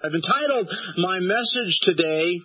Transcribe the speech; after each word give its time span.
I've 0.00 0.14
entitled 0.14 0.70
my 0.98 1.18
message 1.18 1.80
today, 1.82 2.38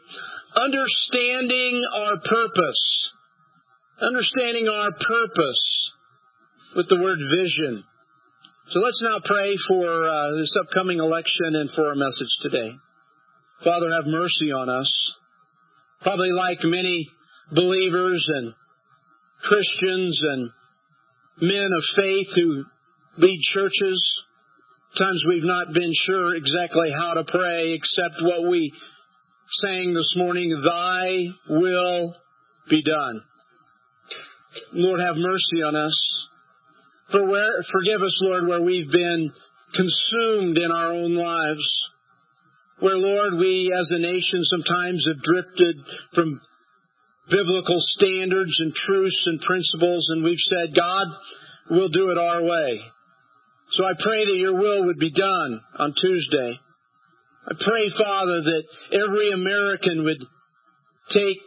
Understanding 0.55 1.83
Our 1.95 2.18
Purpose. 2.18 3.11
Understanding 4.02 4.68
Our 4.68 4.89
Purpose 4.89 5.92
with 6.76 6.89
the 6.89 7.00
word 7.00 7.20
vision. 7.29 7.84
So 8.71 8.79
let's 8.79 9.04
now 9.04 9.20
pray 9.24 9.55
for 9.68 9.86
uh, 9.86 10.31
this 10.36 10.52
upcoming 10.60 10.97
election 10.97 11.54
and 11.54 11.70
for 11.70 11.89
our 11.89 11.96
message 11.96 12.34
today. 12.42 12.74
Father, 13.63 13.92
have 13.92 14.08
mercy 14.08 14.51
on 14.51 14.70
us. 14.70 15.13
Probably 16.01 16.31
like 16.31 16.57
many 16.63 17.07
believers 17.51 18.27
and 18.33 18.55
Christians 19.43 20.23
and 20.23 20.49
men 21.39 21.70
of 21.71 21.83
faith 21.95 22.29
who 22.35 22.63
lead 23.20 23.39
churches, 23.54 24.23
times 24.97 25.25
we've 25.27 25.43
not 25.43 25.73
been 25.73 25.91
sure 26.05 26.35
exactly 26.35 26.91
how 26.95 27.13
to 27.13 27.23
pray 27.23 27.73
except 27.73 28.21
what 28.21 28.47
we 28.49 28.73
sang 29.49 29.93
this 29.93 30.13
morning, 30.15 30.49
Thy 30.63 31.25
will 31.49 32.15
be 32.70 32.84
done. 32.84 33.21
Lord, 34.71 34.99
have 34.99 35.15
mercy 35.17 35.63
on 35.63 35.75
us. 35.75 36.27
For 37.11 37.27
where, 37.27 37.63
forgive 37.71 38.01
us, 38.01 38.17
Lord, 38.21 38.48
where 38.48 38.61
we've 38.61 38.91
been 38.91 39.31
consumed 39.75 40.57
in 40.57 40.71
our 40.71 40.93
own 40.93 41.13
lives. 41.15 41.67
Where, 42.79 42.98
Lord, 42.98 43.35
we 43.39 43.73
as 43.75 43.89
a 43.91 43.99
nation 43.99 44.43
sometimes 44.43 45.05
have 45.07 45.23
drifted 45.23 45.77
from 46.13 46.39
biblical 47.29 47.77
standards 47.79 48.53
and 48.59 48.73
truths 48.73 49.23
and 49.25 49.41
principles 49.41 50.09
and 50.09 50.23
we've 50.23 50.37
said, 50.37 50.75
God, 50.75 51.07
we'll 51.70 51.89
do 51.89 52.12
it 52.12 52.17
our 52.17 52.43
way. 52.43 52.81
So 53.73 53.84
I 53.84 53.94
pray 53.98 54.26
that 54.26 54.38
your 54.38 54.54
will 54.54 54.86
would 54.86 55.00
be 55.00 55.12
done 55.12 55.62
on 55.80 55.94
Tuesday. 56.00 56.59
I 57.45 57.54
pray, 57.59 57.90
Father, 57.98 58.41
that 58.46 58.63
every 58.91 59.32
American 59.32 60.04
would 60.04 60.22
take 61.09 61.40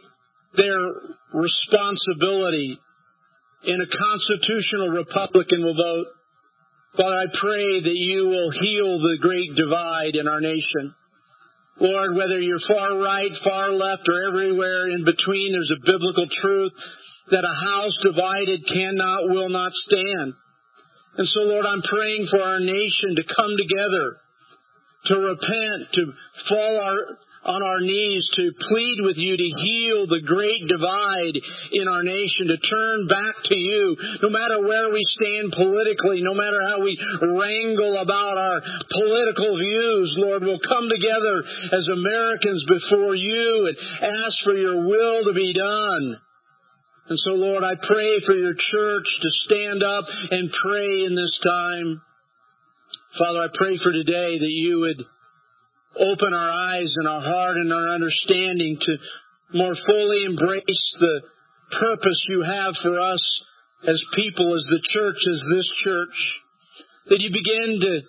their 0.55 0.77
responsibility 1.33 2.77
in 3.63 3.79
a 3.79 3.87
constitutional 3.87 4.89
republic 4.89 5.47
and 5.51 5.63
will 5.63 5.75
vote. 5.75 6.07
Father, 6.97 7.15
I 7.15 7.25
pray 7.31 7.79
that 7.81 7.95
you 7.95 8.27
will 8.27 8.51
heal 8.51 8.99
the 8.99 9.17
great 9.21 9.55
divide 9.55 10.15
in 10.15 10.27
our 10.27 10.41
nation. 10.41 10.93
Lord, 11.79 12.15
whether 12.15 12.39
you're 12.39 12.59
far 12.67 12.97
right, 12.99 13.31
far 13.43 13.71
left, 13.71 14.03
or 14.09 14.27
everywhere 14.27 14.89
in 14.89 15.05
between, 15.05 15.53
there's 15.53 15.71
a 15.71 15.85
biblical 15.85 16.27
truth 16.27 16.73
that 17.31 17.45
a 17.45 17.55
house 17.71 17.97
divided 18.01 18.67
cannot, 18.67 19.29
will 19.29 19.49
not 19.49 19.71
stand. 19.71 20.33
And 21.17 21.27
so, 21.27 21.41
Lord, 21.41 21.65
I'm 21.65 21.81
praying 21.81 22.27
for 22.29 22.39
our 22.39 22.59
nation 22.59 23.17
to 23.17 23.23
come 23.25 23.53
together, 23.57 24.05
to 25.09 25.15
repent, 25.17 25.89
to 25.93 26.13
fall 26.47 26.77
our, 26.77 27.17
on 27.41 27.63
our 27.63 27.81
knees, 27.81 28.21
to 28.35 28.51
plead 28.69 29.01
with 29.01 29.17
you 29.17 29.33
to 29.35 29.49
heal 29.65 30.05
the 30.05 30.21
great 30.21 30.61
divide 30.69 31.33
in 31.73 31.87
our 31.87 32.03
nation, 32.03 32.53
to 32.53 32.57
turn 32.61 33.07
back 33.07 33.33
to 33.49 33.57
you, 33.57 33.97
no 34.21 34.29
matter 34.29 34.61
where 34.61 34.93
we 34.93 35.01
stand 35.17 35.57
politically, 35.57 36.21
no 36.21 36.35
matter 36.37 36.61
how 36.61 36.83
we 36.85 36.93
wrangle 37.21 37.97
about 37.97 38.37
our 38.37 38.61
political 38.91 39.57
views, 39.57 40.13
Lord, 40.21 40.43
we'll 40.43 40.61
come 40.61 40.85
together 40.85 41.41
as 41.73 41.87
Americans 41.89 42.63
before 42.69 43.15
you 43.15 43.73
and 43.73 43.77
ask 44.21 44.37
for 44.43 44.53
your 44.53 44.85
will 44.85 45.25
to 45.25 45.33
be 45.33 45.53
done. 45.53 46.21
And 47.09 47.17
so, 47.17 47.31
Lord, 47.31 47.63
I 47.63 47.75
pray 47.75 48.19
for 48.25 48.35
your 48.35 48.53
church 48.53 49.07
to 49.21 49.29
stand 49.47 49.81
up 49.81 50.05
and 50.31 50.51
pray 50.51 51.05
in 51.05 51.15
this 51.15 51.39
time. 51.41 52.01
Father, 53.17 53.39
I 53.39 53.47
pray 53.53 53.77
for 53.77 53.91
today 53.91 54.39
that 54.39 54.51
you 54.51 54.79
would 54.79 55.05
open 55.95 56.33
our 56.33 56.51
eyes 56.51 56.93
and 56.97 57.07
our 57.07 57.21
heart 57.21 57.55
and 57.57 57.71
our 57.71 57.95
understanding 57.95 58.77
to 58.81 58.97
more 59.53 59.73
fully 59.87 60.25
embrace 60.25 60.97
the 60.99 61.21
purpose 61.79 62.25
you 62.27 62.43
have 62.43 62.75
for 62.81 62.99
us 62.99 63.43
as 63.87 64.03
people, 64.13 64.53
as 64.55 64.67
the 64.69 64.81
church, 64.91 65.17
as 65.31 65.43
this 65.55 65.71
church. 65.83 66.41
That 67.07 67.21
you 67.21 67.31
begin 67.31 67.79
to 67.79 68.01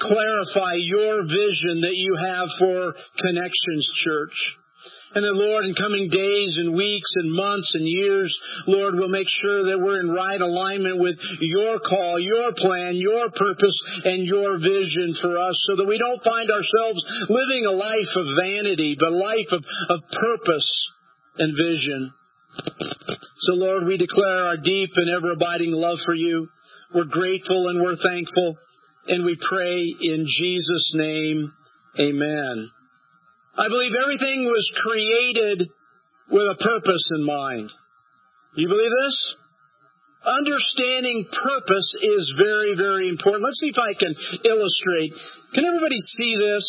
clarify 0.00 0.72
your 0.78 1.22
vision 1.24 1.82
that 1.82 1.96
you 1.96 2.16
have 2.16 2.48
for 2.58 2.94
Connections 3.18 3.90
Church. 4.02 4.56
And 5.14 5.24
that, 5.24 5.36
Lord, 5.36 5.66
in 5.66 5.74
coming 5.74 6.08
days 6.08 6.56
and 6.56 6.74
weeks 6.74 7.12
and 7.16 7.30
months 7.30 7.72
and 7.74 7.84
years, 7.84 8.32
Lord, 8.66 8.94
we'll 8.94 9.12
make 9.12 9.28
sure 9.28 9.68
that 9.68 9.78
we're 9.78 10.00
in 10.00 10.08
right 10.08 10.40
alignment 10.40 11.00
with 11.00 11.16
your 11.40 11.80
call, 11.80 12.18
your 12.18 12.52
plan, 12.56 12.96
your 12.96 13.28
purpose, 13.28 13.76
and 14.04 14.24
your 14.24 14.56
vision 14.58 15.12
for 15.20 15.36
us 15.36 15.56
so 15.68 15.76
that 15.76 15.88
we 15.88 15.98
don't 15.98 16.24
find 16.24 16.48
ourselves 16.48 17.04
living 17.28 17.66
a 17.68 17.76
life 17.76 18.12
of 18.16 18.26
vanity, 18.40 18.96
but 18.98 19.12
a 19.12 19.20
life 19.20 19.52
of, 19.52 19.64
of 19.90 20.00
purpose 20.10 20.70
and 21.38 21.56
vision. 21.56 22.12
So, 23.38 23.54
Lord, 23.54 23.84
we 23.86 23.96
declare 23.96 24.44
our 24.44 24.56
deep 24.56 24.90
and 24.96 25.10
ever 25.10 25.32
abiding 25.32 25.72
love 25.72 25.98
for 26.04 26.14
you. 26.14 26.48
We're 26.94 27.04
grateful 27.04 27.68
and 27.68 27.82
we're 27.82 27.96
thankful. 27.96 28.56
And 29.08 29.24
we 29.24 29.36
pray 29.36 29.84
in 30.00 30.26
Jesus' 30.26 30.92
name, 30.94 31.52
amen. 31.98 32.70
I 33.56 33.68
believe 33.68 33.92
everything 34.02 34.44
was 34.44 34.64
created 34.80 35.68
with 36.30 36.46
a 36.48 36.56
purpose 36.56 37.10
in 37.14 37.24
mind. 37.24 37.68
Do 38.56 38.62
you 38.62 38.68
believe 38.68 38.90
this? 38.90 39.36
Understanding 40.24 41.26
purpose 41.26 41.94
is 42.00 42.32
very, 42.38 42.76
very 42.76 43.08
important. 43.08 43.44
Let's 43.44 43.60
see 43.60 43.74
if 43.74 43.78
I 43.78 43.92
can 43.92 44.14
illustrate. 44.44 45.12
Can 45.52 45.64
everybody 45.64 45.98
see 45.98 46.36
this? 46.38 46.64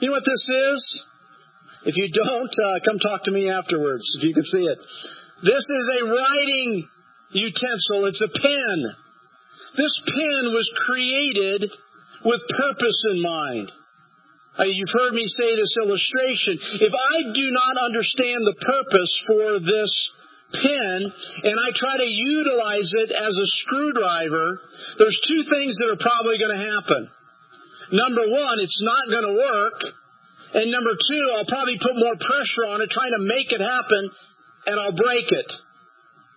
You 0.00 0.08
know 0.08 0.14
what 0.14 0.24
this 0.24 0.48
is? 0.48 1.04
If 1.86 1.96
you 1.96 2.08
don't, 2.12 2.50
uh, 2.50 2.80
come 2.84 2.98
talk 2.98 3.24
to 3.24 3.32
me 3.32 3.50
afterwards 3.50 4.04
if 4.16 4.24
you 4.24 4.34
can 4.34 4.44
see 4.44 4.64
it. 4.64 4.78
This 5.42 5.64
is 5.68 5.90
a 6.00 6.04
writing 6.04 6.88
utensil. 7.32 8.06
It's 8.06 8.22
a 8.22 8.28
pen. 8.28 8.78
This 9.76 10.00
pen 10.06 10.52
was 10.54 10.70
created 10.86 11.70
with 12.24 12.40
purpose 12.48 13.02
in 13.10 13.20
mind. 13.20 13.72
You've 14.64 14.96
heard 14.96 15.12
me 15.12 15.26
say 15.28 15.52
this 15.52 15.76
illustration. 15.84 16.56
If 16.80 16.94
I 16.96 17.16
do 17.28 17.46
not 17.52 17.74
understand 17.84 18.40
the 18.48 18.56
purpose 18.56 19.12
for 19.28 19.60
this 19.60 19.92
pen 20.56 21.00
and 21.44 21.56
I 21.60 21.76
try 21.76 22.00
to 22.00 22.08
utilize 22.08 22.90
it 23.04 23.10
as 23.12 23.34
a 23.36 23.48
screwdriver, 23.60 24.60
there's 24.96 25.20
two 25.28 25.44
things 25.52 25.76
that 25.76 25.92
are 25.92 26.00
probably 26.00 26.40
going 26.40 26.56
to 26.56 26.64
happen. 26.72 27.02
Number 27.92 28.24
one, 28.32 28.56
it's 28.64 28.80
not 28.80 29.12
going 29.12 29.28
to 29.28 29.36
work. 29.36 29.78
And 30.56 30.72
number 30.72 30.96
two, 30.96 31.24
I'll 31.36 31.50
probably 31.50 31.76
put 31.76 31.92
more 31.92 32.16
pressure 32.16 32.64
on 32.72 32.80
it 32.80 32.88
trying 32.88 33.12
to 33.12 33.22
make 33.22 33.52
it 33.52 33.60
happen 33.60 34.08
and 34.66 34.80
I'll 34.80 34.96
break 34.96 35.28
it. 35.36 35.52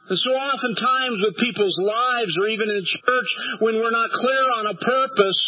And 0.09 0.17
so 0.17 0.33
oftentimes 0.33 1.21
with 1.21 1.37
people's 1.37 1.77
lives 1.77 2.33
or 2.41 2.49
even 2.49 2.67
in 2.67 2.81
church, 2.81 3.29
when 3.61 3.77
we're 3.77 3.93
not 3.93 4.09
clear 4.09 4.43
on 4.57 4.65
a 4.73 4.75
purpose, 4.75 5.39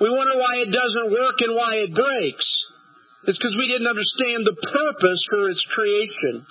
we 0.00 0.10
wonder 0.10 0.38
why 0.38 0.62
it 0.62 0.70
doesn't 0.70 1.10
work 1.10 1.36
and 1.40 1.54
why 1.54 1.82
it 1.82 1.94
breaks. 1.94 2.48
It's 3.26 3.38
because 3.38 3.56
we 3.58 3.66
didn't 3.66 3.90
understand 3.90 4.46
the 4.46 4.54
purpose 4.54 5.22
for 5.28 5.50
its 5.50 5.64
creation. 5.74 6.46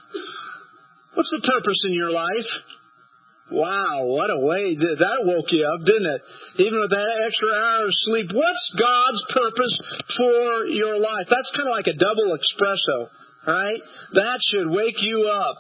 What's 1.16 1.32
the 1.32 1.48
purpose 1.48 1.82
in 1.88 1.94
your 1.94 2.12
life? 2.12 2.50
Wow, 3.50 4.12
what 4.12 4.28
a 4.28 4.44
way 4.44 4.76
that 4.76 5.24
woke 5.24 5.48
you 5.56 5.64
up, 5.64 5.80
didn't 5.88 6.12
it? 6.12 6.22
Even 6.68 6.84
with 6.84 6.92
that 6.92 7.24
extra 7.24 7.56
hour 7.56 7.88
of 7.88 7.96
sleep. 8.04 8.28
What's 8.36 8.66
God's 8.76 9.24
purpose 9.32 9.74
for 10.20 10.68
your 10.68 11.00
life? 11.00 11.32
That's 11.32 11.50
kind 11.56 11.72
of 11.72 11.74
like 11.74 11.88
a 11.88 11.96
double 11.96 12.36
espresso, 12.36 13.08
right? 13.48 13.80
That 14.20 14.44
should 14.52 14.68
wake 14.68 15.00
you 15.00 15.32
up. 15.32 15.56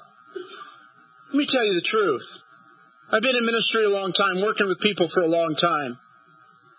Let 1.31 1.39
me 1.39 1.47
tell 1.47 1.63
you 1.63 1.79
the 1.79 1.87
truth. 1.87 2.27
I've 3.11 3.23
been 3.23 3.39
in 3.39 3.45
ministry 3.47 3.85
a 3.85 3.89
long 3.89 4.11
time, 4.11 4.43
working 4.43 4.67
with 4.67 4.83
people 4.83 5.07
for 5.07 5.23
a 5.23 5.31
long 5.31 5.55
time. 5.55 5.97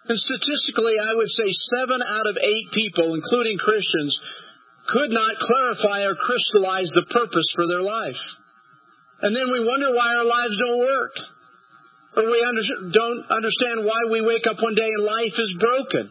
And 0.08 0.16
statistically, 0.16 0.96
I 0.96 1.12
would 1.12 1.28
say 1.28 1.48
seven 1.76 2.00
out 2.00 2.28
of 2.32 2.40
eight 2.40 2.72
people, 2.72 3.14
including 3.14 3.60
Christians, 3.60 4.16
could 4.88 5.12
not 5.12 5.36
clarify 5.36 6.08
or 6.08 6.16
crystallize 6.16 6.88
the 6.96 7.04
purpose 7.12 7.48
for 7.54 7.68
their 7.68 7.84
life. 7.84 8.16
And 9.20 9.36
then 9.36 9.52
we 9.52 9.60
wonder 9.60 9.92
why 9.92 10.16
our 10.16 10.24
lives 10.24 10.56
don't 10.56 10.80
work. 10.80 11.14
Or 12.16 12.24
we 12.24 12.40
under, 12.40 12.64
don't 12.88 13.22
understand 13.28 13.84
why 13.84 14.08
we 14.10 14.24
wake 14.24 14.48
up 14.48 14.56
one 14.62 14.74
day 14.74 14.88
and 14.88 15.04
life 15.04 15.36
is 15.36 15.52
broken. 15.60 16.08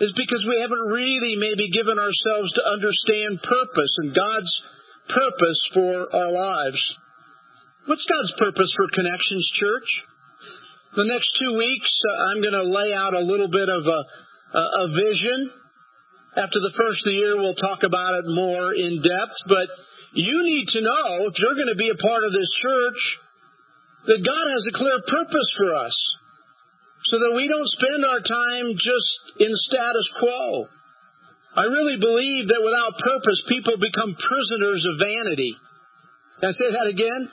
It's 0.00 0.12
because 0.12 0.44
we 0.46 0.60
haven't 0.60 0.92
really 0.92 1.34
maybe 1.40 1.72
given 1.72 1.98
ourselves 1.98 2.52
to 2.54 2.62
understand 2.68 3.40
purpose 3.40 3.94
and 4.04 4.14
God's 4.14 4.52
purpose 5.08 5.60
for 5.72 6.14
our 6.14 6.30
lives. 6.30 6.78
What's 7.86 8.04
God's 8.04 8.34
purpose 8.36 8.72
for 8.76 8.86
Connections 8.92 9.48
Church? 9.56 9.88
The 10.96 11.04
next 11.04 11.36
two 11.38 11.52
weeks, 11.52 11.90
uh, 12.08 12.32
I'm 12.32 12.40
going 12.40 12.56
to 12.56 12.64
lay 12.64 12.96
out 12.96 13.12
a 13.12 13.20
little 13.20 13.48
bit 13.48 13.68
of 13.68 13.84
a, 13.84 14.00
a 14.56 14.86
vision. 14.88 15.52
After 16.32 16.60
the 16.64 16.72
first 16.72 17.04
of 17.04 17.12
the 17.12 17.18
year, 17.18 17.36
we'll 17.36 17.58
talk 17.58 17.84
about 17.84 18.16
it 18.24 18.32
more 18.32 18.72
in 18.72 19.04
depth. 19.04 19.36
But 19.46 19.68
you 20.16 20.40
need 20.40 20.66
to 20.72 20.80
know, 20.80 21.28
if 21.28 21.36
you're 21.36 21.58
going 21.58 21.72
to 21.72 21.78
be 21.78 21.92
a 21.92 22.00
part 22.00 22.24
of 22.24 22.32
this 22.32 22.48
church, 22.56 23.00
that 24.08 24.24
God 24.24 24.46
has 24.48 24.64
a 24.64 24.78
clear 24.78 24.98
purpose 25.04 25.50
for 25.60 25.76
us. 25.76 25.96
So 27.04 27.20
that 27.20 27.36
we 27.36 27.46
don't 27.46 27.68
spend 27.78 28.00
our 28.02 28.22
time 28.24 28.74
just 28.74 29.44
in 29.44 29.52
status 29.54 30.08
quo. 30.18 30.66
I 31.54 31.64
really 31.68 32.00
believe 32.00 32.48
that 32.48 32.64
without 32.64 32.96
purpose, 32.96 33.44
people 33.48 33.76
become 33.76 34.16
prisoners 34.16 34.86
of 34.88 34.98
vanity. 34.98 35.52
Can 36.40 36.48
I 36.48 36.52
say 36.52 36.70
that 36.72 36.88
again? 36.88 37.28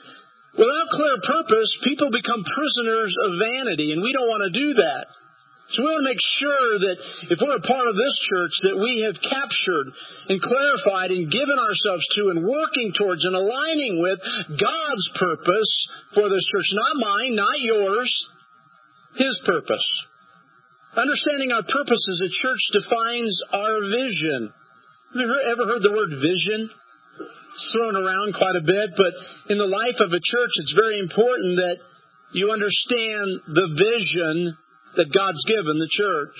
Without 0.56 0.88
clear 0.88 1.16
purpose, 1.20 1.68
people 1.84 2.08
become 2.08 2.40
prisoners 2.40 3.12
of 3.28 3.36
vanity, 3.36 3.92
and 3.92 4.00
we 4.00 4.12
don't 4.16 4.28
want 4.28 4.48
to 4.48 4.56
do 4.56 4.74
that. 4.80 5.06
So 5.68 5.82
we 5.82 5.90
want 5.90 6.06
to 6.06 6.12
make 6.14 6.24
sure 6.38 6.70
that 6.78 6.96
if 7.34 7.38
we're 7.42 7.58
a 7.58 7.66
part 7.66 7.90
of 7.90 7.98
this 7.98 8.16
church, 8.30 8.54
that 8.70 8.78
we 8.78 9.02
have 9.02 9.18
captured 9.18 9.86
and 10.30 10.38
clarified 10.38 11.10
and 11.10 11.26
given 11.26 11.58
ourselves 11.58 12.06
to 12.14 12.30
and 12.30 12.46
working 12.46 12.94
towards 12.94 13.26
and 13.26 13.34
aligning 13.34 13.98
with 13.98 14.22
God's 14.46 15.06
purpose 15.18 15.72
for 16.14 16.30
this 16.30 16.46
church. 16.54 16.70
Not 16.70 17.02
mine, 17.02 17.34
not 17.34 17.58
yours, 17.58 18.08
His 19.18 19.34
purpose. 19.44 19.84
Understanding 20.94 21.50
our 21.50 21.66
purpose 21.66 22.04
as 22.14 22.20
a 22.24 22.32
church 22.32 22.62
defines 22.72 23.34
our 23.52 23.76
vision. 23.90 24.54
Have 25.18 25.20
you 25.20 25.50
ever 25.50 25.66
heard 25.66 25.82
the 25.82 25.92
word 25.92 26.14
vision? 26.14 26.70
Thrown 27.72 27.96
around 27.96 28.34
quite 28.36 28.56
a 28.56 28.64
bit, 28.64 28.92
but 28.96 29.12
in 29.48 29.56
the 29.56 29.66
life 29.68 29.96
of 30.00 30.12
a 30.12 30.20
church, 30.20 30.52
it's 30.60 30.76
very 30.76 31.00
important 31.00 31.56
that 31.56 31.80
you 32.32 32.52
understand 32.52 33.26
the 33.48 33.68
vision 33.72 34.52
that 34.96 35.12
God's 35.12 35.40
given 35.48 35.80
the 35.80 35.88
church. 35.88 36.36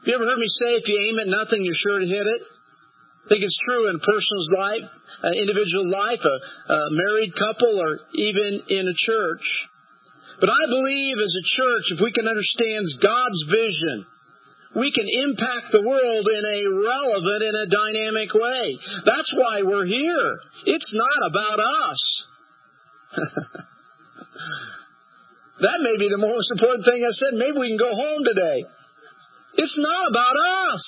Have 0.00 0.08
you 0.08 0.14
ever 0.16 0.26
heard 0.26 0.42
me 0.42 0.50
say, 0.50 0.80
if 0.80 0.88
you 0.88 0.98
aim 0.98 1.18
at 1.20 1.30
nothing, 1.30 1.62
you're 1.62 1.78
sure 1.78 2.00
to 2.00 2.08
hit 2.10 2.26
it? 2.26 2.42
I 2.42 3.26
think 3.28 3.44
it's 3.44 3.60
true 3.62 3.86
in 3.86 3.96
a 3.96 4.02
person's 4.02 4.50
life, 4.56 4.88
an 5.22 5.34
individual 5.38 5.86
life, 5.86 6.24
a, 6.24 6.36
a 6.72 6.78
married 6.90 7.30
couple, 7.36 7.78
or 7.78 8.00
even 8.16 8.64
in 8.66 8.88
a 8.88 8.96
church. 8.96 9.46
But 10.40 10.48
I 10.48 10.62
believe 10.72 11.20
as 11.20 11.36
a 11.36 11.44
church, 11.44 11.84
if 11.94 11.98
we 12.00 12.10
can 12.16 12.26
understand 12.26 12.88
God's 12.98 13.42
vision, 13.46 14.08
we 14.76 14.92
can 14.92 15.06
impact 15.08 15.72
the 15.72 15.82
world 15.82 16.28
in 16.28 16.44
a 16.44 16.68
relevant 16.70 17.42
and 17.42 17.56
a 17.56 17.66
dynamic 17.66 18.32
way. 18.34 18.78
That's 19.04 19.32
why 19.34 19.62
we're 19.62 19.86
here. 19.86 20.40
It's 20.66 20.94
not 20.94 21.30
about 21.30 21.58
us. 21.60 22.26
That 25.60 25.84
may 25.84 26.00
be 26.00 26.08
the 26.08 26.20
most 26.20 26.48
important 26.56 26.88
thing 26.88 27.04
I 27.04 27.12
said. 27.12 27.36
Maybe 27.36 27.60
we 27.60 27.68
can 27.68 27.80
go 27.80 27.92
home 27.92 28.24
today. 28.24 28.64
It's 29.60 29.76
not 29.76 30.08
about 30.08 30.36
us. 30.72 30.84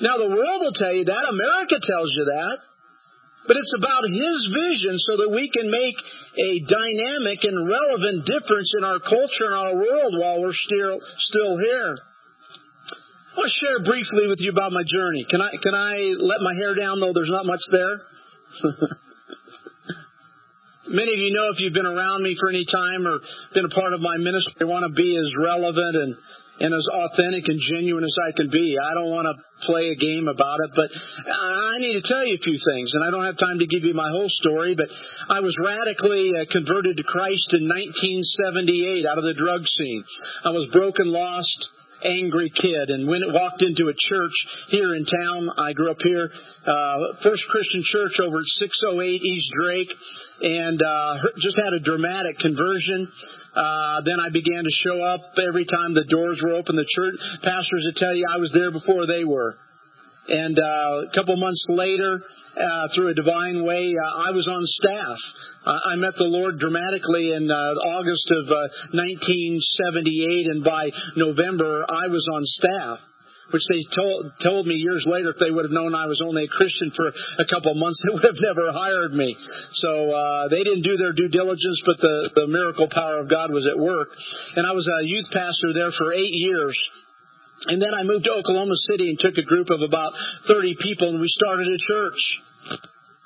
Now, 0.00 0.16
the 0.16 0.32
world 0.32 0.64
will 0.64 0.78
tell 0.80 0.96
you 0.96 1.04
that. 1.04 1.24
America 1.28 1.76
tells 1.76 2.10
you 2.16 2.24
that. 2.32 2.56
But 3.44 3.60
it's 3.60 3.74
about 3.76 4.08
His 4.08 4.38
vision 4.48 4.96
so 4.96 5.20
that 5.24 5.30
we 5.32 5.52
can 5.52 5.68
make 5.68 5.96
a 6.40 6.50
dynamic 6.64 7.44
and 7.44 7.68
relevant 7.68 8.24
difference 8.24 8.72
in 8.76 8.84
our 8.84 9.00
culture 9.00 9.44
and 9.44 9.56
our 9.56 9.74
world 9.76 10.12
while 10.16 10.40
we're 10.40 10.56
still, 10.56 11.00
still 11.28 11.58
here. 11.60 11.96
I 13.38 13.46
want 13.46 13.54
to 13.54 13.62
share 13.62 13.78
briefly 13.86 14.26
with 14.26 14.42
you 14.42 14.50
about 14.50 14.74
my 14.74 14.82
journey. 14.82 15.22
Can 15.30 15.38
I, 15.38 15.54
can 15.62 15.70
I 15.70 16.10
let 16.18 16.42
my 16.42 16.58
hair 16.58 16.74
down 16.74 16.98
though 16.98 17.14
there's 17.14 17.30
not 17.30 17.46
much 17.46 17.62
there? 17.70 18.02
Many 20.98 21.14
of 21.14 21.22
you 21.22 21.30
know 21.30 21.54
if 21.54 21.62
you've 21.62 21.70
been 21.70 21.86
around 21.86 22.26
me 22.26 22.34
for 22.34 22.50
any 22.50 22.66
time 22.66 23.06
or 23.06 23.22
been 23.54 23.62
a 23.62 23.70
part 23.70 23.94
of 23.94 24.02
my 24.02 24.18
ministry, 24.18 24.58
I 24.58 24.66
want 24.66 24.90
to 24.90 24.90
be 24.90 25.14
as 25.14 25.30
relevant 25.38 25.94
and, 25.94 26.18
and 26.66 26.74
as 26.74 26.82
authentic 26.90 27.46
and 27.46 27.62
genuine 27.62 28.02
as 28.02 28.18
I 28.18 28.34
can 28.34 28.50
be. 28.50 28.74
I 28.74 28.98
don't 28.98 29.14
want 29.14 29.30
to 29.30 29.38
play 29.70 29.94
a 29.94 29.98
game 30.02 30.26
about 30.26 30.58
it, 30.66 30.74
but 30.74 30.90
I 31.30 31.78
need 31.78 31.94
to 31.94 32.02
tell 32.02 32.26
you 32.26 32.34
a 32.34 32.42
few 32.42 32.58
things, 32.58 32.90
and 32.90 33.06
I 33.06 33.14
don't 33.14 33.22
have 33.22 33.38
time 33.38 33.62
to 33.62 33.70
give 33.70 33.86
you 33.86 33.94
my 33.94 34.10
whole 34.10 34.26
story, 34.42 34.74
but 34.74 34.90
I 35.30 35.46
was 35.46 35.54
radically 35.62 36.34
uh, 36.34 36.50
converted 36.50 36.98
to 36.98 37.06
Christ 37.06 37.54
in 37.54 37.70
1978 37.70 39.06
out 39.06 39.22
of 39.22 39.22
the 39.22 39.38
drug 39.38 39.62
scene. 39.62 40.02
I 40.42 40.50
was 40.50 40.66
broken, 40.74 41.14
lost, 41.14 41.70
angry 42.04 42.50
kid 42.54 42.90
and 42.90 43.08
when 43.08 43.22
it 43.22 43.32
walked 43.32 43.62
into 43.62 43.88
a 43.88 43.94
church 43.94 44.36
here 44.68 44.94
in 44.94 45.04
town 45.04 45.50
i 45.58 45.72
grew 45.72 45.90
up 45.90 46.00
here 46.02 46.30
uh, 46.66 46.98
first 47.22 47.44
christian 47.50 47.82
church 47.84 48.18
over 48.22 48.38
at 48.38 48.44
608 48.44 49.22
east 49.22 49.50
drake 49.62 49.92
and 50.40 50.80
uh, 50.82 51.14
just 51.38 51.58
had 51.58 51.72
a 51.72 51.80
dramatic 51.80 52.38
conversion 52.38 53.10
uh, 53.58 54.02
then 54.04 54.20
I 54.20 54.30
began 54.30 54.62
to 54.62 54.70
show 54.86 55.02
up 55.02 55.34
every 55.34 55.64
time 55.64 55.94
the 55.94 56.04
doors 56.04 56.38
were 56.44 56.54
open. 56.54 56.76
The 56.76 56.86
church 56.86 57.16
pastors 57.42 57.82
would 57.86 57.96
tell 57.96 58.14
you 58.14 58.24
I 58.28 58.38
was 58.38 58.52
there 58.52 58.70
before 58.70 59.06
they 59.06 59.24
were. 59.24 59.56
And 60.28 60.58
uh, 60.58 61.08
a 61.08 61.14
couple 61.14 61.36
months 61.36 61.64
later, 61.70 62.20
uh, 62.58 62.88
through 62.94 63.08
a 63.08 63.14
divine 63.14 63.64
way, 63.64 63.94
uh, 63.94 64.28
I 64.28 64.30
was 64.32 64.48
on 64.48 64.60
staff. 64.66 65.18
Uh, 65.64 65.78
I 65.92 65.96
met 65.96 66.14
the 66.18 66.28
Lord 66.28 66.58
dramatically 66.58 67.32
in 67.32 67.50
uh, 67.50 67.54
August 67.54 68.28
of 68.34 68.44
1978, 68.92 68.92
uh, 69.62 70.50
and 70.52 70.64
by 70.64 70.90
November, 71.16 71.86
I 71.88 72.08
was 72.08 72.26
on 72.32 72.42
staff 72.44 72.98
which 73.48 73.64
they 73.72 73.80
told, 73.96 74.28
told 74.44 74.66
me 74.66 74.74
years 74.76 75.08
later 75.08 75.30
if 75.32 75.40
they 75.40 75.48
would 75.50 75.64
have 75.64 75.72
known 75.72 75.94
I 75.94 76.04
was 76.04 76.20
only 76.20 76.44
a 76.44 76.52
Christian 76.52 76.92
for 76.92 77.08
a 77.08 77.48
couple 77.48 77.72
of 77.72 77.80
months, 77.80 77.96
they 78.04 78.12
would 78.12 78.28
have 78.28 78.44
never 78.44 78.68
hired 78.76 79.16
me. 79.16 79.32
So 79.72 80.12
they 80.52 80.60
didn't 80.60 80.84
do 80.84 81.00
their 81.00 81.16
due 81.16 81.32
diligence, 81.32 81.80
but 81.86 81.96
the, 81.96 82.44
the 82.44 82.46
miracle 82.46 82.92
power 82.92 83.24
of 83.24 83.30
God 83.30 83.48
was 83.48 83.64
at 83.64 83.80
work. 83.80 84.12
And 84.52 84.66
I 84.66 84.72
was 84.76 84.84
a 84.84 85.00
youth 85.00 85.32
pastor 85.32 85.72
there 85.72 85.88
for 85.96 86.12
eight 86.12 86.36
years. 86.36 86.76
And 87.66 87.82
then 87.82 87.94
I 87.94 88.04
moved 88.04 88.24
to 88.24 88.32
Oklahoma 88.32 88.74
City 88.90 89.10
and 89.10 89.18
took 89.18 89.36
a 89.36 89.42
group 89.42 89.70
of 89.70 89.80
about 89.82 90.12
30 90.46 90.76
people 90.80 91.08
and 91.10 91.20
we 91.20 91.28
started 91.28 91.66
a 91.66 91.78
church. 91.78 92.20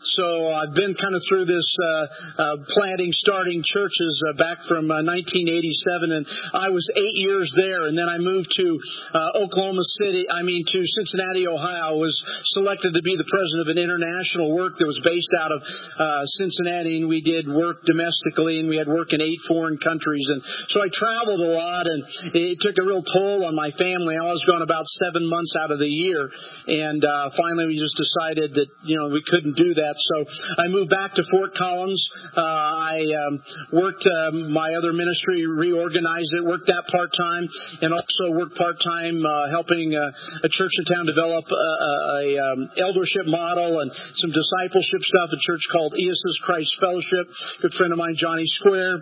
So 0.04 0.50
I've 0.50 0.74
been 0.74 0.98
kind 0.98 1.14
of 1.14 1.22
through 1.30 1.46
this 1.46 1.68
uh, 1.78 1.86
uh, 1.86 2.56
planting, 2.74 3.14
starting 3.14 3.62
churches 3.62 4.18
uh, 4.26 4.34
back 4.34 4.66
from 4.66 4.90
1987, 4.90 5.06
uh, 5.06 6.16
and 6.18 6.26
I 6.50 6.74
was 6.74 6.82
eight 6.90 7.14
years 7.22 7.46
there, 7.54 7.86
and 7.86 7.94
then 7.94 8.10
I 8.10 8.18
moved 8.18 8.50
to 8.58 8.66
uh, 9.14 9.46
Oklahoma 9.46 9.86
City. 10.02 10.26
I 10.26 10.42
mean 10.42 10.66
to 10.66 10.80
Cincinnati, 10.98 11.46
Ohio. 11.46 11.94
I 11.94 11.98
was 12.02 12.14
selected 12.58 12.98
to 12.98 13.02
be 13.02 13.14
the 13.14 13.28
president 13.30 13.62
of 13.62 13.70
an 13.70 13.78
international 13.78 14.50
work 14.50 14.74
that 14.78 14.86
was 14.90 14.98
based 15.06 15.30
out 15.38 15.54
of 15.54 15.60
uh, 15.62 16.26
Cincinnati, 16.42 16.98
and 16.98 17.06
we 17.06 17.22
did 17.22 17.46
work 17.46 17.86
domestically, 17.86 18.58
and 18.58 18.66
we 18.66 18.76
had 18.82 18.90
work 18.90 19.14
in 19.14 19.22
eight 19.22 19.38
foreign 19.46 19.78
countries, 19.78 20.26
and 20.34 20.42
so 20.74 20.82
I 20.82 20.90
traveled 20.90 21.46
a 21.46 21.52
lot, 21.54 21.86
and 21.86 22.02
it 22.34 22.58
took 22.58 22.74
a 22.74 22.84
real 22.86 23.06
toll 23.06 23.46
on 23.46 23.54
my 23.54 23.70
family. 23.78 24.18
I 24.18 24.26
was 24.26 24.42
gone 24.50 24.66
about 24.66 24.86
seven 25.06 25.30
months 25.30 25.54
out 25.54 25.70
of 25.70 25.78
the 25.78 25.90
year, 25.90 26.26
and 26.66 27.06
finally 27.38 27.70
we 27.70 27.78
just 27.78 27.94
decided 27.94 28.58
that 28.58 28.66
you 28.82 28.98
know 28.98 29.14
we 29.14 29.22
couldn't 29.22 29.54
do 29.54 29.78
that 29.78 29.91
that. 29.92 30.00
So 30.00 30.24
I 30.58 30.68
moved 30.68 30.90
back 30.90 31.14
to 31.14 31.22
Fort 31.30 31.54
Collins. 31.54 32.00
Uh, 32.36 32.40
I 32.40 33.04
um, 33.26 33.42
worked 33.72 34.04
uh, 34.06 34.30
my 34.48 34.74
other 34.74 34.92
ministry, 34.92 35.46
reorganized 35.46 36.32
it, 36.34 36.44
worked 36.44 36.66
that 36.66 36.84
part 36.90 37.10
time, 37.16 37.48
and 37.80 37.92
also 37.92 38.32
worked 38.32 38.56
part 38.56 38.76
time 38.80 39.22
uh, 39.24 39.50
helping 39.50 39.94
uh, 39.94 40.44
a 40.44 40.48
church 40.48 40.72
in 40.78 40.84
town 40.88 41.06
develop 41.06 41.44
a, 41.50 41.54
a, 41.54 42.22
um, 42.38 42.70
eldership 42.78 43.26
model 43.26 43.80
and 43.80 43.90
some 43.92 44.30
discipleship 44.32 45.02
stuff. 45.02 45.28
A 45.32 45.40
church 45.40 45.64
called 45.70 45.94
Eosis 45.94 46.38
Christ 46.44 46.74
Fellowship. 46.80 47.26
Good 47.60 47.74
friend 47.74 47.92
of 47.92 47.98
mine, 47.98 48.14
Johnny 48.16 48.46
Square. 48.46 49.00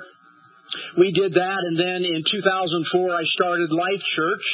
We 0.99 1.11
did 1.11 1.35
that, 1.35 1.66
and 1.66 1.75
then 1.75 2.06
in 2.06 2.23
2004, 2.23 3.11
I 3.11 3.25
started 3.25 3.73
Life 3.73 4.02
Church. 4.14 4.47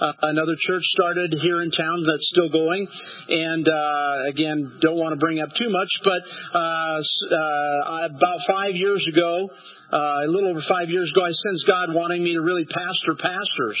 Uh, 0.00 0.12
another 0.22 0.56
church 0.58 0.82
started 0.96 1.34
here 1.42 1.62
in 1.62 1.70
town 1.70 2.02
that's 2.06 2.28
still 2.32 2.48
going. 2.48 2.88
And 3.28 3.68
uh, 3.68 4.28
again, 4.28 4.78
don't 4.80 4.96
want 4.96 5.12
to 5.12 5.20
bring 5.20 5.40
up 5.40 5.50
too 5.50 5.68
much, 5.68 5.92
but 6.02 6.22
uh, 6.56 6.98
uh, 6.98 8.08
about 8.08 8.38
five 8.48 8.72
years 8.74 9.06
ago, 9.12 9.50
uh, 9.92 9.96
a 9.96 10.28
little 10.28 10.50
over 10.50 10.62
five 10.68 10.88
years 10.88 11.12
ago, 11.12 11.24
I 11.24 11.32
sensed 11.32 11.66
God 11.66 11.94
wanting 11.94 12.24
me 12.24 12.34
to 12.34 12.40
really 12.40 12.64
pastor 12.64 13.14
pastors. 13.18 13.78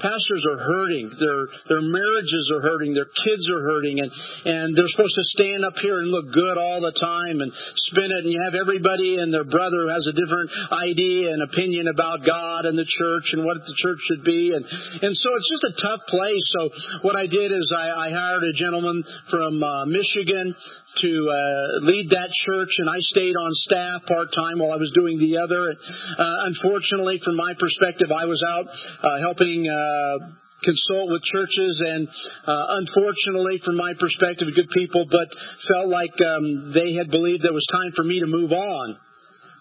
Pastors 0.00 0.44
are 0.44 0.60
hurting. 0.60 1.08
Their 1.18 1.40
their 1.68 1.80
marriages 1.80 2.52
are 2.52 2.60
hurting. 2.60 2.92
Their 2.92 3.08
kids 3.08 3.48
are 3.48 3.62
hurting, 3.64 4.00
and 4.00 4.10
and 4.44 4.76
they're 4.76 4.92
supposed 4.92 5.16
to 5.16 5.26
stand 5.32 5.64
up 5.64 5.74
here 5.80 5.98
and 5.98 6.12
look 6.12 6.32
good 6.32 6.58
all 6.58 6.80
the 6.80 6.92
time 6.92 7.40
and 7.40 7.52
spin 7.88 8.12
it. 8.12 8.24
And 8.24 8.32
you 8.32 8.40
have 8.44 8.54
everybody 8.54 9.16
and 9.16 9.32
their 9.32 9.48
brother 9.48 9.88
who 9.88 9.92
has 9.92 10.06
a 10.06 10.12
different 10.12 10.50
idea 10.68 11.32
and 11.32 11.40
opinion 11.42 11.88
about 11.88 12.26
God 12.26 12.68
and 12.68 12.76
the 12.76 12.84
church 12.84 13.32
and 13.32 13.44
what 13.44 13.56
the 13.56 13.76
church 13.76 14.00
should 14.04 14.24
be, 14.24 14.52
and 14.52 14.64
and 15.00 15.12
so 15.16 15.28
it's 15.32 15.50
just 15.50 15.64
a 15.72 15.80
tough 15.80 16.04
place. 16.08 16.44
So 16.60 16.70
what 17.02 17.16
I 17.16 17.26
did 17.26 17.52
is 17.52 17.72
I, 17.72 17.88
I 17.88 18.08
hired 18.12 18.44
a 18.44 18.52
gentleman 18.52 19.04
from 19.30 19.62
uh, 19.62 19.86
Michigan 19.86 20.54
to 21.02 21.12
uh, 21.28 21.84
lead 21.84 22.10
that 22.10 22.30
church, 22.46 22.72
and 22.78 22.88
I 22.88 22.98
stayed 23.00 23.36
on 23.36 23.50
staff 23.52 24.06
part 24.06 24.28
time 24.34 24.58
while 24.58 24.72
I 24.72 24.76
was 24.76 24.92
doing 24.94 25.18
the 25.18 25.38
other. 25.38 25.72
Uh, 25.72 26.36
unfortunately, 26.48 27.20
from 27.24 27.36
my 27.36 27.54
perspective, 27.58 28.08
I 28.10 28.24
was 28.24 28.42
out 28.46 28.66
uh, 28.68 29.20
helping. 29.20 29.68
Uh, 29.68 30.42
consult 30.64 31.12
with 31.12 31.22
churches 31.22 31.82
and 31.84 32.08
uh, 32.08 32.64
unfortunately 32.80 33.60
from 33.62 33.76
my 33.76 33.92
perspective 34.00 34.48
good 34.56 34.70
people 34.72 35.04
but 35.04 35.28
felt 35.68 35.86
like 35.86 36.16
um, 36.24 36.72
they 36.72 36.96
had 36.96 37.10
believed 37.10 37.44
it 37.44 37.52
was 37.52 37.66
time 37.70 37.92
for 37.94 38.02
me 38.02 38.20
to 38.20 38.26
move 38.26 38.52
on 38.52 38.96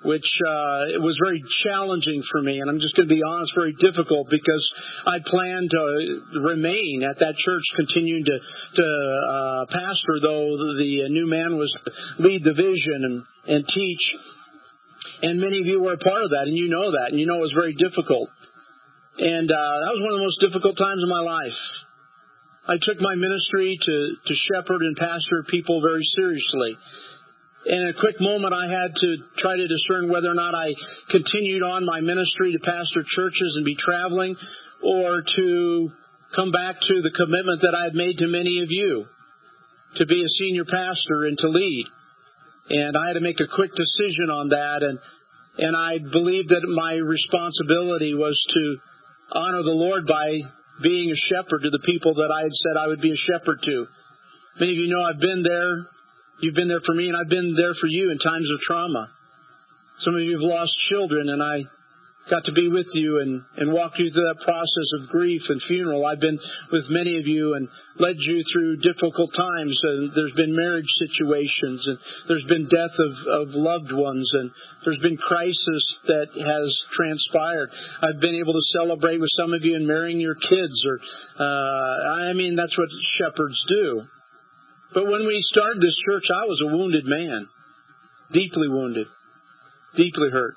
which 0.06 0.30
uh, 0.48 0.94
it 0.94 1.02
was 1.02 1.20
very 1.20 1.44
challenging 1.66 2.24
for 2.32 2.42
me. 2.42 2.62
And 2.62 2.70
I'm 2.70 2.80
just 2.80 2.96
going 2.96 3.10
to 3.10 3.14
be 3.14 3.24
honest, 3.26 3.54
very 3.56 3.74
difficult 3.74 4.30
because 4.30 4.64
I 5.06 5.20
planned 5.26 5.70
to 5.72 6.40
remain 6.40 7.04
at 7.04 7.20
that 7.20 7.36
church, 7.36 7.66
continuing 7.76 8.26
to 8.26 8.38
to 8.76 8.86
uh, 8.86 9.66
pastor, 9.74 10.22
though 10.22 10.56
the 10.78 11.10
new 11.10 11.28
man 11.28 11.58
was 11.58 11.76
lead 12.20 12.44
the 12.44 12.54
vision 12.54 13.02
and 13.04 13.24
and 13.48 13.68
teach. 13.68 14.04
And 15.22 15.40
many 15.40 15.60
of 15.60 15.66
you 15.66 15.82
were 15.82 15.94
a 15.94 15.98
part 15.98 16.24
of 16.24 16.32
that, 16.32 16.48
and 16.48 16.58
you 16.58 16.70
know 16.70 16.92
that, 16.92 17.12
and 17.12 17.20
you 17.20 17.26
know 17.26 17.38
it 17.38 17.48
was 17.50 17.56
very 17.56 17.74
difficult. 17.74 18.30
And 19.18 19.50
uh, 19.50 19.76
that 19.86 19.92
was 19.96 20.02
one 20.04 20.12
of 20.12 20.20
the 20.20 20.28
most 20.28 20.42
difficult 20.42 20.78
times 20.78 21.02
of 21.02 21.10
my 21.10 21.22
life. 21.22 21.56
I 22.68 22.76
took 22.82 23.00
my 23.00 23.16
ministry 23.16 23.78
to, 23.80 23.96
to 24.26 24.34
shepherd 24.34 24.82
and 24.82 24.98
pastor 24.98 25.46
people 25.48 25.82
very 25.82 26.04
seriously. 26.04 26.76
In 27.66 27.82
a 27.82 28.00
quick 28.00 28.22
moment, 28.22 28.54
I 28.54 28.70
had 28.70 28.94
to 28.94 29.18
try 29.40 29.58
to 29.58 29.68
discern 29.68 30.10
whether 30.10 30.30
or 30.30 30.36
not 30.36 30.54
I 30.54 30.70
continued 31.10 31.64
on 31.64 31.86
my 31.86 32.00
ministry 32.00 32.54
to 32.54 32.60
pastor 32.60 33.02
churches 33.04 33.56
and 33.58 33.66
be 33.66 33.76
traveling 33.76 34.36
or 34.84 35.24
to 35.36 35.90
come 36.36 36.52
back 36.52 36.76
to 36.80 37.02
the 37.02 37.10
commitment 37.10 37.62
that 37.62 37.74
I 37.74 37.86
had 37.86 37.96
made 37.96 38.18
to 38.20 38.28
many 38.28 38.62
of 38.62 38.70
you 38.70 39.06
to 39.96 40.06
be 40.06 40.24
a 40.24 40.30
senior 40.38 40.66
pastor 40.66 41.26
and 41.26 41.38
to 41.40 41.50
lead. 41.50 41.86
And 42.70 42.96
I 42.96 43.08
had 43.08 43.14
to 43.14 43.26
make 43.26 43.40
a 43.40 43.50
quick 43.50 43.72
decision 43.74 44.30
on 44.30 44.50
that. 44.50 44.84
And, 44.84 45.00
and 45.58 45.76
I 45.76 45.98
believed 45.98 46.50
that 46.50 46.70
my 46.70 46.94
responsibility 47.02 48.14
was 48.14 48.38
to 48.54 48.78
honor 49.32 49.64
the 49.64 49.74
Lord 49.74 50.06
by 50.06 50.38
being 50.84 51.10
a 51.10 51.24
shepherd 51.34 51.64
to 51.64 51.72
the 51.72 51.82
people 51.86 52.14
that 52.16 52.30
I 52.30 52.44
had 52.44 52.54
said 52.54 52.78
I 52.78 52.88
would 52.88 53.02
be 53.02 53.14
a 53.14 53.26
shepherd 53.26 53.58
to. 53.64 53.86
Many 54.60 54.74
of 54.74 54.78
you 54.78 54.90
know 54.90 55.02
I've 55.02 55.20
been 55.20 55.42
there. 55.42 55.95
You've 56.40 56.56
been 56.56 56.68
there 56.68 56.84
for 56.86 56.94
me, 56.94 57.08
and 57.08 57.18
I've 57.18 57.30
been 57.30 57.56
there 57.56 57.74
for 57.80 57.88
you 57.88 58.12
in 58.12 58.18
times 58.18 58.52
of 58.52 58.60
trauma. 58.60 59.10
Some 60.00 60.16
of 60.16 60.22
you 60.22 60.34
have 60.34 60.42
lost 60.42 60.72
children, 60.90 61.30
and 61.30 61.42
I 61.42 61.64
got 62.30 62.44
to 62.46 62.52
be 62.52 62.68
with 62.68 62.88
you 62.94 63.22
and, 63.22 63.44
and 63.58 63.72
walk 63.72 63.94
you 63.98 64.10
through 64.12 64.26
that 64.26 64.44
process 64.44 64.90
of 65.00 65.10
grief 65.10 65.42
and 65.50 65.62
funeral. 65.62 66.06
I've 66.06 66.20
been 66.20 66.40
with 66.72 66.86
many 66.90 67.18
of 67.18 67.28
you 67.28 67.54
and 67.54 67.70
led 67.98 68.16
you 68.18 68.42
through 68.52 68.78
difficult 68.78 69.30
times. 69.36 69.80
And 69.84 70.12
there's 70.16 70.34
been 70.36 70.56
marriage 70.56 70.90
situations 71.06 71.88
and 71.88 71.98
there's 72.28 72.46
been 72.46 72.66
death 72.66 72.98
of, 72.98 73.12
of 73.30 73.48
loved 73.54 73.92
ones 73.94 74.30
and 74.34 74.52
there's 74.84 75.00
been 75.02 75.18
crisis 75.18 75.84
that 76.08 76.34
has 76.34 76.82
transpired. 76.94 77.70
I've 78.02 78.20
been 78.20 78.36
able 78.42 78.54
to 78.54 78.66
celebrate 78.74 79.20
with 79.20 79.30
some 79.38 79.54
of 79.54 79.64
you 79.64 79.76
in 79.76 79.86
marrying 79.86 80.20
your 80.20 80.36
kids 80.36 80.82
or, 80.86 81.00
uh, 81.40 82.30
I 82.30 82.34
mean, 82.34 82.56
that's 82.56 82.78
what 82.78 82.90
shepherds 83.22 83.64
do. 83.70 84.02
But 84.94 85.06
when 85.06 85.26
we 85.26 85.40
started 85.42 85.82
this 85.82 85.98
church, 86.06 86.26
I 86.30 86.46
was 86.46 86.62
a 86.62 86.76
wounded 86.76 87.06
man. 87.06 87.48
Deeply 88.32 88.68
wounded. 88.68 89.08
Deeply 89.96 90.30
hurt 90.32 90.56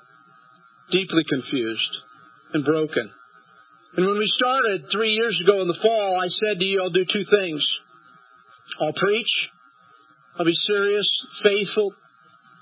deeply 0.91 1.23
confused 1.29 1.97
and 2.53 2.65
broken. 2.65 3.09
And 3.95 4.05
when 4.05 4.17
we 4.17 4.27
started 4.27 4.85
three 4.91 5.11
years 5.11 5.39
ago 5.43 5.61
in 5.61 5.67
the 5.67 5.79
fall, 5.81 6.19
I 6.21 6.27
said 6.27 6.59
to 6.59 6.65
you, 6.65 6.81
I'll 6.81 6.93
do 6.93 7.05
two 7.05 7.25
things. 7.25 7.65
I'll 8.81 8.93
preach. 8.93 9.33
I'll 10.37 10.45
be 10.45 10.53
serious, 10.53 11.09
faithful, 11.43 11.93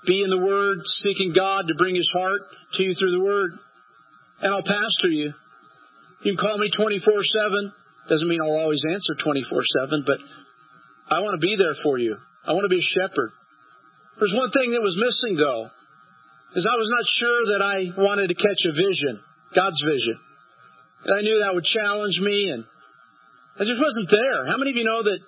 be 0.06 0.22
in 0.22 0.30
the 0.30 0.40
Word, 0.40 0.78
seeking 1.04 1.32
God 1.36 1.68
to 1.68 1.74
bring 1.76 1.94
His 1.94 2.10
heart 2.12 2.40
to 2.74 2.82
you 2.82 2.94
through 2.94 3.12
the 3.12 3.24
Word. 3.24 3.52
And 4.40 4.52
I'll 4.54 4.64
pastor 4.64 5.08
you. 5.08 5.32
You 6.22 6.36
can 6.36 6.40
call 6.40 6.58
me 6.58 6.70
24-7. 6.76 7.72
Doesn't 8.08 8.28
mean 8.28 8.40
I'll 8.40 8.58
always 8.58 8.82
answer 8.90 9.14
24-7, 9.14 10.06
but 10.06 10.18
I 11.10 11.20
want 11.20 11.40
to 11.40 11.44
be 11.44 11.56
there 11.56 11.74
for 11.82 11.98
you. 11.98 12.16
I 12.46 12.52
want 12.52 12.64
to 12.64 12.72
be 12.72 12.80
a 12.80 12.92
shepherd. 13.00 13.32
There's 14.18 14.34
one 14.36 14.50
thing 14.50 14.72
that 14.72 14.82
was 14.82 14.98
missing 14.98 15.36
though 15.36 15.70
is 16.56 16.64
I 16.64 16.76
was 16.76 16.90
not 16.90 17.06
sure 17.06 17.40
that 17.52 17.62
I 17.62 17.76
wanted 18.00 18.28
to 18.28 18.36
catch 18.36 18.62
a 18.64 18.72
vision, 18.72 19.20
God's 19.54 19.80
vision. 19.84 20.16
And 21.04 21.12
I 21.18 21.20
knew 21.22 21.40
that 21.44 21.54
would 21.54 21.64
challenge 21.64 22.18
me, 22.20 22.50
and 22.50 22.64
I 23.60 23.64
just 23.68 23.80
wasn't 23.80 24.10
there. 24.10 24.48
How 24.48 24.56
many 24.56 24.72
of 24.72 24.76
you 24.76 24.84
know 24.84 25.02
that 25.04 25.20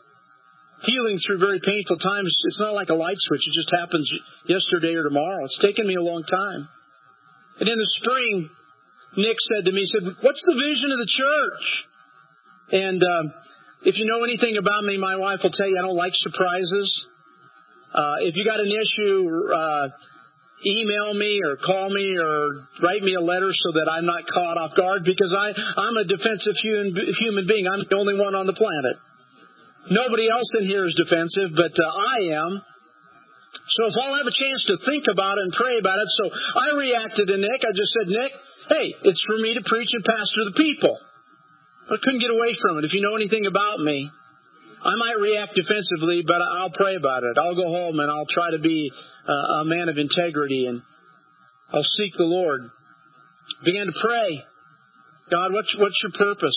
healing 0.82 1.20
through 1.20 1.38
very 1.38 1.60
painful 1.60 1.98
times, 1.98 2.32
it's 2.44 2.60
not 2.60 2.72
like 2.72 2.88
a 2.88 2.96
light 2.96 3.18
switch. 3.18 3.44
It 3.44 3.52
just 3.52 3.70
happens 3.70 4.10
yesterday 4.46 4.94
or 4.96 5.04
tomorrow. 5.04 5.44
It's 5.44 5.60
taken 5.60 5.86
me 5.86 5.94
a 5.94 6.02
long 6.02 6.24
time. 6.24 6.68
And 7.60 7.68
in 7.68 7.76
the 7.76 7.90
spring, 8.00 8.48
Nick 9.16 9.36
said 9.40 9.66
to 9.66 9.72
me, 9.72 9.84
he 9.84 9.86
said, 9.86 10.08
what's 10.22 10.44
the 10.46 10.56
vision 10.56 10.90
of 10.92 10.98
the 10.98 11.10
church? 11.10 11.64
And 12.72 13.02
um, 13.04 13.32
if 13.82 13.96
you 13.96 14.04
know 14.04 14.24
anything 14.24 14.56
about 14.56 14.84
me, 14.84 14.98
my 14.98 15.16
wife 15.16 15.40
will 15.42 15.52
tell 15.52 15.68
you 15.68 15.78
I 15.78 15.82
don't 15.82 15.96
like 15.96 16.12
surprises. 16.14 16.88
Uh, 17.94 18.22
if 18.22 18.36
you 18.36 18.44
got 18.44 18.60
an 18.60 18.70
issue, 18.70 19.24
uh, 19.50 19.88
email 20.66 21.14
me 21.14 21.40
or 21.40 21.56
call 21.56 21.88
me 21.88 22.14
or 22.16 22.68
write 22.84 23.02
me 23.02 23.14
a 23.16 23.24
letter 23.24 23.48
so 23.50 23.80
that 23.80 23.88
I'm 23.88 24.04
not 24.04 24.28
caught 24.28 24.60
off 24.60 24.76
guard 24.76 25.02
because 25.04 25.32
I, 25.32 25.56
I'm 25.56 25.96
a 25.96 26.04
defensive 26.04 26.56
human, 26.60 26.92
human 26.92 27.46
being. 27.48 27.66
I'm 27.66 27.80
the 27.88 27.96
only 27.96 28.20
one 28.20 28.36
on 28.36 28.46
the 28.46 28.52
planet. 28.52 28.96
Nobody 29.88 30.28
else 30.28 30.52
in 30.60 30.68
here 30.68 30.84
is 30.84 30.94
defensive, 30.94 31.56
but 31.56 31.72
uh, 31.72 31.88
I 31.88 32.36
am. 32.36 32.60
So 32.60 33.80
if 33.88 33.94
I'll 33.96 34.14
have 34.20 34.28
a 34.28 34.36
chance 34.36 34.62
to 34.68 34.76
think 34.84 35.08
about 35.08 35.40
it 35.40 35.48
and 35.48 35.52
pray 35.56 35.80
about 35.80 35.98
it, 35.98 36.10
so 36.20 36.24
I 36.30 36.76
reacted 36.76 37.32
to 37.32 37.36
Nick. 37.40 37.64
I 37.64 37.72
just 37.72 37.92
said, 37.96 38.06
Nick, 38.12 38.32
hey, 38.68 38.86
it's 39.08 39.22
for 39.24 39.40
me 39.40 39.56
to 39.56 39.64
preach 39.64 39.90
and 39.96 40.04
pastor 40.04 40.52
the 40.52 40.54
people. 40.54 41.00
I 41.90 41.98
couldn't 41.98 42.20
get 42.20 42.30
away 42.30 42.54
from 42.62 42.78
it. 42.78 42.84
If 42.84 42.94
you 42.94 43.02
know 43.02 43.16
anything 43.16 43.46
about 43.46 43.80
me, 43.80 44.08
I 44.82 44.94
might 44.96 45.18
react 45.18 45.54
defensively, 45.54 46.22
but 46.26 46.40
I'll 46.40 46.70
pray 46.70 46.94
about 46.94 47.24
it. 47.24 47.36
I'll 47.36 47.56
go 47.56 47.66
home 47.66 47.98
and 47.98 48.10
I'll 48.10 48.30
try 48.30 48.52
to 48.52 48.58
be 48.58 48.90
a 49.28 49.64
man 49.64 49.88
of 49.88 49.98
integrity 49.98 50.66
and 50.66 50.82
I'll 51.72 51.82
seek 51.82 52.14
the 52.16 52.24
Lord. 52.24 52.60
Began 53.64 53.86
to 53.86 53.92
pray. 53.92 54.42
God, 55.30 55.52
what's, 55.52 55.74
what's 55.78 56.00
your 56.02 56.12
purpose? 56.12 56.56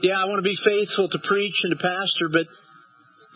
Yeah, 0.00 0.20
I 0.20 0.24
want 0.26 0.44
to 0.44 0.48
be 0.48 0.56
faithful 0.56 1.08
to 1.08 1.18
preach 1.24 1.56
and 1.64 1.76
to 1.76 1.82
pastor, 1.82 2.28
but 2.32 2.46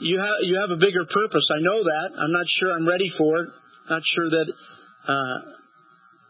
you 0.00 0.20
have, 0.20 0.36
you 0.42 0.60
have 0.60 0.70
a 0.70 0.80
bigger 0.80 1.04
purpose. 1.04 1.46
I 1.50 1.60
know 1.60 1.82
that. 1.82 2.10
I'm 2.16 2.32
not 2.32 2.46
sure 2.60 2.72
I'm 2.72 2.88
ready 2.88 3.10
for 3.16 3.40
it. 3.40 3.48
Not 3.90 4.02
sure 4.04 4.30
that, 4.30 4.52
uh, 5.08 5.38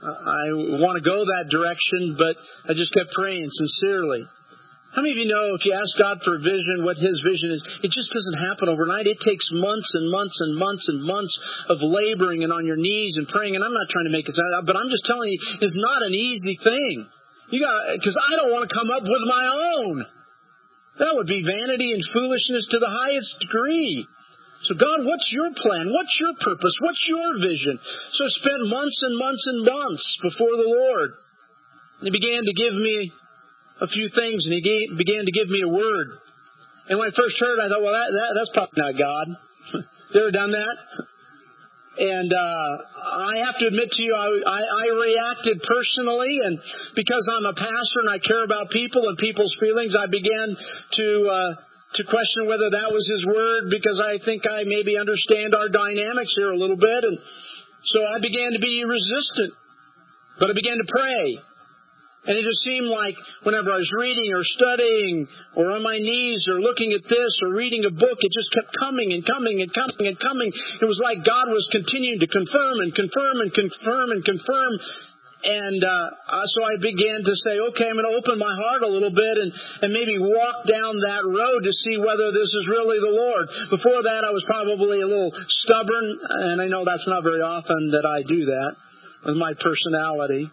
I 0.04 0.52
want 0.52 1.02
to 1.02 1.08
go 1.08 1.24
that 1.24 1.48
direction, 1.48 2.16
but 2.18 2.36
I 2.68 2.74
just 2.74 2.92
kept 2.92 3.12
praying 3.12 3.48
sincerely. 3.50 4.26
How 4.94 5.02
many 5.02 5.10
of 5.10 5.18
you 5.18 5.26
know 5.26 5.58
if 5.58 5.66
you 5.66 5.74
ask 5.74 5.90
God 5.98 6.22
for 6.22 6.38
a 6.38 6.42
vision, 6.42 6.86
what 6.86 6.94
His 6.94 7.18
vision 7.26 7.50
is, 7.50 7.62
it 7.82 7.90
just 7.90 8.14
doesn't 8.14 8.38
happen 8.38 8.70
overnight. 8.70 9.10
It 9.10 9.18
takes 9.18 9.42
months 9.50 9.90
and 9.98 10.06
months 10.06 10.38
and 10.38 10.54
months 10.54 10.86
and 10.86 11.02
months 11.02 11.34
of 11.66 11.82
laboring 11.82 12.46
and 12.46 12.54
on 12.54 12.62
your 12.62 12.78
knees 12.78 13.18
and 13.18 13.26
praying. 13.26 13.58
And 13.58 13.66
I'm 13.66 13.74
not 13.74 13.90
trying 13.90 14.06
to 14.06 14.14
make 14.14 14.30
it 14.30 14.38
sound, 14.38 14.66
but 14.70 14.78
I'm 14.78 14.88
just 14.88 15.02
telling 15.02 15.34
you, 15.34 15.38
it's 15.66 15.74
not 15.74 16.06
an 16.06 16.14
easy 16.14 16.54
thing. 16.62 17.10
You 17.50 17.58
got, 17.66 17.98
because 17.98 18.14
I 18.14 18.38
don't 18.38 18.54
want 18.54 18.70
to 18.70 18.72
come 18.72 18.90
up 18.94 19.02
with 19.02 19.24
my 19.26 19.44
own. 19.50 20.06
That 21.02 21.12
would 21.18 21.26
be 21.26 21.42
vanity 21.42 21.90
and 21.90 22.02
foolishness 22.14 22.70
to 22.70 22.78
the 22.78 22.88
highest 22.88 23.42
degree. 23.42 24.06
So 24.70 24.78
God, 24.78 25.02
what's 25.04 25.28
your 25.34 25.50
plan? 25.52 25.90
What's 25.90 26.14
your 26.22 26.38
purpose? 26.38 26.74
What's 26.80 27.04
your 27.10 27.34
vision? 27.42 27.82
So 28.14 28.24
I 28.24 28.30
spent 28.30 28.70
months 28.70 28.98
and 29.02 29.18
months 29.18 29.44
and 29.50 29.58
months 29.66 30.06
before 30.22 30.54
the 30.54 30.70
Lord. 30.70 31.10
He 32.00 32.10
began 32.14 32.46
to 32.46 32.54
give 32.54 32.74
me 32.78 33.12
a 33.84 33.92
few 33.92 34.08
things, 34.08 34.48
and 34.48 34.52
he 34.56 34.64
gave, 34.64 34.96
began 34.96 35.24
to 35.24 35.32
give 35.32 35.48
me 35.48 35.60
a 35.60 35.68
word. 35.68 36.08
And 36.88 36.98
when 36.98 37.08
I 37.08 37.12
first 37.16 37.36
heard 37.40 37.56
it, 37.60 37.64
I 37.64 37.68
thought, 37.68 37.84
well, 37.84 37.96
that, 37.96 38.10
that, 38.12 38.30
that's 38.36 38.52
probably 38.52 38.80
not 38.80 38.94
God. 38.96 39.26
you 40.12 40.20
ever 40.20 40.32
done 40.32 40.52
that? 40.52 40.76
And 41.94 42.26
uh, 42.26 42.70
I 43.22 43.46
have 43.46 43.54
to 43.62 43.70
admit 43.70 43.86
to 43.86 44.02
you, 44.02 44.12
I, 44.18 44.26
I, 44.42 44.60
I 44.66 44.84
reacted 44.98 45.62
personally, 45.62 46.42
and 46.42 46.58
because 46.98 47.22
I'm 47.30 47.46
a 47.46 47.54
pastor 47.54 48.02
and 48.02 48.10
I 48.10 48.18
care 48.18 48.42
about 48.42 48.74
people 48.74 49.06
and 49.06 49.16
people's 49.16 49.54
feelings, 49.62 49.94
I 49.94 50.10
began 50.10 50.58
to 50.58 51.06
uh, 51.30 51.50
to 51.94 52.02
question 52.10 52.50
whether 52.50 52.66
that 52.74 52.90
was 52.90 53.06
His 53.06 53.22
word 53.22 53.70
because 53.70 54.02
I 54.02 54.18
think 54.26 54.42
I 54.42 54.66
maybe 54.66 54.98
understand 54.98 55.54
our 55.54 55.70
dynamics 55.70 56.34
here 56.34 56.50
a 56.50 56.58
little 56.58 56.76
bit, 56.76 57.06
and 57.06 57.14
so 57.94 58.02
I 58.02 58.18
began 58.18 58.58
to 58.58 58.60
be 58.60 58.82
resistant. 58.82 59.54
But 60.42 60.50
I 60.50 60.54
began 60.58 60.82
to 60.82 60.88
pray, 60.90 61.38
and 62.24 62.40
it 62.40 62.44
just 62.44 62.64
seemed 62.64 62.88
like 62.88 63.16
whenever 63.44 63.68
I 63.68 63.76
was 63.76 63.92
reading 64.00 64.32
or 64.32 64.40
studying 64.42 65.28
or 65.56 65.76
on 65.76 65.84
my 65.84 66.00
knees 66.00 66.48
or 66.48 66.56
looking 66.56 66.96
at 66.96 67.04
this 67.04 67.32
or 67.44 67.52
reading 67.52 67.84
a 67.84 67.92
book, 67.92 68.16
it 68.24 68.32
just 68.32 68.48
kept 68.48 68.72
coming 68.80 69.12
and 69.12 69.20
coming 69.28 69.60
and 69.60 69.68
coming 69.68 70.08
and 70.08 70.16
coming. 70.16 70.48
It 70.48 70.88
was 70.88 71.00
like 71.04 71.20
God 71.20 71.52
was 71.52 71.68
continuing 71.68 72.24
to 72.24 72.28
confirm 72.28 72.80
and 72.80 72.96
confirm 72.96 73.44
and 73.44 73.52
confirm 73.52 74.08
and 74.16 74.24
confirm. 74.24 74.72
And 75.44 75.84
uh, 75.84 76.48
so 76.48 76.64
I 76.64 76.80
began 76.80 77.20
to 77.20 77.34
say, 77.36 77.60
okay, 77.60 77.92
I'm 77.92 78.00
going 78.00 78.08
to 78.08 78.16
open 78.16 78.40
my 78.40 78.56
heart 78.56 78.80
a 78.80 78.88
little 78.88 79.12
bit 79.12 79.36
and, 79.36 79.52
and 79.84 79.92
maybe 79.92 80.16
walk 80.16 80.64
down 80.64 81.04
that 81.04 81.28
road 81.28 81.60
to 81.68 81.72
see 81.84 82.00
whether 82.00 82.32
this 82.32 82.48
is 82.48 82.64
really 82.72 82.96
the 83.04 83.12
Lord. 83.12 83.44
Before 83.68 84.00
that, 84.00 84.24
I 84.24 84.32
was 84.32 84.40
probably 84.48 85.04
a 85.04 85.06
little 85.06 85.28
stubborn, 85.28 86.16
and 86.48 86.64
I 86.64 86.72
know 86.72 86.88
that's 86.88 87.04
not 87.04 87.20
very 87.20 87.44
often 87.44 87.92
that 87.92 88.08
I 88.08 88.24
do 88.24 88.48
that 88.56 88.72
with 89.28 89.36
my 89.36 89.52
personality. 89.52 90.48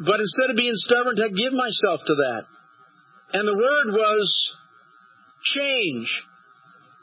But 0.00 0.20
instead 0.20 0.50
of 0.50 0.56
being 0.56 0.74
stubborn, 0.74 1.16
to 1.16 1.28
give 1.28 1.52
myself 1.52 2.00
to 2.06 2.14
that. 2.14 2.44
And 3.32 3.46
the 3.46 3.54
word 3.54 3.92
was 3.92 4.50
change. 5.44 6.08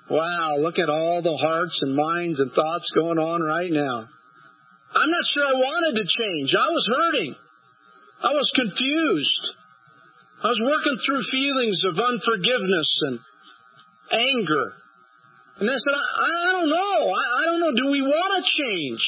Wow, 0.10 0.58
look 0.60 0.80
at 0.80 0.90
all 0.90 1.22
the 1.22 1.38
hearts 1.38 1.80
and 1.84 1.96
minds 1.96 2.40
and 2.40 2.52
thoughts 2.52 2.92
going 2.96 3.20
on 3.20 3.42
right 3.42 3.72
now. 3.72 4.08
I'm 4.96 5.12
not 5.12 5.26
sure 5.30 5.46
I 5.46 5.54
wanted 5.54 6.02
to 6.02 6.08
change. 6.08 6.56
I 6.56 6.70
was 6.72 6.90
hurting. 6.90 7.36
I 8.24 8.32
was 8.34 8.52
confused. 8.56 9.46
I 10.44 10.48
was 10.48 10.62
working 10.64 10.98
through 11.06 11.22
feelings 11.30 11.84
of 11.86 12.00
unforgiveness 12.00 12.90
and 13.02 13.20
anger. 14.12 14.74
And 15.60 15.70
I 15.70 15.78
said, 15.78 15.94
I, 15.94 16.06
I 16.24 16.52
don't 16.54 16.70
know. 16.70 16.98
I, 17.14 17.24
I 17.42 17.46
don't 17.46 17.60
know. 17.60 17.74
Do 17.76 17.92
we 17.92 18.02
want 18.02 18.32
to 18.38 18.44
change? 18.46 19.02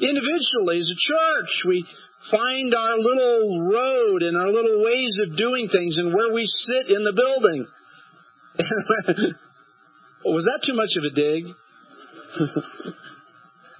Individually, 0.00 0.80
as 0.80 0.90
a 0.90 0.98
church, 0.98 1.52
we 1.68 1.86
find 2.30 2.74
our 2.74 2.96
little 2.98 3.60
road 3.62 4.22
and 4.22 4.36
our 4.36 4.50
little 4.50 4.82
ways 4.82 5.16
of 5.26 5.36
doing 5.36 5.68
things 5.68 5.96
and 5.96 6.14
where 6.14 6.32
we 6.32 6.44
sit 6.46 6.90
in 6.94 7.04
the 7.04 7.12
building. 7.12 7.66
Was 10.24 10.44
that 10.44 10.60
too 10.64 10.74
much 10.74 10.90
of 10.96 11.04
a 11.04 11.14
dig? 11.14 11.44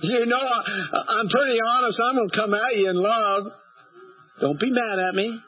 you 0.00 0.26
know, 0.26 0.38
I'm 0.38 1.28
pretty 1.28 1.58
honest. 1.64 2.00
I'm 2.04 2.16
going 2.16 2.28
to 2.28 2.36
come 2.36 2.54
at 2.54 2.76
you 2.76 2.90
in 2.90 2.96
love. 2.96 3.44
Don't 4.40 4.60
be 4.60 4.70
mad 4.70 4.98
at 5.08 5.14
me. 5.14 5.40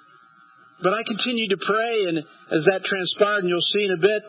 But 0.83 0.93
I 0.93 1.03
continued 1.07 1.51
to 1.51 1.57
pray, 1.65 2.05
and 2.09 2.19
as 2.51 2.65
that 2.69 2.85
transpired, 2.85 3.41
and 3.41 3.49
you'll 3.49 3.61
see 3.61 3.85
in 3.85 3.93
a 3.93 4.01
bit, 4.01 4.23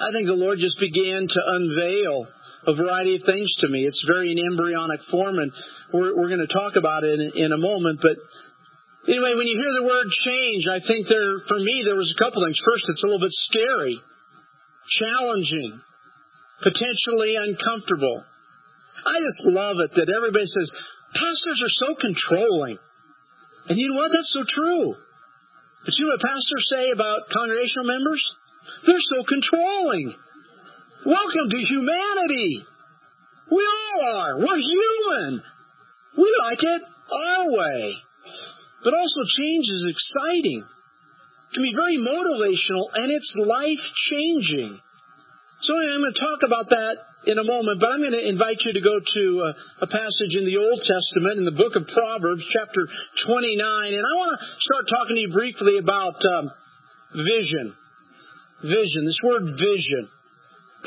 I 0.00 0.10
think 0.12 0.26
the 0.26 0.34
Lord 0.34 0.58
just 0.58 0.78
began 0.80 1.26
to 1.28 1.40
unveil 1.46 2.26
a 2.66 2.74
variety 2.74 3.14
of 3.14 3.22
things 3.22 3.54
to 3.62 3.68
me. 3.68 3.86
It's 3.86 4.02
very 4.06 4.32
in 4.32 4.38
embryonic 4.42 5.00
form, 5.10 5.38
and 5.38 5.52
we're, 5.94 6.18
we're 6.18 6.28
going 6.28 6.42
to 6.42 6.52
talk 6.52 6.74
about 6.74 7.04
it 7.04 7.14
in, 7.14 7.46
in 7.46 7.50
a 7.52 7.58
moment. 7.58 8.00
But 8.02 8.18
anyway, 9.06 9.38
when 9.38 9.46
you 9.46 9.54
hear 9.54 9.70
the 9.70 9.86
word 9.86 10.08
change, 10.26 10.66
I 10.66 10.82
think 10.82 11.06
there, 11.06 11.38
for 11.46 11.62
me, 11.62 11.86
there 11.86 11.94
was 11.94 12.10
a 12.10 12.18
couple 12.18 12.42
things. 12.42 12.58
First, 12.58 12.90
it's 12.90 13.04
a 13.04 13.06
little 13.06 13.22
bit 13.22 13.34
scary, 13.46 14.02
challenging, 14.98 15.78
potentially 16.62 17.38
uncomfortable. 17.38 18.26
I 19.06 19.22
just 19.22 19.46
love 19.46 19.78
it 19.78 19.94
that 19.94 20.10
everybody 20.10 20.46
says, 20.50 20.68
pastors 21.14 21.58
are 21.62 21.74
so 21.86 21.88
controlling. 21.94 22.78
And 23.70 23.78
you 23.78 23.94
know 23.94 23.98
what? 24.02 24.10
That's 24.10 24.34
so 24.34 24.42
true. 24.42 24.98
But 25.86 25.94
you 25.94 26.06
know 26.06 26.18
what 26.18 26.26
pastors 26.26 26.66
say 26.66 26.90
about 26.90 27.30
congregational 27.30 27.86
members? 27.86 28.22
They're 28.82 29.06
so 29.14 29.22
controlling. 29.22 30.18
Welcome 31.06 31.54
to 31.54 31.60
humanity. 31.70 32.66
We 33.46 33.62
all 33.62 33.98
are. 34.10 34.38
We're 34.42 34.58
human. 34.58 35.38
We 36.18 36.26
like 36.42 36.58
it 36.58 36.82
our 36.82 37.46
way. 37.46 37.94
But 38.82 38.90
also 38.90 39.22
change 39.38 39.70
is 39.70 39.86
exciting. 39.86 40.66
It 40.66 41.54
can 41.54 41.62
be 41.62 41.78
very 41.78 42.02
motivational 42.02 42.90
and 42.98 43.12
it's 43.14 43.38
life 43.38 43.86
changing. 44.10 44.80
So 45.62 45.78
I'm 45.78 46.02
going 46.02 46.10
to 46.10 46.18
talk 46.18 46.40
about 46.42 46.70
that 46.74 46.98
in 47.30 47.38
a 47.38 47.46
moment, 47.46 47.78
but 47.78 47.86
I'm 47.86 48.02
going 48.02 48.18
to 48.18 48.28
invite 48.28 48.66
you 48.66 48.72
to 48.74 48.82
go 48.82 48.98
to 48.98 49.52
a, 49.82 49.86
passage 49.86 50.34
in 50.34 50.42
the 50.42 50.58
Old 50.58 50.82
Testament 50.82 51.38
in 51.38 51.46
the 51.46 51.54
book 51.54 51.78
of 51.78 51.86
Proverbs, 51.86 52.42
chapter 52.50 52.82
29, 53.30 53.94
and 53.94 54.02
I 54.02 54.14
want 54.18 54.34
to 54.34 54.46
start 54.58 54.90
talking 54.90 55.14
to 55.14 55.22
you 55.22 55.30
briefly 55.30 55.78
about 55.78 56.18
um, 56.26 56.50
vision. 57.14 57.78
Vision. 58.66 59.06
This 59.06 59.22
word 59.22 59.54
vision. 59.54 60.10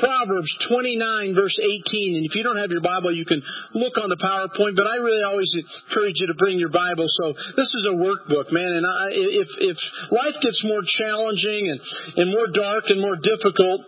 Proverbs 0.00 0.48
29 0.66 1.36
verse 1.36 1.54
18. 1.60 2.16
And 2.16 2.24
if 2.24 2.34
you 2.34 2.42
don't 2.42 2.56
have 2.56 2.72
your 2.72 2.80
Bible, 2.80 3.12
you 3.14 3.28
can 3.28 3.44
look 3.76 4.00
on 4.00 4.08
the 4.08 4.16
PowerPoint, 4.16 4.74
but 4.74 4.88
I 4.88 4.96
really 4.98 5.22
always 5.22 5.52
encourage 5.52 6.18
you 6.18 6.32
to 6.32 6.38
bring 6.40 6.58
your 6.58 6.72
Bible. 6.72 7.04
So 7.06 7.36
this 7.54 7.68
is 7.68 7.84
a 7.84 7.94
workbook, 7.94 8.48
man. 8.50 8.80
And 8.80 8.84
I, 8.88 9.12
if, 9.12 9.48
if 9.60 9.76
life 10.10 10.40
gets 10.40 10.64
more 10.64 10.80
challenging 10.82 11.68
and, 11.68 11.80
and 12.16 12.26
more 12.32 12.48
dark 12.48 12.88
and 12.88 13.00
more 13.00 13.20
difficult, 13.20 13.84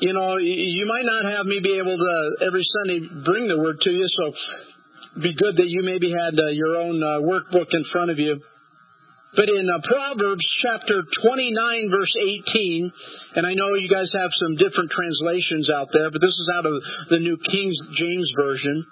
you 0.00 0.12
know, 0.12 0.36
you 0.36 0.86
might 0.86 1.04
not 1.04 1.24
have 1.24 1.46
me 1.46 1.60
be 1.62 1.78
able 1.78 1.96
to 1.96 2.46
every 2.46 2.64
Sunday 2.64 3.00
bring 3.24 3.48
the 3.48 3.58
word 3.58 3.80
to 3.80 3.90
you. 3.90 4.06
So 4.08 4.32
be 5.20 5.34
good 5.34 5.56
that 5.56 5.66
you 5.66 5.82
maybe 5.82 6.12
had 6.12 6.38
uh, 6.38 6.48
your 6.52 6.76
own 6.76 7.02
uh, 7.02 7.20
workbook 7.20 7.68
in 7.72 7.84
front 7.90 8.10
of 8.10 8.18
you. 8.18 8.40
But 9.36 9.52
in 9.52 9.68
uh, 9.68 9.84
Proverbs 9.84 10.46
chapter 10.64 11.04
29 11.04 11.90
verse 11.92 12.14
18, 12.48 12.92
and 13.36 13.44
I 13.46 13.52
know 13.52 13.76
you 13.76 13.88
guys 13.88 14.08
have 14.16 14.32
some 14.32 14.56
different 14.56 14.90
translations 14.90 15.68
out 15.68 15.88
there, 15.92 16.10
but 16.10 16.20
this 16.24 16.32
is 16.32 16.48
out 16.56 16.64
of 16.64 16.74
the 17.10 17.20
New 17.20 17.36
King 17.36 17.68
James 17.92 18.32
Version. 18.40 18.86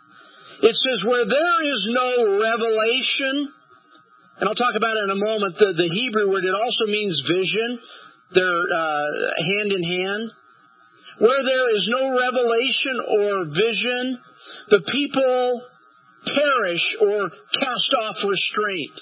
It 0.61 0.77
says, 0.77 1.05
where 1.05 1.25
there 1.25 1.61
is 1.73 1.83
no 1.89 2.37
revelation, 2.37 3.49
and 4.41 4.49
I'll 4.49 4.57
talk 4.57 4.77
about 4.77 4.97
it 4.97 5.05
in 5.09 5.17
a 5.17 5.25
moment, 5.25 5.57
the, 5.57 5.73
the 5.73 5.89
Hebrew 5.89 6.29
word, 6.29 6.45
it 6.45 6.53
also 6.53 6.85
means 6.85 7.17
vision. 7.25 7.81
They're 8.33 8.65
uh, 8.77 9.07
hand 9.41 9.73
in 9.73 9.85
hand. 9.85 10.33
Where 11.19 11.45
there 11.45 11.77
is 11.77 11.89
no 11.89 12.13
revelation 12.13 12.97
or 13.09 13.45
vision, 13.49 14.21
the 14.69 14.85
people 14.85 15.63
perish 16.29 16.85
or 17.01 17.31
cast 17.57 17.91
off 18.01 18.17
restraint. 18.21 19.01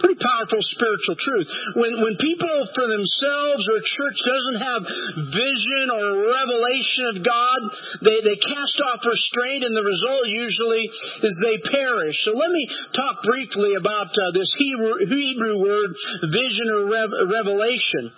Pretty 0.00 0.16
powerful 0.16 0.64
spiritual 0.64 1.16
truth. 1.20 1.48
When, 1.76 2.00
when 2.00 2.16
people 2.16 2.56
for 2.72 2.88
themselves 2.88 3.62
or 3.68 3.76
a 3.78 3.84
church 3.84 4.18
doesn't 4.24 4.60
have 4.64 4.82
vision 5.28 5.86
or 5.92 6.24
revelation 6.24 7.04
of 7.12 7.16
God, 7.20 7.60
they, 8.00 8.24
they 8.24 8.40
cast 8.40 8.76
off 8.88 9.04
restraint 9.04 9.64
and 9.68 9.76
the 9.76 9.84
result 9.84 10.24
usually 10.24 10.88
is 11.20 11.34
they 11.44 11.60
perish. 11.68 12.16
So 12.24 12.32
let 12.32 12.50
me 12.50 12.64
talk 12.96 13.22
briefly 13.22 13.76
about 13.76 14.10
uh, 14.16 14.32
this 14.32 14.48
Hebrew, 14.56 15.04
Hebrew 15.04 15.60
word, 15.60 15.92
vision 16.32 16.66
or 16.72 16.88
rev, 16.88 17.10
revelation. 17.28 18.08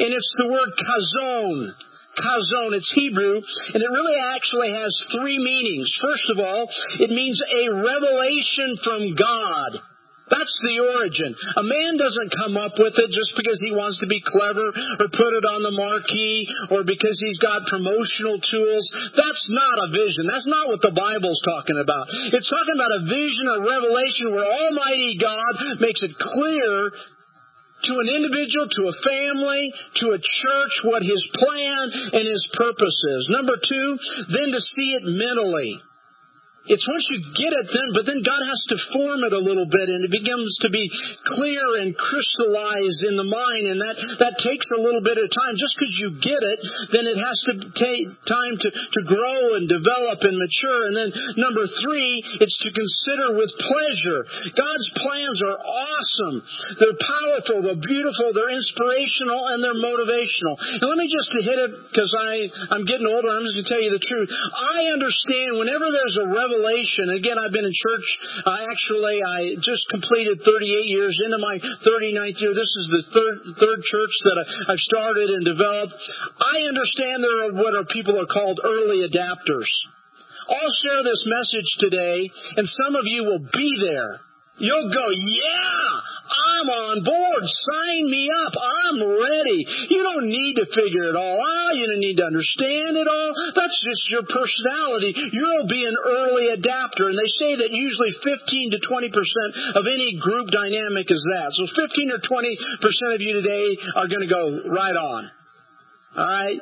And 0.00 0.10
it's 0.10 0.32
the 0.40 0.48
word 0.48 0.72
chazon 0.72 1.76
chazon. 2.16 2.72
It's 2.72 2.92
Hebrew, 2.96 3.36
and 3.36 3.82
it 3.82 3.90
really 3.90 4.16
actually 4.34 4.72
has 4.72 4.92
three 5.12 5.38
meanings. 5.38 5.90
First 6.00 6.24
of 6.32 6.38
all, 6.38 6.68
it 6.98 7.10
means 7.10 7.40
a 7.44 7.68
revelation 7.68 8.76
from 8.82 9.14
God. 9.14 9.80
That's 10.26 10.54
the 10.66 10.82
origin. 10.82 11.38
A 11.54 11.62
man 11.62 11.94
doesn't 12.02 12.34
come 12.34 12.58
up 12.58 12.74
with 12.82 12.98
it 12.98 13.10
just 13.14 13.38
because 13.38 13.62
he 13.62 13.70
wants 13.70 14.02
to 14.02 14.10
be 14.10 14.18
clever 14.18 14.74
or 14.74 15.06
put 15.06 15.32
it 15.38 15.46
on 15.46 15.62
the 15.62 15.70
marquee 15.70 16.50
or 16.74 16.82
because 16.82 17.14
he's 17.22 17.38
got 17.38 17.70
promotional 17.70 18.42
tools. 18.42 18.84
That's 19.14 19.46
not 19.54 19.86
a 19.86 19.88
vision. 19.94 20.26
That's 20.26 20.50
not 20.50 20.66
what 20.66 20.82
the 20.82 20.90
Bible's 20.90 21.38
talking 21.46 21.78
about. 21.78 22.10
It's 22.34 22.50
talking 22.50 22.74
about 22.74 22.98
a 22.98 23.06
vision 23.06 23.46
or 23.54 23.70
revelation 23.70 24.34
where 24.34 24.50
Almighty 24.50 25.14
God 25.22 25.78
makes 25.78 26.02
it 26.02 26.18
clear 26.18 26.90
to 27.86 27.92
an 28.02 28.08
individual, 28.10 28.66
to 28.66 28.82
a 28.90 28.96
family, 29.06 29.70
to 30.02 30.06
a 30.10 30.18
church, 30.18 30.74
what 30.82 31.06
his 31.06 31.22
plan 31.38 32.18
and 32.18 32.24
his 32.26 32.42
purpose 32.58 32.98
is. 33.14 33.30
Number 33.30 33.54
two, 33.54 33.88
then 34.26 34.50
to 34.50 34.60
see 34.60 34.90
it 34.98 35.06
mentally. 35.06 35.78
It's 36.66 36.86
once 36.90 37.06
you 37.14 37.22
get 37.38 37.54
it 37.54 37.66
then, 37.70 37.88
but 37.94 38.04
then 38.10 38.26
God 38.26 38.42
has 38.42 38.60
to 38.74 38.76
form 38.90 39.22
it 39.22 39.30
a 39.30 39.38
little 39.38 39.70
bit 39.70 39.86
and 39.86 40.02
it 40.02 40.10
begins 40.10 40.50
to 40.66 40.68
be 40.74 40.90
clear 41.38 41.62
and 41.78 41.94
crystallized 41.94 43.06
in 43.06 43.14
the 43.14 43.28
mind 43.28 43.70
and 43.70 43.78
that, 43.78 43.96
that 44.18 44.34
takes 44.42 44.66
a 44.74 44.80
little 44.82 45.02
bit 45.02 45.14
of 45.14 45.30
time. 45.30 45.54
Just 45.54 45.78
because 45.78 45.94
you 45.94 46.08
get 46.18 46.42
it, 46.42 46.58
then 46.90 47.06
it 47.06 47.18
has 47.22 47.38
to 47.50 47.54
take 47.70 48.10
time 48.26 48.54
to, 48.58 48.68
to 48.74 49.00
grow 49.06 49.54
and 49.54 49.70
develop 49.70 50.26
and 50.26 50.34
mature. 50.34 50.80
And 50.90 50.94
then 50.98 51.08
number 51.38 51.70
three, 51.86 52.42
it's 52.42 52.58
to 52.66 52.70
consider 52.74 53.38
with 53.38 53.54
pleasure. 53.62 54.20
God's 54.58 54.88
plans 54.98 55.38
are 55.46 55.58
awesome. 55.62 56.36
They're 56.82 56.98
powerful, 56.98 57.62
they're 57.62 57.78
beautiful, 57.78 58.34
they're 58.34 58.54
inspirational, 58.58 59.54
and 59.54 59.62
they're 59.62 59.78
motivational. 59.78 60.58
And 60.58 60.82
let 60.82 60.98
me 60.98 61.06
just 61.06 61.30
hit 61.30 61.58
it 61.62 61.70
because 61.94 62.10
I'm 62.74 62.90
getting 62.90 63.06
older, 63.06 63.30
I'm 63.30 63.46
just 63.46 63.54
going 63.54 63.68
to 63.68 63.70
tell 63.70 63.84
you 63.86 63.94
the 63.94 64.02
truth. 64.02 64.28
I 64.34 64.90
understand 64.90 65.62
whenever 65.62 65.86
there's 65.94 66.18
a 66.18 66.26
revelation 66.26 66.54
revelation. 66.56 67.10
Again, 67.16 67.38
I've 67.38 67.52
been 67.52 67.64
in 67.64 67.72
church. 67.74 68.08
Uh, 68.44 68.64
actually, 68.70 69.20
I 69.22 69.54
just 69.60 69.84
completed 69.90 70.40
38 70.44 70.86
years 70.86 71.18
into 71.24 71.38
my 71.38 71.58
39th 71.58 72.40
year. 72.40 72.54
This 72.54 72.72
is 72.80 72.88
the 72.88 73.02
third 73.12 73.36
third 73.60 73.80
church 73.84 74.14
that 74.24 74.36
I, 74.40 74.72
I've 74.72 74.84
started 74.84 75.30
and 75.30 75.44
developed. 75.44 75.94
I 76.40 76.66
understand 76.68 77.22
there 77.22 77.48
are 77.48 77.52
what 77.52 77.74
are 77.74 77.84
people 77.84 78.20
are 78.20 78.26
called 78.26 78.60
early 78.64 79.06
adapters. 79.06 79.68
I'll 80.48 80.76
share 80.86 81.02
this 81.02 81.26
message 81.26 81.70
today, 81.78 82.30
and 82.56 82.68
some 82.68 82.94
of 82.94 83.02
you 83.04 83.24
will 83.24 83.42
be 83.42 83.78
there. 83.82 84.20
You'll 84.56 84.88
go, 84.88 85.06
yeah, 85.12 85.84
I'm 86.32 86.68
on 86.72 86.96
board. 87.04 87.42
Sign 87.44 88.08
me 88.08 88.24
up. 88.32 88.54
I'm 88.56 88.98
ready. 89.04 89.60
You 89.92 90.00
don't 90.00 90.32
need 90.32 90.56
to 90.56 90.66
figure 90.72 91.12
it 91.12 91.16
all 91.16 91.40
out. 91.44 91.76
You 91.76 91.84
don't 91.84 92.00
need 92.00 92.16
to 92.16 92.24
understand 92.24 92.96
it 92.96 93.04
all. 93.04 93.36
That's 93.52 93.78
just 93.84 94.08
your 94.08 94.24
personality. 94.24 95.12
You'll 95.12 95.68
be 95.68 95.84
an 95.84 95.96
early 96.00 96.56
adapter. 96.56 97.12
And 97.12 97.20
they 97.20 97.30
say 97.36 97.60
that 97.60 97.68
usually 97.68 98.16
15 98.24 98.72
to 98.72 98.78
20% 98.80 99.76
of 99.76 99.84
any 99.84 100.16
group 100.24 100.48
dynamic 100.48 101.12
is 101.12 101.20
that. 101.36 101.52
So 101.52 101.68
15 101.68 102.16
or 102.16 102.20
20% 102.24 103.14
of 103.14 103.20
you 103.20 103.36
today 103.36 103.76
are 103.92 104.08
going 104.08 104.24
to 104.24 104.32
go 104.32 104.72
right 104.72 104.96
on. 104.96 105.30
All 106.16 106.24
right? 106.24 106.60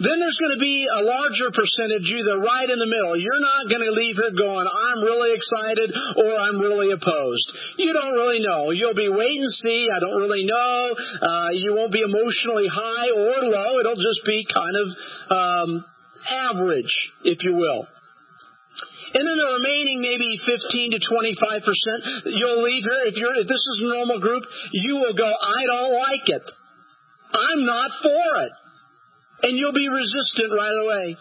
Then 0.00 0.16
there's 0.16 0.40
going 0.40 0.56
to 0.56 0.62
be 0.62 0.88
a 0.88 1.04
larger 1.04 1.52
percentage 1.52 2.08
you 2.08 2.24
that 2.24 2.40
right 2.40 2.64
in 2.64 2.80
the 2.80 2.88
middle. 2.88 3.12
You're 3.12 3.44
not 3.44 3.68
going 3.68 3.84
to 3.84 3.92
leave 3.92 4.16
here 4.16 4.32
going, 4.32 4.64
I'm 4.64 5.04
really 5.04 5.36
excited 5.36 5.92
or 6.16 6.32
I'm 6.32 6.56
really 6.56 6.96
opposed. 6.96 7.48
You 7.76 7.92
don't 7.92 8.16
really 8.16 8.40
know. 8.40 8.72
You'll 8.72 8.96
be 8.96 9.12
wait 9.12 9.36
and 9.36 9.52
see. 9.52 9.92
I 9.92 10.00
don't 10.00 10.16
really 10.16 10.48
know. 10.48 10.96
Uh, 10.96 11.50
you 11.52 11.76
won't 11.76 11.92
be 11.92 12.00
emotionally 12.00 12.72
high 12.72 13.12
or 13.12 13.52
low. 13.52 13.84
It'll 13.84 14.00
just 14.00 14.24
be 14.24 14.48
kind 14.48 14.76
of 14.80 14.86
um, 15.28 15.70
average, 16.24 16.94
if 17.28 17.44
you 17.44 17.52
will. 17.52 17.84
And 19.12 19.28
then 19.28 19.36
the 19.36 19.50
remaining 19.60 20.00
maybe 20.00 20.40
15 20.40 20.96
to 20.96 21.00
25 21.04 21.68
percent, 21.68 22.32
you'll 22.32 22.64
leave 22.64 22.80
here. 22.80 23.12
If 23.12 23.20
you're 23.20 23.36
if 23.36 23.44
this 23.44 23.60
is 23.60 23.76
a 23.84 23.92
normal 23.92 24.24
group, 24.24 24.40
you 24.72 24.96
will 25.04 25.12
go, 25.12 25.28
I 25.28 25.68
don't 25.68 25.92
like 25.92 26.26
it. 26.32 26.44
I'm 27.36 27.64
not 27.68 27.90
for 28.00 28.40
it 28.48 28.52
and 29.42 29.58
you'll 29.58 29.76
be 29.76 29.88
resistant 29.88 30.50
right 30.54 30.78
away. 30.78 31.16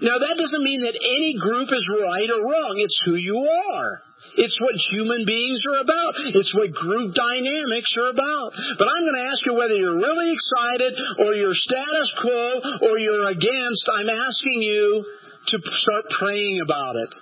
Now, 0.00 0.16
that 0.16 0.36
doesn't 0.36 0.64
mean 0.64 0.82
that 0.88 0.96
any 0.96 1.36
group 1.36 1.68
is 1.68 1.84
right 1.92 2.28
or 2.32 2.48
wrong. 2.48 2.74
It's 2.80 2.96
who 3.04 3.16
you 3.16 3.36
are. 3.36 4.00
It's 4.36 4.56
what 4.60 4.74
human 4.88 5.24
beings 5.26 5.60
are 5.68 5.80
about. 5.80 6.14
It's 6.32 6.54
what 6.54 6.72
group 6.72 7.12
dynamics 7.12 7.92
are 8.00 8.08
about. 8.08 8.56
But 8.78 8.88
I'm 8.88 9.04
going 9.04 9.20
to 9.20 9.28
ask 9.28 9.44
you 9.44 9.54
whether 9.54 9.76
you're 9.76 10.00
really 10.00 10.32
excited 10.32 10.96
or 11.20 11.34
you're 11.34 11.56
status 11.56 12.08
quo 12.20 12.88
or 12.88 12.98
you're 12.98 13.28
against. 13.28 13.84
I'm 13.92 14.08
asking 14.08 14.64
you 14.64 15.04
to 15.52 15.56
start 15.60 16.04
praying 16.16 16.60
about 16.64 16.96
it 16.96 17.12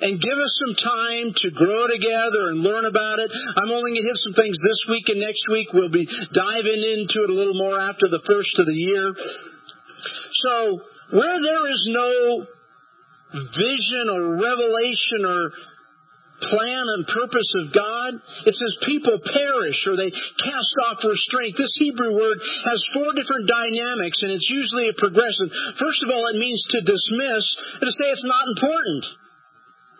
and 0.00 0.20
give 0.20 0.38
us 0.38 0.52
some 0.64 0.74
time 0.76 1.32
to 1.36 1.48
grow 1.52 1.86
together 1.88 2.52
and 2.52 2.64
learn 2.64 2.84
about 2.84 3.18
it. 3.18 3.30
I'm 3.32 3.70
only 3.70 3.92
going 3.92 4.02
to 4.02 4.08
hit 4.08 4.20
some 4.24 4.34
things 4.34 4.56
this 4.60 4.80
week 4.88 5.08
and 5.08 5.20
next 5.20 5.44
week. 5.48 5.72
We'll 5.72 5.92
be 5.92 6.06
diving 6.06 6.80
into 6.80 7.16
it 7.24 7.30
a 7.30 7.36
little 7.36 7.56
more 7.56 7.78
after 7.78 8.08
the 8.08 8.24
first 8.24 8.58
of 8.58 8.66
the 8.66 8.76
year. 8.76 9.12
So, 9.12 10.80
where 11.12 11.38
there 11.40 11.64
is 11.68 11.82
no 11.90 12.46
vision 13.32 14.10
or 14.10 14.34
revelation 14.40 15.22
or 15.22 15.52
plan 16.40 16.84
and 16.96 17.04
purpose 17.04 17.52
of 17.60 17.72
God. 17.72 18.16
It 18.48 18.56
says 18.56 18.72
people 18.88 19.20
perish 19.20 19.84
or 19.84 19.96
they 19.96 20.08
cast 20.10 20.74
off 20.88 21.04
restraint. 21.04 21.60
This 21.60 21.76
Hebrew 21.76 22.16
word 22.16 22.40
has 22.64 22.80
four 22.96 23.12
different 23.12 23.44
dynamics 23.44 24.24
and 24.24 24.32
it's 24.32 24.48
usually 24.48 24.88
a 24.88 24.96
progression. 24.96 25.52
First 25.76 26.00
of 26.00 26.08
all, 26.08 26.24
it 26.32 26.40
means 26.40 26.64
to 26.72 26.80
dismiss 26.80 27.44
and 27.76 27.86
to 27.86 27.92
say 27.92 28.08
it's 28.08 28.24
not 28.24 28.48
important. 28.56 29.04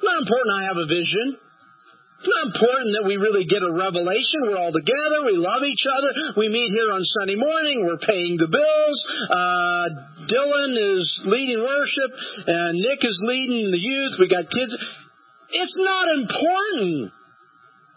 It's 0.00 0.08
not 0.08 0.24
important 0.24 0.48
I 0.56 0.64
have 0.64 0.80
a 0.80 0.88
vision. 0.88 1.36
It's 1.36 2.32
not 2.32 2.56
important 2.56 2.88
that 2.96 3.04
we 3.04 3.20
really 3.20 3.44
get 3.44 3.60
a 3.60 3.68
revelation. 3.68 4.48
We're 4.48 4.56
all 4.56 4.72
together. 4.72 5.28
We 5.28 5.36
love 5.36 5.60
each 5.60 5.84
other. 5.84 6.40
We 6.40 6.48
meet 6.48 6.72
here 6.72 6.88
on 6.88 7.04
Sunday 7.20 7.36
morning. 7.36 7.84
We're 7.84 8.00
paying 8.00 8.40
the 8.40 8.48
bills. 8.48 8.96
Uh, 9.28 10.24
Dylan 10.24 10.72
is 10.72 11.04
leading 11.28 11.60
worship, 11.60 12.16
and 12.48 12.80
Nick 12.80 13.04
is 13.04 13.20
leading 13.28 13.68
the 13.68 13.76
youth. 13.76 14.16
We 14.16 14.32
got 14.32 14.48
kids. 14.48 14.72
It's 15.52 15.76
not 15.76 16.08
important 16.16 17.12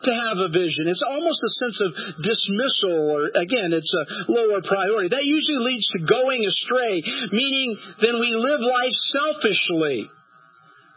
to 0.04 0.12
have 0.12 0.44
a 0.44 0.52
vision. 0.52 0.92
It's 0.92 1.08
almost 1.08 1.40
a 1.40 1.52
sense 1.64 1.78
of 1.88 1.92
dismissal, 2.20 3.00
or 3.16 3.32
again, 3.32 3.72
it's 3.72 3.96
a 3.96 4.04
lower 4.28 4.60
priority. 4.60 5.08
That 5.16 5.24
usually 5.24 5.72
leads 5.72 5.88
to 5.96 6.04
going 6.04 6.44
astray, 6.44 7.00
meaning 7.32 7.80
then 8.04 8.20
we 8.20 8.36
live 8.36 8.60
life 8.60 8.92
selfishly. 8.92 10.12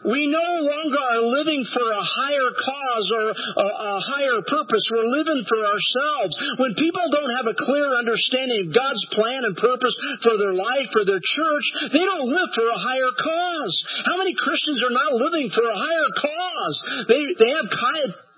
We 0.05 0.29
no 0.29 0.49
longer 0.61 1.01
are 1.01 1.25
living 1.25 1.65
for 1.73 1.81
a 1.81 2.05
higher 2.05 2.49
cause 2.53 3.07
or 3.17 3.25
a, 3.33 3.67
a, 3.67 3.93
higher 3.97 4.39
purpose. 4.45 4.85
We're 4.93 5.09
living 5.09 5.41
for 5.49 5.57
ourselves. 5.57 6.37
When 6.61 6.77
people 6.77 7.01
don't 7.09 7.33
have 7.33 7.49
a 7.49 7.57
clear 7.57 7.97
understanding 7.97 8.69
of 8.69 8.77
God's 8.77 9.01
plan 9.09 9.41
and 9.49 9.57
purpose 9.57 9.97
for 10.21 10.37
their 10.37 10.53
life, 10.53 10.93
for 10.93 11.01
their 11.01 11.17
church, 11.17 11.65
they 11.97 12.05
don't 12.05 12.29
live 12.29 12.49
for 12.53 12.69
a 12.69 12.77
higher 12.77 13.13
cause. 13.17 13.73
How 14.05 14.21
many 14.21 14.37
Christians 14.37 14.85
are 14.85 14.93
not 14.93 15.17
living 15.17 15.49
for 15.49 15.65
a 15.65 15.77
higher 15.81 16.09
cause? 16.13 16.75
They, 17.09 17.21
they 17.33 17.51
have 17.57 17.73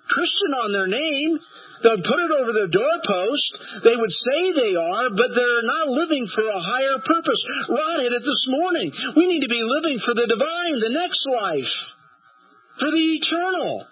Christian 0.10 0.52
on 0.58 0.74
their 0.74 0.88
name, 0.88 1.39
They'll 1.82 2.04
put 2.04 2.19
it 2.19 2.32
over 2.36 2.52
their 2.52 2.67
doorpost. 2.67 3.84
They 3.88 3.95
would 3.95 4.12
say 4.12 4.39
they 4.52 4.76
are, 4.76 5.08
but 5.15 5.32
they're 5.32 5.63
not 5.63 5.88
living 5.88 6.28
for 6.28 6.43
a 6.43 6.60
higher 6.60 7.00
purpose. 7.00 7.41
Rod 7.72 8.04
hit 8.04 8.12
it 8.12 8.24
this 8.24 8.45
morning. 8.48 8.91
We 9.15 9.28
need 9.28 9.48
to 9.48 9.52
be 9.52 9.63
living 9.63 10.00
for 10.04 10.13
the 10.13 10.28
divine, 10.28 10.84
the 10.84 10.95
next 10.95 11.24
life, 11.24 11.74
for 12.84 12.91
the 12.91 13.06
eternal. 13.15 13.88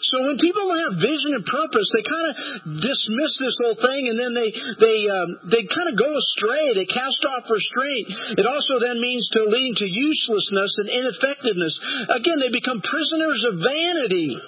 So 0.00 0.24
when 0.24 0.40
people 0.40 0.64
don't 0.64 0.80
have 0.80 0.96
vision 0.96 1.36
and 1.36 1.44
purpose, 1.44 1.84
they 1.92 2.06
kind 2.08 2.26
of 2.32 2.34
dismiss 2.80 3.32
this 3.36 3.58
whole 3.60 3.76
thing, 3.76 4.08
and 4.08 4.16
then 4.16 4.32
they 4.32 4.48
they 4.80 4.98
um, 5.12 5.28
they 5.52 5.68
kind 5.68 5.92
of 5.92 6.00
go 6.00 6.08
astray. 6.08 6.72
They 6.72 6.88
cast 6.88 7.20
off 7.28 7.44
restraint. 7.44 8.08
It 8.40 8.46
also 8.48 8.80
then 8.80 8.96
means 8.96 9.28
to 9.36 9.44
leading 9.44 9.76
to 9.76 9.84
uselessness 9.84 10.72
and 10.80 10.88
ineffectiveness. 10.88 11.76
Again, 12.16 12.40
they 12.40 12.48
become 12.48 12.80
prisoners 12.80 13.44
of 13.52 13.60
vanity. 13.60 14.40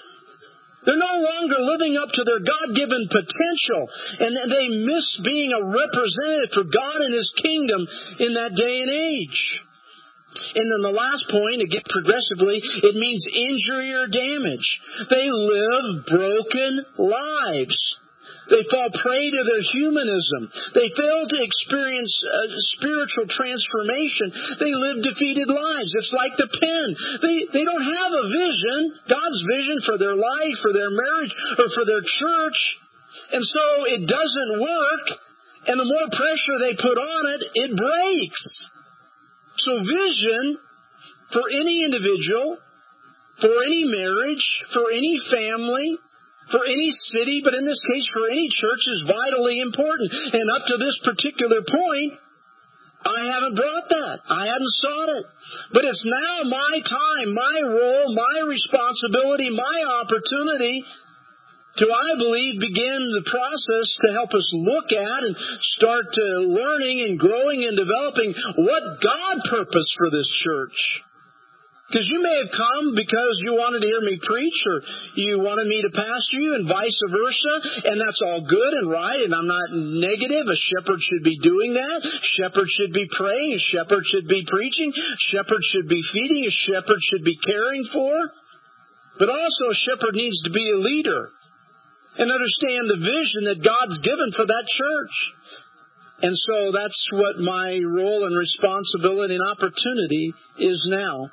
They're 0.85 0.99
no 0.99 1.23
longer 1.23 1.59
living 1.61 1.97
up 1.97 2.11
to 2.11 2.25
their 2.25 2.43
God 2.43 2.75
given 2.75 3.07
potential, 3.07 3.83
and 4.19 4.33
they 4.51 4.67
miss 4.83 5.07
being 5.25 5.53
a 5.55 5.63
representative 5.63 6.51
for 6.55 6.65
God 6.65 7.01
and 7.07 7.15
His 7.15 7.33
kingdom 7.39 7.87
in 8.19 8.35
that 8.35 8.55
day 8.59 8.83
and 8.83 8.91
age. 8.91 9.63
And 10.55 10.71
then 10.73 10.83
the 10.83 10.97
last 10.97 11.29
point, 11.31 11.61
again 11.61 11.85
progressively, 11.89 12.61
it 12.63 12.95
means 12.97 13.27
injury 13.29 13.93
or 13.93 14.09
damage. 14.09 14.81
They 15.11 15.29
live 15.29 16.07
broken 16.07 16.87
lives. 16.99 17.79
They 18.53 18.69
fall 18.69 18.93
prey 18.93 19.33
to 19.33 19.43
their 19.49 19.65
humanism. 19.65 20.53
They 20.77 20.93
fail 20.93 21.25
to 21.25 21.39
experience 21.41 22.13
uh, 22.21 22.53
spiritual 22.77 23.25
transformation. 23.33 24.61
They 24.61 24.77
live 24.77 25.01
defeated 25.01 25.49
lives. 25.49 25.97
It's 25.97 26.13
like 26.13 26.37
the 26.37 26.53
pen. 26.53 26.87
They, 27.25 27.37
they 27.49 27.65
don't 27.65 27.89
have 27.89 28.13
a 28.13 28.29
vision, 28.29 28.81
God's 29.09 29.41
vision 29.49 29.79
for 29.89 29.97
their 29.97 30.13
life, 30.13 30.57
for 30.61 30.77
their 30.77 30.93
marriage, 30.93 31.33
or 31.33 31.69
for 31.73 31.89
their 31.89 32.05
church. 32.05 32.61
And 33.33 33.41
so 33.41 33.65
it 33.89 34.05
doesn't 34.05 34.61
work. 34.61 35.07
And 35.73 35.81
the 35.81 35.89
more 35.89 36.13
pressure 36.13 36.57
they 36.61 36.77
put 36.77 36.99
on 37.01 37.23
it, 37.33 37.43
it 37.57 37.71
breaks. 37.73 38.45
So 39.65 39.81
vision 39.81 40.61
for 41.33 41.49
any 41.49 41.89
individual, 41.89 42.59
for 43.41 43.65
any 43.65 43.89
marriage, 43.89 44.45
for 44.75 44.93
any 44.93 45.17
family, 45.33 46.02
for 46.53 46.63
any 46.69 46.93
city, 47.17 47.41
but 47.43 47.57
in 47.57 47.65
this 47.65 47.81
case 47.89 48.07
for 48.13 48.29
any 48.29 48.47
church, 48.53 48.85
is 48.87 49.09
vitally 49.09 49.59
important. 49.59 50.13
And 50.13 50.47
up 50.53 50.69
to 50.69 50.77
this 50.77 51.01
particular 51.03 51.65
point, 51.65 52.21
I 53.03 53.27
haven't 53.27 53.59
brought 53.59 53.89
that. 53.91 54.17
I 54.31 54.47
hadn't 54.47 54.75
sought 54.79 55.11
it. 55.11 55.25
But 55.73 55.85
it's 55.85 56.05
now 56.07 56.47
my 56.47 56.75
time, 56.87 57.35
my 57.35 57.57
role, 57.67 58.15
my 58.15 58.47
responsibility, 58.47 59.51
my 59.51 59.79
opportunity 60.05 60.85
to, 61.79 61.87
I 61.89 62.15
believe, 62.21 62.61
begin 62.61 63.01
the 63.17 63.27
process 63.27 63.89
to 64.07 64.13
help 64.13 64.31
us 64.37 64.47
look 64.53 64.93
at 64.93 65.21
and 65.25 65.35
start 65.75 66.15
learning 66.15 67.01
and 67.09 67.19
growing 67.19 67.65
and 67.65 67.77
developing 67.77 68.35
what 68.61 68.83
God 69.03 69.35
purposed 69.51 69.93
for 69.99 70.11
this 70.11 70.31
church. 70.45 70.79
Because 71.93 72.09
you 72.09 72.25
may 72.25 72.41
have 72.41 72.57
come 72.57 72.97
because 72.97 73.37
you 73.45 73.53
wanted 73.53 73.85
to 73.85 73.91
hear 73.93 74.01
me 74.01 74.17
preach 74.17 74.59
or 74.65 74.81
you 75.13 75.45
wanted 75.45 75.69
me 75.69 75.85
to 75.85 75.93
pastor 75.93 76.41
you 76.41 76.57
and 76.57 76.65
vice 76.65 76.97
versa, 77.13 77.85
and 77.85 78.01
that's 78.01 78.25
all 78.25 78.49
good 78.49 78.73
and 78.81 78.89
right, 78.89 79.21
and 79.21 79.37
I'm 79.37 79.45
not 79.45 79.69
negative. 80.01 80.49
A 80.49 80.57
shepherd 80.57 81.05
should 81.05 81.21
be 81.21 81.37
doing 81.45 81.77
that. 81.77 82.01
Shepherd 82.41 82.65
should 82.65 82.97
be 82.97 83.05
praying. 83.13 83.61
A 83.61 83.63
shepherd 83.77 84.09
should 84.09 84.25
be 84.25 84.41
preaching. 84.49 84.89
Shepherd 85.37 85.61
should 85.69 85.85
be 85.93 86.01
feeding. 86.17 86.49
A 86.49 86.55
shepherd 86.65 87.01
should 87.13 87.29
be 87.29 87.37
caring 87.45 87.85
for. 87.93 88.17
But 89.21 89.29
also 89.29 89.69
a 89.69 89.77
shepherd 89.85 90.17
needs 90.17 90.41
to 90.49 90.51
be 90.51 90.65
a 90.73 90.81
leader 90.81 91.29
and 92.17 92.33
understand 92.33 92.89
the 92.89 93.05
vision 93.05 93.53
that 93.53 93.61
God's 93.61 94.01
given 94.01 94.33
for 94.33 94.49
that 94.49 94.65
church. 94.65 95.17
And 96.25 96.33
so 96.33 96.73
that's 96.73 97.05
what 97.13 97.37
my 97.37 97.85
role 97.85 98.25
and 98.25 98.33
responsibility 98.33 99.37
and 99.37 99.45
opportunity 99.45 100.33
is 100.57 100.89
now. 100.89 101.29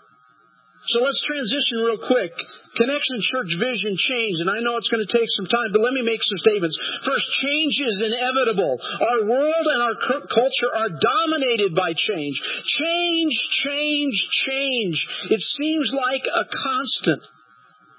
So 0.87 1.03
let's 1.03 1.21
transition 1.27 1.83
real 1.83 1.99
quick. 1.99 2.31
Connection 2.77 3.19
Church 3.19 3.51
vision 3.59 3.99
change, 3.99 4.39
and 4.39 4.49
I 4.49 4.63
know 4.63 4.77
it's 4.77 4.87
going 4.87 5.05
to 5.05 5.11
take 5.11 5.27
some 5.35 5.45
time, 5.45 5.75
but 5.75 5.81
let 5.81 5.91
me 5.91 6.01
make 6.01 6.23
some 6.23 6.39
statements. 6.39 6.77
First, 7.03 7.27
change 7.43 7.75
is 7.83 7.97
inevitable. 7.99 8.79
Our 8.79 9.27
world 9.27 9.65
and 9.67 9.81
our 9.83 9.97
culture 9.99 10.71
are 10.71 10.89
dominated 10.89 11.75
by 11.75 11.91
change. 11.91 12.39
Change, 12.79 13.33
change, 13.67 14.15
change. 14.47 14.97
It 15.29 15.41
seems 15.41 15.93
like 15.93 16.23
a 16.23 16.45
constant. 16.47 17.23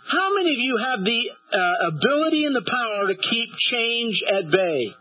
How 0.09 0.35
many 0.35 0.57
of 0.57 0.61
you 0.65 0.77
have 0.79 1.05
the 1.05 1.23
uh, 1.53 1.75
ability 1.95 2.45
and 2.47 2.57
the 2.57 2.67
power 2.67 3.13
to 3.13 3.15
keep 3.15 3.51
change 3.71 4.23
at 4.27 4.51
bay? 4.51 4.95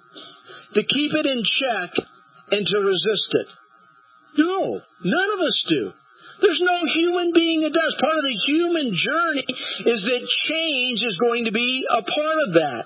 To 0.75 0.83
keep 0.83 1.11
it 1.15 1.25
in 1.25 1.41
check 1.41 2.05
and 2.51 2.65
to 2.65 2.77
resist 2.79 3.31
it? 3.31 3.47
No, 4.37 4.81
none 5.03 5.29
of 5.33 5.39
us 5.39 5.65
do. 5.67 5.91
There's 6.41 6.61
no 6.63 6.79
human 6.95 7.31
being 7.35 7.61
that 7.61 7.75
does. 7.75 7.95
Part 7.99 8.15
of 8.15 8.23
the 8.23 8.37
human 8.47 8.95
journey 8.95 9.47
is 9.91 10.01
that 10.07 10.23
change 10.23 10.99
is 11.03 11.17
going 11.19 11.45
to 11.45 11.51
be 11.51 11.85
a 11.89 12.01
part 12.01 12.39
of 12.47 12.53
that. 12.55 12.85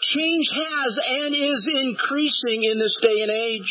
Change 0.00 0.46
has 0.52 0.90
and 1.00 1.30
is 1.34 1.62
increasing 1.66 2.64
in 2.64 2.78
this 2.78 2.96
day 3.00 3.22
and 3.22 3.32
age. 3.32 3.70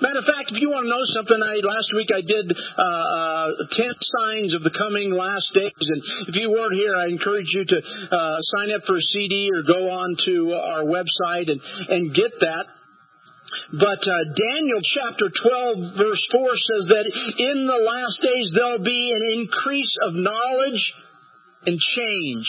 Matter 0.00 0.20
of 0.20 0.24
fact, 0.24 0.52
if 0.54 0.62
you 0.62 0.70
want 0.70 0.86
to 0.86 0.90
know 0.90 1.02
something, 1.02 1.40
I 1.42 1.58
last 1.66 1.90
week 1.94 2.08
I 2.14 2.22
did 2.22 2.46
uh, 2.54 2.82
uh, 2.82 3.48
ten 3.74 3.94
signs 3.98 4.54
of 4.54 4.62
the 4.62 4.70
coming 4.70 5.10
last 5.10 5.50
days, 5.52 5.74
and 5.74 6.00
if 6.30 6.36
you 6.36 6.50
weren't 6.50 6.74
here, 6.74 6.94
I 6.94 7.10
encourage 7.10 7.50
you 7.50 7.64
to 7.66 7.78
uh, 8.10 8.36
sign 8.40 8.70
up 8.70 8.86
for 8.86 8.96
a 8.96 9.06
CD 9.12 9.50
or 9.52 9.66
go 9.66 9.90
on 9.90 10.16
to 10.24 10.54
our 10.54 10.84
website 10.84 11.50
and 11.50 11.60
and 11.90 12.14
get 12.14 12.32
that. 12.40 12.66
But 13.72 14.02
uh, 14.02 14.24
Daniel 14.34 14.80
chapter 14.82 15.30
12, 15.30 15.98
verse 15.98 16.24
4 16.32 16.56
says 16.56 16.84
that 16.90 17.06
in 17.38 17.66
the 17.66 17.80
last 17.82 18.20
days 18.22 18.50
there'll 18.54 18.84
be 18.84 19.12
an 19.14 19.40
increase 19.40 19.96
of 20.02 20.14
knowledge 20.14 20.92
and 21.66 21.78
change. 21.78 22.46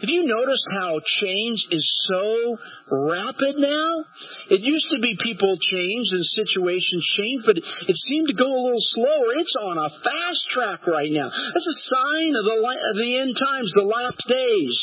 Have 0.00 0.10
you 0.10 0.28
noticed 0.28 0.68
how 0.76 1.00
change 1.00 1.68
is 1.70 1.86
so 2.12 2.58
rapid 2.90 3.56
now? 3.56 4.04
It 4.50 4.60
used 4.60 4.92
to 4.92 5.00
be 5.00 5.16
people 5.16 5.56
changed 5.56 6.12
and 6.12 6.24
situations 6.36 7.00
changed, 7.16 7.46
but 7.46 7.56
it 7.56 7.96
seemed 7.96 8.28
to 8.28 8.34
go 8.36 8.44
a 8.44 8.60
little 8.60 8.86
slower. 8.92 9.40
It's 9.40 9.56
on 9.56 9.78
a 9.78 9.88
fast 10.04 10.42
track 10.52 10.86
right 10.86 11.08
now. 11.10 11.30
That's 11.30 11.70
a 11.72 11.82
sign 11.88 12.36
of 12.36 12.44
the, 12.44 12.56
of 12.92 12.96
the 13.00 13.18
end 13.24 13.36
times, 13.40 13.72
the 13.72 13.88
last 13.88 14.20
days. 14.28 14.76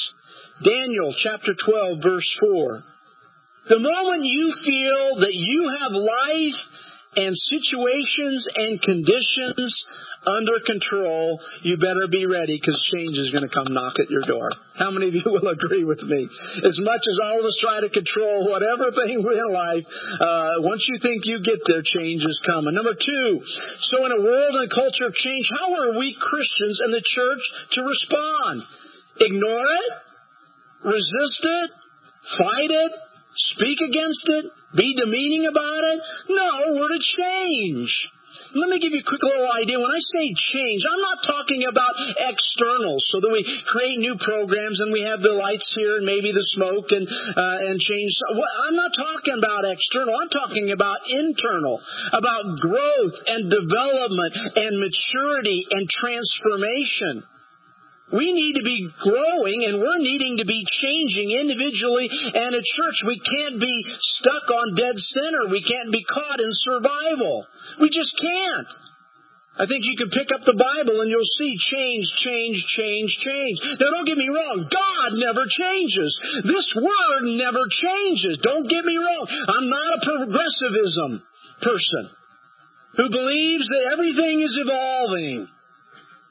Daniel 0.65 1.13
chapter 1.21 1.53
12 1.53 1.99
verse 2.01 2.29
4. 2.39 2.83
The 3.69 3.79
moment 3.79 4.25
you 4.25 4.51
feel 4.65 5.23
that 5.23 5.31
you 5.31 5.71
have 5.79 5.91
life 5.95 6.59
and 7.15 7.31
situations 7.31 8.47
and 8.55 8.81
conditions 8.81 9.71
under 10.25 10.59
control, 10.65 11.39
you 11.61 11.77
better 11.77 12.07
be 12.11 12.25
ready 12.25 12.59
because 12.59 12.75
change 12.95 13.15
is 13.15 13.31
going 13.31 13.47
to 13.47 13.53
come 13.53 13.67
knock 13.69 13.99
at 13.99 14.09
your 14.09 14.23
door. 14.27 14.49
How 14.75 14.89
many 14.91 15.07
of 15.07 15.15
you 15.15 15.23
will 15.25 15.47
agree 15.47 15.83
with 15.83 16.01
me? 16.03 16.27
As 16.63 16.79
much 16.79 17.03
as 17.07 17.17
all 17.23 17.39
of 17.39 17.45
us 17.45 17.57
try 17.61 17.79
to 17.81 17.89
control 17.91 18.49
whatever 18.49 18.91
thing 18.91 19.23
in 19.23 19.49
life, 19.53 19.85
uh, 20.19 20.63
once 20.63 20.83
you 20.89 20.99
think 20.99 21.23
you 21.23 21.39
get 21.43 21.59
there, 21.67 21.83
change 21.83 22.23
is 22.23 22.39
coming. 22.45 22.73
Number 22.73 22.95
two, 22.95 23.41
so 23.87 24.05
in 24.05 24.11
a 24.11 24.21
world 24.21 24.53
and 24.59 24.71
a 24.71 24.73
culture 24.73 25.07
of 25.07 25.13
change, 25.13 25.47
how 25.51 25.71
are 25.71 25.99
we 25.99 26.15
Christians 26.19 26.81
and 26.83 26.91
the 26.93 27.03
church 27.03 27.43
to 27.77 27.81
respond? 27.83 28.63
Ignore 29.19 29.67
it? 29.71 29.93
Resist 30.83 31.41
it? 31.43 31.69
Fight 32.39 32.71
it? 32.71 32.91
Speak 33.35 33.79
against 33.81 34.25
it? 34.29 34.45
Be 34.75 34.95
demeaning 34.95 35.47
about 35.49 35.83
it? 35.83 35.99
No, 36.29 36.77
we're 36.77 36.89
to 36.89 37.01
change. 37.01 37.89
Let 38.53 38.69
me 38.69 38.77
give 38.77 38.93
you 38.93 39.01
a 39.01 39.09
quick 39.09 39.21
little 39.21 39.49
idea. 39.49 39.77
When 39.81 39.89
I 39.89 40.01
say 40.01 40.25
change, 40.53 40.81
I'm 40.85 41.01
not 41.01 41.25
talking 41.25 41.65
about 41.65 41.93
external, 42.17 42.97
so 43.09 43.21
that 43.21 43.29
we 43.33 43.41
create 43.65 43.97
new 43.97 44.17
programs 44.21 44.81
and 44.81 44.93
we 44.93 45.01
have 45.01 45.21
the 45.21 45.33
lights 45.33 45.73
here 45.77 45.97
and 45.97 46.05
maybe 46.05 46.33
the 46.33 46.45
smoke 46.53 46.89
and 46.93 47.05
uh, 47.09 47.69
and 47.69 47.77
change. 47.81 48.13
I'm 48.65 48.77
not 48.77 48.93
talking 48.93 49.37
about 49.37 49.65
external. 49.65 50.13
I'm 50.17 50.29
talking 50.29 50.69
about 50.69 51.01
internal, 51.09 51.81
about 52.13 52.57
growth 52.61 53.15
and 53.25 53.49
development 53.49 54.33
and 54.57 54.81
maturity 54.81 55.65
and 55.69 55.89
transformation. 55.89 57.25
We 58.13 58.31
need 58.31 58.61
to 58.61 58.63
be 58.63 58.87
growing 59.01 59.65
and 59.65 59.81
we're 59.81 59.97
needing 59.97 60.37
to 60.37 60.45
be 60.45 60.61
changing 60.69 61.33
individually 61.33 62.07
and 62.13 62.53
at 62.53 62.61
church. 62.61 62.97
We 63.09 63.17
can't 63.17 63.59
be 63.59 63.75
stuck 64.21 64.45
on 64.53 64.77
dead 64.77 64.97
center. 64.97 65.49
We 65.49 65.65
can't 65.65 65.91
be 65.91 66.05
caught 66.05 66.39
in 66.39 66.53
survival. 66.53 67.47
We 67.81 67.89
just 67.89 68.13
can't. 68.21 68.69
I 69.53 69.65
think 69.69 69.85
you 69.85 69.93
can 69.97 70.09
pick 70.09 70.33
up 70.33 70.41
the 70.45 70.57
Bible 70.57 71.01
and 71.01 71.09
you'll 71.09 71.37
see 71.37 71.53
change, 71.57 72.05
change, 72.25 72.57
change, 72.73 73.11
change. 73.21 73.57
Now 73.77 73.93
don't 73.93 74.09
get 74.09 74.17
me 74.17 74.29
wrong, 74.29 74.65
God 74.65 75.09
never 75.13 75.45
changes. 75.45 76.09
This 76.41 76.69
word 76.73 77.23
never 77.37 77.65
changes. 77.69 78.41
Don't 78.41 78.65
get 78.65 78.81
me 78.81 78.97
wrong. 78.97 79.25
I'm 79.29 79.69
not 79.69 79.89
a 79.93 80.05
progressivism 80.05 81.21
person 81.61 82.09
who 82.97 83.09
believes 83.09 83.69
that 83.69 83.93
everything 83.93 84.41
is 84.41 84.57
evolving. 84.57 85.47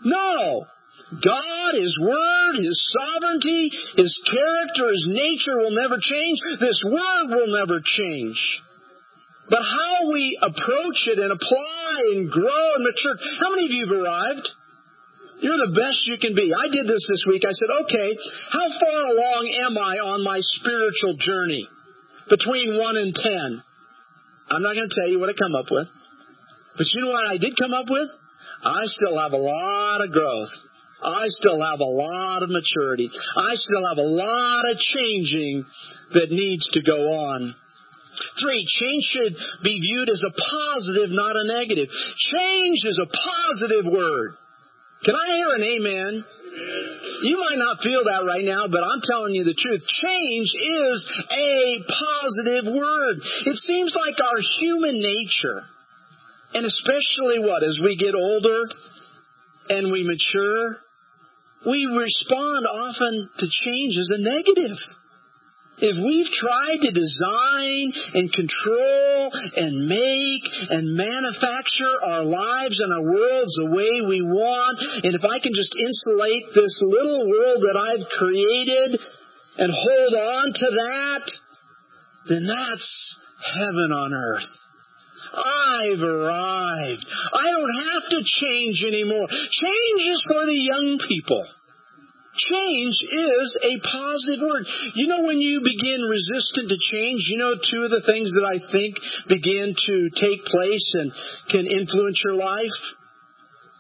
No. 0.05 0.67
God, 1.13 1.75
His 1.77 1.93
Word, 2.01 2.65
His 2.65 2.81
sovereignty, 2.97 3.71
His 3.97 4.13
character, 4.25 4.89
His 4.93 5.07
nature 5.09 5.59
will 5.61 5.77
never 5.77 6.01
change. 6.01 6.39
This 6.61 6.81
Word 6.85 7.37
will 7.37 7.53
never 7.53 7.81
change. 7.85 8.39
But 9.51 9.61
how 9.61 10.09
we 10.11 10.39
approach 10.41 11.05
it 11.13 11.19
and 11.19 11.33
apply 11.33 12.17
and 12.17 12.31
grow 12.31 12.67
and 12.77 12.85
mature. 12.85 13.17
How 13.41 13.51
many 13.51 13.67
of 13.67 13.73
you 13.73 13.85
have 13.85 13.97
arrived? 14.01 14.49
You're 15.43 15.59
the 15.67 15.75
best 15.75 16.07
you 16.07 16.17
can 16.17 16.35
be. 16.35 16.55
I 16.55 16.71
did 16.71 16.87
this 16.87 17.05
this 17.11 17.25
week. 17.27 17.43
I 17.45 17.53
said, 17.53 17.69
okay, 17.85 18.11
how 18.49 18.67
far 18.79 19.01
along 19.11 19.51
am 19.67 19.75
I 19.77 19.99
on 19.99 20.25
my 20.25 20.39
spiritual 20.41 21.19
journey? 21.19 21.67
Between 22.31 22.79
1 22.79 22.97
and 22.97 23.13
10. 23.13 23.63
I'm 24.49 24.63
not 24.63 24.75
going 24.75 24.89
to 24.89 24.95
tell 24.95 25.11
you 25.11 25.19
what 25.19 25.29
I 25.29 25.35
come 25.35 25.57
up 25.59 25.67
with. 25.69 25.89
But 26.79 26.87
you 26.95 27.03
know 27.03 27.11
what 27.11 27.27
I 27.27 27.37
did 27.37 27.59
come 27.59 27.75
up 27.75 27.87
with? 27.91 28.09
I 28.65 28.87
still 28.87 29.19
have 29.19 29.33
a 29.33 29.43
lot 29.43 30.01
of 30.07 30.13
growth. 30.13 30.55
I 31.03 31.25
still 31.27 31.61
have 31.61 31.81
a 31.81 31.85
lot 31.85 32.43
of 32.43 32.51
maturity. 32.51 33.11
I 33.37 33.55
still 33.55 33.87
have 33.89 33.99
a 33.99 34.07
lot 34.07 34.71
of 34.71 34.79
changing 34.79 35.65
that 36.15 36.31
needs 36.31 36.69
to 36.71 36.83
go 36.83 37.11
on. 37.11 37.55
Three, 38.41 38.65
change 38.69 39.05
should 39.09 39.35
be 39.65 39.81
viewed 39.81 40.09
as 40.09 40.23
a 40.23 40.31
positive, 40.31 41.11
not 41.11 41.35
a 41.35 41.45
negative. 41.47 41.89
Change 41.89 42.79
is 42.85 43.01
a 43.03 43.09
positive 43.09 43.91
word. 43.91 44.37
Can 45.05 45.15
I 45.17 45.35
hear 45.35 45.49
an 45.49 45.63
amen? 45.63 46.25
You 47.23 47.39
might 47.41 47.59
not 47.59 47.83
feel 47.83 48.05
that 48.05 48.25
right 48.27 48.45
now, 48.45 48.69
but 48.69 48.85
I'm 48.85 49.01
telling 49.03 49.35
you 49.35 49.45
the 49.45 49.55
truth. 49.55 49.81
Change 50.05 50.49
is 50.55 50.99
a 51.31 51.83
positive 51.89 52.73
word. 52.73 53.17
It 53.47 53.57
seems 53.57 53.97
like 53.97 54.17
our 54.21 54.41
human 54.61 55.01
nature, 55.01 55.65
and 56.53 56.67
especially 56.67 57.41
what, 57.41 57.65
as 57.65 57.79
we 57.83 57.97
get 57.97 58.15
older 58.15 58.69
and 59.71 59.91
we 59.91 60.05
mature, 60.05 60.77
we 61.67 61.87
respond 61.87 62.67
often 62.67 63.31
to 63.39 63.47
change 63.47 63.97
as 63.99 64.11
a 64.15 64.23
negative. 64.23 64.79
If 65.79 65.97
we've 65.99 66.31
tried 66.31 66.79
to 66.79 66.91
design 66.93 67.93
and 68.15 68.33
control 68.33 69.31
and 69.57 69.89
make 69.89 70.45
and 70.71 70.95
manufacture 70.95 71.95
our 72.07 72.23
lives 72.23 72.79
and 72.79 72.93
our 72.93 73.03
worlds 73.03 73.55
the 73.57 73.67
way 73.67 73.91
we 74.07 74.23
want, 74.23 74.79
and 75.03 75.15
if 75.15 75.25
I 75.25 75.41
can 75.41 75.53
just 75.55 75.75
insulate 75.75 76.55
this 76.55 76.79
little 76.83 77.29
world 77.29 77.63
that 77.63 77.75
I've 77.75 78.07
created 78.17 79.01
and 79.59 79.73
hold 79.75 80.15
on 80.15 80.53
to 80.53 80.69
that, 80.71 81.33
then 82.29 82.47
that's 82.47 83.15
heaven 83.43 83.91
on 83.91 84.15
earth. 84.15 84.62
I've 85.33 86.03
arrived. 86.03 87.07
I 87.33 87.47
don't 87.51 87.75
have 87.89 88.05
to 88.11 88.21
change 88.21 88.85
anymore. 88.87 89.27
Change 89.29 90.01
is 90.13 90.25
for 90.29 90.45
the 90.45 90.61
young 90.61 91.01
people. 91.09 91.45
Change 92.33 92.97
is 93.13 93.49
a 93.61 93.73
positive 93.81 94.41
word. 94.41 94.65
You 94.95 95.07
know, 95.07 95.21
when 95.21 95.41
you 95.41 95.61
begin 95.61 96.01
resistant 96.01 96.69
to 96.71 96.79
change, 96.81 97.29
you 97.29 97.37
know, 97.37 97.53
two 97.61 97.85
of 97.85 97.91
the 97.93 98.05
things 98.09 98.33
that 98.33 98.47
I 98.49 98.57
think 98.73 98.97
begin 99.29 99.77
to 99.77 99.97
take 100.17 100.41
place 100.49 100.87
and 100.97 101.13
can 101.53 101.67
influence 101.69 102.21
your 102.25 102.37
life? 102.37 102.73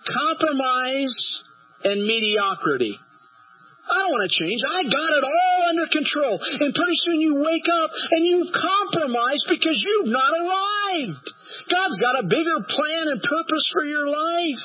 Compromise 0.04 1.16
and 1.84 2.04
mediocrity. 2.04 2.98
I 3.88 3.98
don't 3.98 4.12
want 4.12 4.30
to 4.30 4.36
change. 4.36 4.60
I 4.68 4.82
got 4.84 5.10
it 5.16 5.24
all 5.24 5.58
under 5.72 5.86
control. 5.88 6.36
And 6.36 6.74
pretty 6.74 6.98
soon 7.08 7.20
you 7.20 7.40
wake 7.40 7.66
up 7.72 7.90
and 8.12 8.20
you've 8.20 8.52
compromised 8.52 9.48
because 9.48 9.80
you've 9.80 10.12
not 10.12 10.32
arrived. 10.36 11.24
God's 11.70 11.98
got 12.00 12.24
a 12.24 12.28
bigger 12.28 12.58
plan 12.68 13.04
and 13.12 13.22
purpose 13.22 13.66
for 13.72 13.84
your 13.84 14.06
life. 14.08 14.64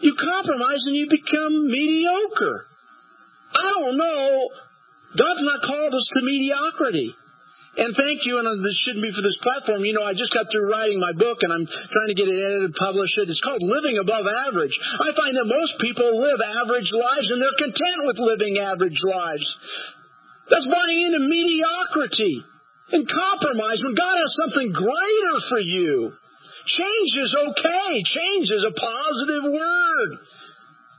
You 0.00 0.14
compromise 0.18 0.82
and 0.86 0.96
you 0.96 1.06
become 1.08 1.70
mediocre. 1.70 2.66
I 3.54 3.70
don't 3.70 3.96
know. 3.96 4.48
God's 5.16 5.44
not 5.46 5.62
called 5.62 5.94
us 5.94 6.08
to 6.14 6.20
mediocrity. 6.26 7.14
And 7.74 7.90
thank 7.90 8.22
you, 8.22 8.38
and 8.38 8.46
this 8.62 8.78
shouldn't 8.86 9.02
be 9.02 9.10
for 9.10 9.22
this 9.22 9.38
platform. 9.42 9.82
You 9.82 9.98
know, 9.98 10.06
I 10.06 10.14
just 10.14 10.30
got 10.30 10.46
through 10.46 10.70
writing 10.70 11.02
my 11.02 11.10
book 11.10 11.42
and 11.42 11.50
I'm 11.50 11.66
trying 11.66 12.10
to 12.10 12.14
get 12.14 12.30
it 12.30 12.38
edited, 12.38 12.70
publish 12.78 13.10
it. 13.18 13.26
It's 13.26 13.42
called 13.42 13.66
Living 13.66 13.98
Above 13.98 14.30
Average. 14.30 14.78
I 15.02 15.10
find 15.18 15.34
that 15.34 15.50
most 15.50 15.74
people 15.82 16.22
live 16.22 16.38
average 16.38 16.90
lives 16.94 17.26
and 17.34 17.42
they're 17.42 17.58
content 17.58 18.06
with 18.06 18.22
living 18.22 18.62
average 18.62 18.98
lives. 19.02 19.46
That's 20.50 20.70
buying 20.70 21.00
into 21.02 21.26
mediocrity 21.26 22.46
and 22.92 23.08
compromise 23.08 23.80
when 23.82 23.94
God 23.94 24.16
has 24.18 24.36
something 24.44 24.72
greater 24.72 25.36
for 25.48 25.60
you. 25.60 26.12
Change 26.66 27.12
is 27.20 27.36
okay. 27.48 27.90
Change 28.04 28.48
is 28.50 28.64
a 28.64 28.72
positive 28.72 29.52
word. 29.52 30.10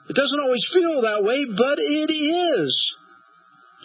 It 0.09 0.15
doesn't 0.15 0.41
always 0.41 0.65
feel 0.73 1.01
that 1.01 1.23
way, 1.25 1.45
but 1.49 1.77
it 1.81 2.09
is. 2.13 2.73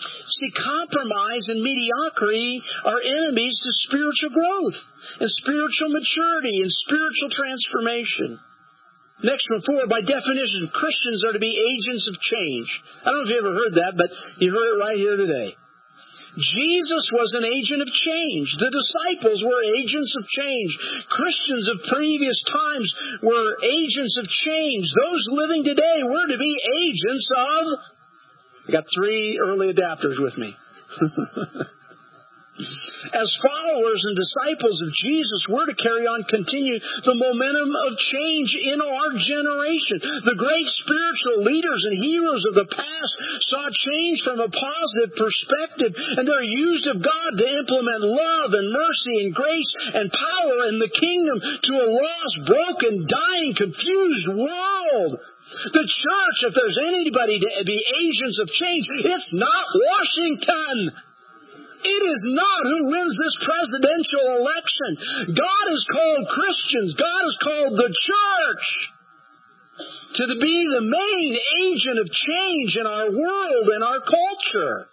See, 0.01 0.53
compromise 0.53 1.49
and 1.49 1.61
mediocrity 1.61 2.63
are 2.85 3.01
enemies 3.01 3.57
to 3.61 3.71
spiritual 3.89 4.33
growth 4.33 4.77
and 5.21 5.31
spiritual 5.41 5.93
maturity 5.93 6.61
and 6.61 6.73
spiritual 6.73 7.31
transformation. 7.33 8.41
Next 9.23 9.45
one, 9.51 9.61
four, 9.61 9.87
by 9.89 10.01
definition, 10.01 10.73
Christians 10.73 11.25
are 11.29 11.33
to 11.35 11.39
be 11.39 11.53
agents 11.53 12.09
of 12.09 12.17
change. 12.21 12.69
I 13.05 13.13
don't 13.13 13.21
know 13.21 13.29
if 13.29 13.33
you 13.33 13.41
ever 13.41 13.55
heard 13.55 13.75
that, 13.77 13.93
but 13.97 14.09
you 14.41 14.49
heard 14.49 14.73
it 14.73 14.81
right 14.81 14.97
here 14.97 15.17
today. 15.17 15.57
Jesus 16.38 17.05
was 17.11 17.35
an 17.35 17.45
agent 17.45 17.83
of 17.83 17.88
change. 17.90 18.55
The 18.59 18.71
disciples 18.71 19.43
were 19.43 19.62
agents 19.79 20.14
of 20.16 20.27
change. 20.29 20.71
Christians 21.09 21.69
of 21.69 21.83
previous 21.90 22.38
times 22.47 22.95
were 23.23 23.57
agents 23.66 24.16
of 24.19 24.29
change. 24.29 24.87
Those 24.95 25.25
living 25.33 25.64
today 25.64 26.03
were 26.05 26.29
to 26.29 26.38
be 26.38 26.55
agents 26.55 27.29
of. 27.35 27.64
I 28.69 28.73
got 28.73 28.85
three 28.95 29.40
early 29.43 29.73
adapters 29.73 30.23
with 30.23 30.38
me. 30.38 30.55
As 33.11 33.33
followers 33.40 34.03
and 34.05 34.16
disciples 34.16 34.79
of 34.85 34.92
Jesus, 34.92 35.49
we're 35.49 35.66
to 35.66 35.79
carry 35.79 36.05
on, 36.05 36.29
continue 36.29 36.79
the 36.79 37.16
momentum 37.16 37.73
of 37.73 37.96
change 37.96 38.53
in 38.61 38.79
our 38.79 39.09
generation. 39.16 39.99
The 40.29 40.37
great 40.37 40.68
spiritual 40.85 41.49
leaders 41.49 41.81
and 41.88 41.96
heroes 41.96 42.44
of 42.44 42.55
the 42.55 42.68
past 42.68 43.12
saw 43.49 43.64
change 43.73 44.20
from 44.23 44.38
a 44.44 44.53
positive 44.53 45.16
perspective, 45.16 45.92
and 45.96 46.29
they're 46.29 46.44
used 46.44 46.87
of 46.92 47.01
God 47.01 47.31
to 47.40 47.46
implement 47.49 48.05
love 48.05 48.51
and 48.53 48.68
mercy 48.68 49.14
and 49.25 49.33
grace 49.35 49.73
and 49.96 50.12
power 50.12 50.68
in 50.68 50.77
the 50.79 50.92
kingdom 50.92 51.40
to 51.40 51.73
a 51.81 51.88
lost, 51.88 52.37
broken, 52.46 53.09
dying, 53.09 53.53
confused 53.57 54.29
world. 54.37 55.12
The 55.51 55.83
church, 55.83 56.38
if 56.46 56.55
there's 56.55 56.79
anybody 56.79 57.40
to 57.40 57.64
be 57.66 57.83
agents 58.07 58.38
of 58.38 58.46
change, 58.55 58.87
it's 59.03 59.35
not 59.35 59.66
Washington. 59.75 60.94
It 61.81 62.03
is 62.05 62.23
not 62.29 62.61
who 62.64 62.93
wins 62.93 63.16
this 63.16 63.37
presidential 63.40 64.25
election. 64.37 64.90
God 65.33 65.64
has 65.69 65.85
called 65.88 66.29
Christians, 66.29 66.95
God 66.99 67.23
has 67.25 67.37
called 67.40 67.75
the 67.77 67.93
church 67.93 68.66
to 70.14 70.37
be 70.37 70.57
the 70.69 70.85
main 70.85 71.33
agent 71.64 71.99
of 72.05 72.12
change 72.12 72.77
in 72.77 72.87
our 72.87 73.09
world 73.09 73.66
and 73.73 73.83
our 73.85 74.01
culture. 74.05 74.90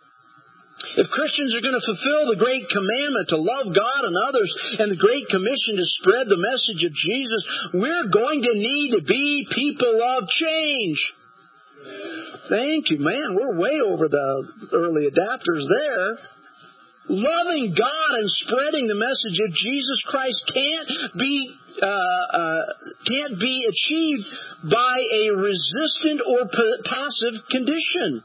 If 0.95 1.10
Christians 1.10 1.56
are 1.58 1.65
going 1.65 1.73
to 1.73 1.89
fulfill 1.89 2.30
the 2.30 2.38
great 2.38 2.69
commandment 2.69 3.34
to 3.34 3.41
love 3.41 3.73
God 3.73 4.02
and 4.06 4.15
others 4.30 4.52
and 4.78 4.91
the 4.93 5.02
great 5.02 5.26
commission 5.26 5.73
to 5.73 5.86
spread 6.00 6.30
the 6.30 6.38
message 6.38 6.86
of 6.86 6.93
Jesus, 6.93 7.41
we're 7.73 8.08
going 8.13 8.45
to 8.45 8.54
need 8.54 8.89
to 8.93 9.02
be 9.02 9.47
people 9.58 9.97
of 9.97 10.30
change. 10.30 11.00
Thank 12.47 12.93
you, 12.93 13.02
man. 13.02 13.34
We're 13.34 13.58
way 13.58 13.82
over 13.84 14.08
the 14.08 14.30
early 14.78 15.10
adapters 15.10 15.65
there. 15.65 16.37
Loving 17.10 17.72
God 17.72 18.12
and 18.20 18.30
spreading 18.30 18.88
the 18.88 19.00
message 19.00 19.39
of 19.39 19.56
Jesus 19.56 20.00
Christ 20.08 20.43
can't 20.54 21.17
be 21.17 21.56
uh, 21.82 21.86
uh, 21.86 22.63
can't 23.06 23.39
be 23.39 23.63
achieved 23.70 24.26
by 24.70 24.98
a 24.98 25.32
resistant 25.32 26.22
or 26.26 26.50
p- 26.50 26.82
passive 26.84 27.48
condition. 27.50 28.24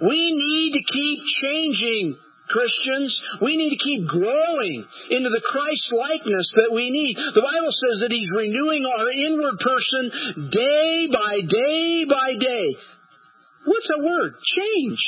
We 0.00 0.30
need 0.32 0.72
to 0.78 0.82
keep 0.86 1.18
changing, 1.42 2.16
Christians. 2.48 3.12
We 3.42 3.56
need 3.56 3.76
to 3.76 3.84
keep 3.84 4.06
growing 4.06 4.86
into 5.10 5.28
the 5.28 5.42
Christ 5.44 5.92
likeness 5.92 6.52
that 6.56 6.70
we 6.72 6.90
need. 6.90 7.16
The 7.16 7.42
Bible 7.44 7.72
says 7.74 8.00
that 8.00 8.12
He's 8.12 8.30
renewing 8.30 8.86
our 8.86 9.10
inward 9.10 9.58
person 9.58 10.48
day 10.50 11.08
by 11.12 11.40
day 11.44 12.04
by 12.08 12.38
day. 12.38 12.68
What's 13.66 13.88
that 13.88 14.00
word? 14.00 14.32
Change. 14.40 14.98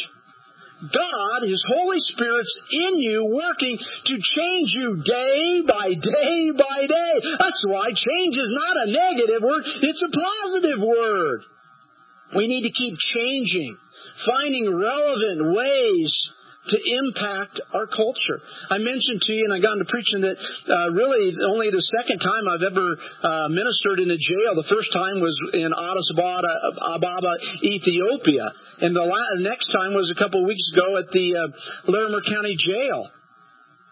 God, 0.81 1.43
His 1.45 1.64
Holy 1.77 2.01
Spirit's 2.01 2.59
in 2.71 2.99
you 2.99 3.25
working 3.25 3.77
to 3.79 4.14
change 4.14 4.71
you 4.73 5.03
day 5.05 5.62
by 5.66 5.93
day 5.93 6.51
by 6.57 6.87
day. 6.87 7.14
That's 7.38 7.62
why 7.66 7.93
change 7.93 8.37
is 8.37 8.53
not 8.57 8.88
a 8.88 8.90
negative 8.90 9.43
word, 9.43 9.62
it's 9.83 10.03
a 10.03 10.09
positive 10.09 10.81
word. 10.81 11.40
We 12.37 12.47
need 12.47 12.62
to 12.62 12.73
keep 12.73 12.97
changing 12.97 13.77
finding 14.25 14.75
relevant 14.75 15.55
ways 15.55 16.31
to 16.68 16.77
impact 16.77 17.61
our 17.73 17.87
culture. 17.87 18.38
I 18.68 18.79
mentioned 18.79 19.20
to 19.23 19.33
you, 19.33 19.49
and 19.49 19.55
I 19.55 19.61
got 19.61 19.81
into 19.81 19.88
preaching 19.88 20.20
that 20.20 20.37
uh, 20.37 20.92
really 20.92 21.33
only 21.49 21.73
the 21.73 21.81
second 21.81 22.20
time 22.20 22.44
I've 22.44 22.66
ever 22.68 22.88
uh, 23.25 23.49
ministered 23.49 24.01
in 24.05 24.12
a 24.12 24.20
jail. 24.20 24.53
The 24.61 24.68
first 24.68 24.92
time 24.92 25.25
was 25.25 25.33
in 25.57 25.73
Addis 25.73 26.11
Ababa, 26.12 27.35
Ethiopia, 27.64 28.53
and 28.81 28.94
the 28.94 29.05
la- 29.05 29.33
the 29.40 29.44
next 29.49 29.73
time 29.73 29.94
was 29.94 30.12
a 30.12 30.18
couple 30.20 30.42
of 30.42 30.46
weeks 30.46 30.68
ago 30.77 30.99
at 30.99 31.09
the 31.11 31.27
uh, 31.33 31.90
Larimer 31.90 32.20
County 32.29 32.57
Jail. 32.61 33.09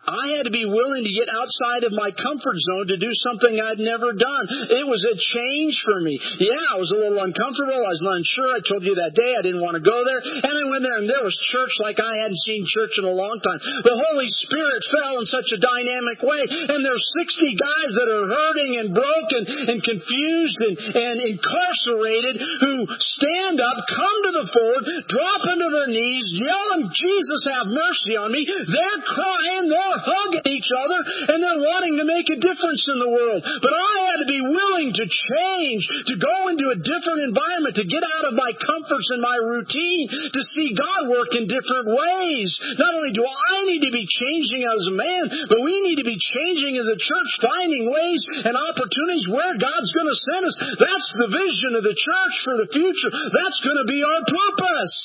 I 0.09 0.41
had 0.41 0.49
to 0.49 0.55
be 0.55 0.65
willing 0.65 1.05
to 1.05 1.13
get 1.13 1.29
outside 1.29 1.85
of 1.85 1.93
my 1.93 2.11
comfort 2.17 2.57
zone 2.57 2.89
to 2.89 2.97
do 2.97 3.13
something 3.29 3.61
I'd 3.61 3.79
never 3.79 4.17
done. 4.17 4.45
It 4.73 4.87
was 4.89 5.05
a 5.05 5.15
change 5.15 5.85
for 5.85 6.01
me. 6.01 6.17
Yeah, 6.41 6.65
I 6.73 6.81
was 6.81 6.89
a 6.91 6.99
little 6.99 7.21
uncomfortable. 7.21 7.77
I 7.77 7.93
was 7.93 8.01
unsure. 8.01 8.57
I 8.57 8.63
told 8.65 8.83
you 8.89 8.97
that 9.05 9.13
day 9.13 9.37
I 9.37 9.45
didn't 9.45 9.61
want 9.61 9.77
to 9.77 9.85
go 9.85 10.01
there. 10.03 10.21
And 10.25 10.55
I 10.55 10.65
went 10.73 10.83
there 10.83 10.99
and 10.99 11.09
there 11.09 11.25
was 11.25 11.37
church 11.53 11.77
like 11.85 12.01
I 12.01 12.25
hadn't 12.25 12.41
seen 12.41 12.65
church 12.65 12.97
in 12.97 13.05
a 13.05 13.13
long 13.13 13.39
time. 13.45 13.61
The 13.61 13.97
Holy 13.97 14.29
Spirit 14.49 14.81
fell 14.89 15.21
in 15.21 15.27
such 15.29 15.53
a 15.53 15.61
dynamic 15.61 16.25
way. 16.25 16.41
And 16.49 16.81
there's 16.81 17.05
60 17.21 17.61
guys 17.61 17.91
that 18.01 18.09
are 18.09 18.27
hurting 18.29 18.73
and 18.81 18.89
broken 18.97 19.43
and 19.45 19.79
confused 19.85 20.59
and, 20.65 20.77
and 20.97 21.17
incarcerated 21.37 22.41
who 22.65 22.75
stand 22.97 23.61
up, 23.61 23.77
come 23.85 24.19
to 24.25 24.33
the 24.41 24.47
fore, 24.49 24.81
drop 25.05 25.43
into 25.53 25.69
their 25.69 25.91
knees, 25.93 26.27
yelling, 26.33 26.89
Jesus 26.95 27.43
have 27.53 27.69
mercy 27.69 28.15
on 28.17 28.33
me. 28.33 28.47
They're 28.47 29.03
crying, 29.05 29.69
they're 29.69 29.98
hugging 30.01 30.47
each 30.49 30.71
other 30.73 31.01
and 31.35 31.39
they're 31.43 31.63
wanting 31.63 31.99
to 31.99 32.07
make 32.07 32.29
a 32.31 32.39
difference 32.39 32.85
in 32.89 32.99
the 32.99 33.11
world. 33.11 33.41
But 33.43 33.75
I 33.75 33.93
had 34.09 34.19
to 34.23 34.29
be 34.29 34.43
willing 34.43 34.91
to 34.95 35.05
change, 35.07 35.83
to 36.11 36.15
go 36.19 36.49
into 36.51 36.71
a 36.73 36.79
different 36.79 37.27
environment, 37.27 37.77
to 37.79 37.87
get 37.87 38.03
out 38.03 38.31
of 38.31 38.39
my 38.39 38.53
comforts 38.55 39.09
and 39.13 39.21
my 39.23 39.39
routine, 39.39 40.33
to 40.33 40.43
see 40.43 40.77
God 40.79 41.11
work 41.11 41.35
in 41.35 41.51
different 41.51 41.87
ways. 41.91 42.49
Not 42.79 42.95
only 42.99 43.13
do 43.15 43.25
I 43.25 43.67
need 43.69 43.83
to 43.87 43.93
be 43.95 44.07
changing 44.07 44.65
as 44.65 44.83
a 44.89 44.95
man, 44.95 45.23
but 45.51 45.61
we 45.63 45.75
need 45.85 46.01
to 46.01 46.07
be 46.07 46.19
changing 46.19 46.79
as 46.79 46.89
a 46.89 46.99
church, 46.99 47.31
finding 47.43 47.91
ways 47.91 48.23
and 48.45 48.55
opportunities 48.55 49.27
where 49.29 49.55
God's 49.57 49.91
going 49.95 50.11
to 50.11 50.21
send 50.33 50.43
us. 50.47 50.57
That's 50.79 51.11
the 51.19 51.31
vision 51.31 51.71
of 51.79 51.85
the 51.85 51.97
church 51.97 52.35
for 52.45 52.55
the 52.61 52.69
future. 52.71 53.11
That's 53.13 53.61
going 53.65 53.81
to 53.83 53.89
be 53.89 54.01
our 54.03 54.23
purpose. 54.25 54.97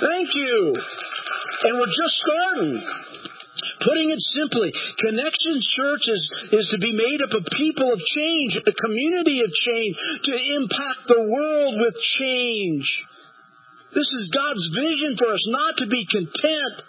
Thank 0.00 0.34
you. 0.34 0.74
And 0.74 1.78
we're 1.78 1.86
just 1.86 2.14
starting. 2.18 2.82
Putting 3.80 4.10
it 4.10 4.20
simply, 4.34 4.72
Connection 4.98 5.60
Church 5.60 6.04
is, 6.08 6.22
is 6.52 6.68
to 6.72 6.78
be 6.78 6.92
made 6.92 7.20
up 7.22 7.32
of 7.32 7.44
people 7.56 7.92
of 7.92 7.98
change, 7.98 8.56
a 8.60 8.72
community 8.72 9.40
of 9.40 9.50
change, 9.52 9.94
to 10.24 10.34
impact 10.56 11.08
the 11.08 11.24
world 11.24 11.74
with 11.80 11.94
change. 12.18 12.86
This 13.94 14.10
is 14.10 14.34
God's 14.34 14.66
vision 14.74 15.16
for 15.16 15.32
us, 15.32 15.44
not 15.48 15.78
to 15.78 15.86
be 15.86 16.06
content 16.10 16.82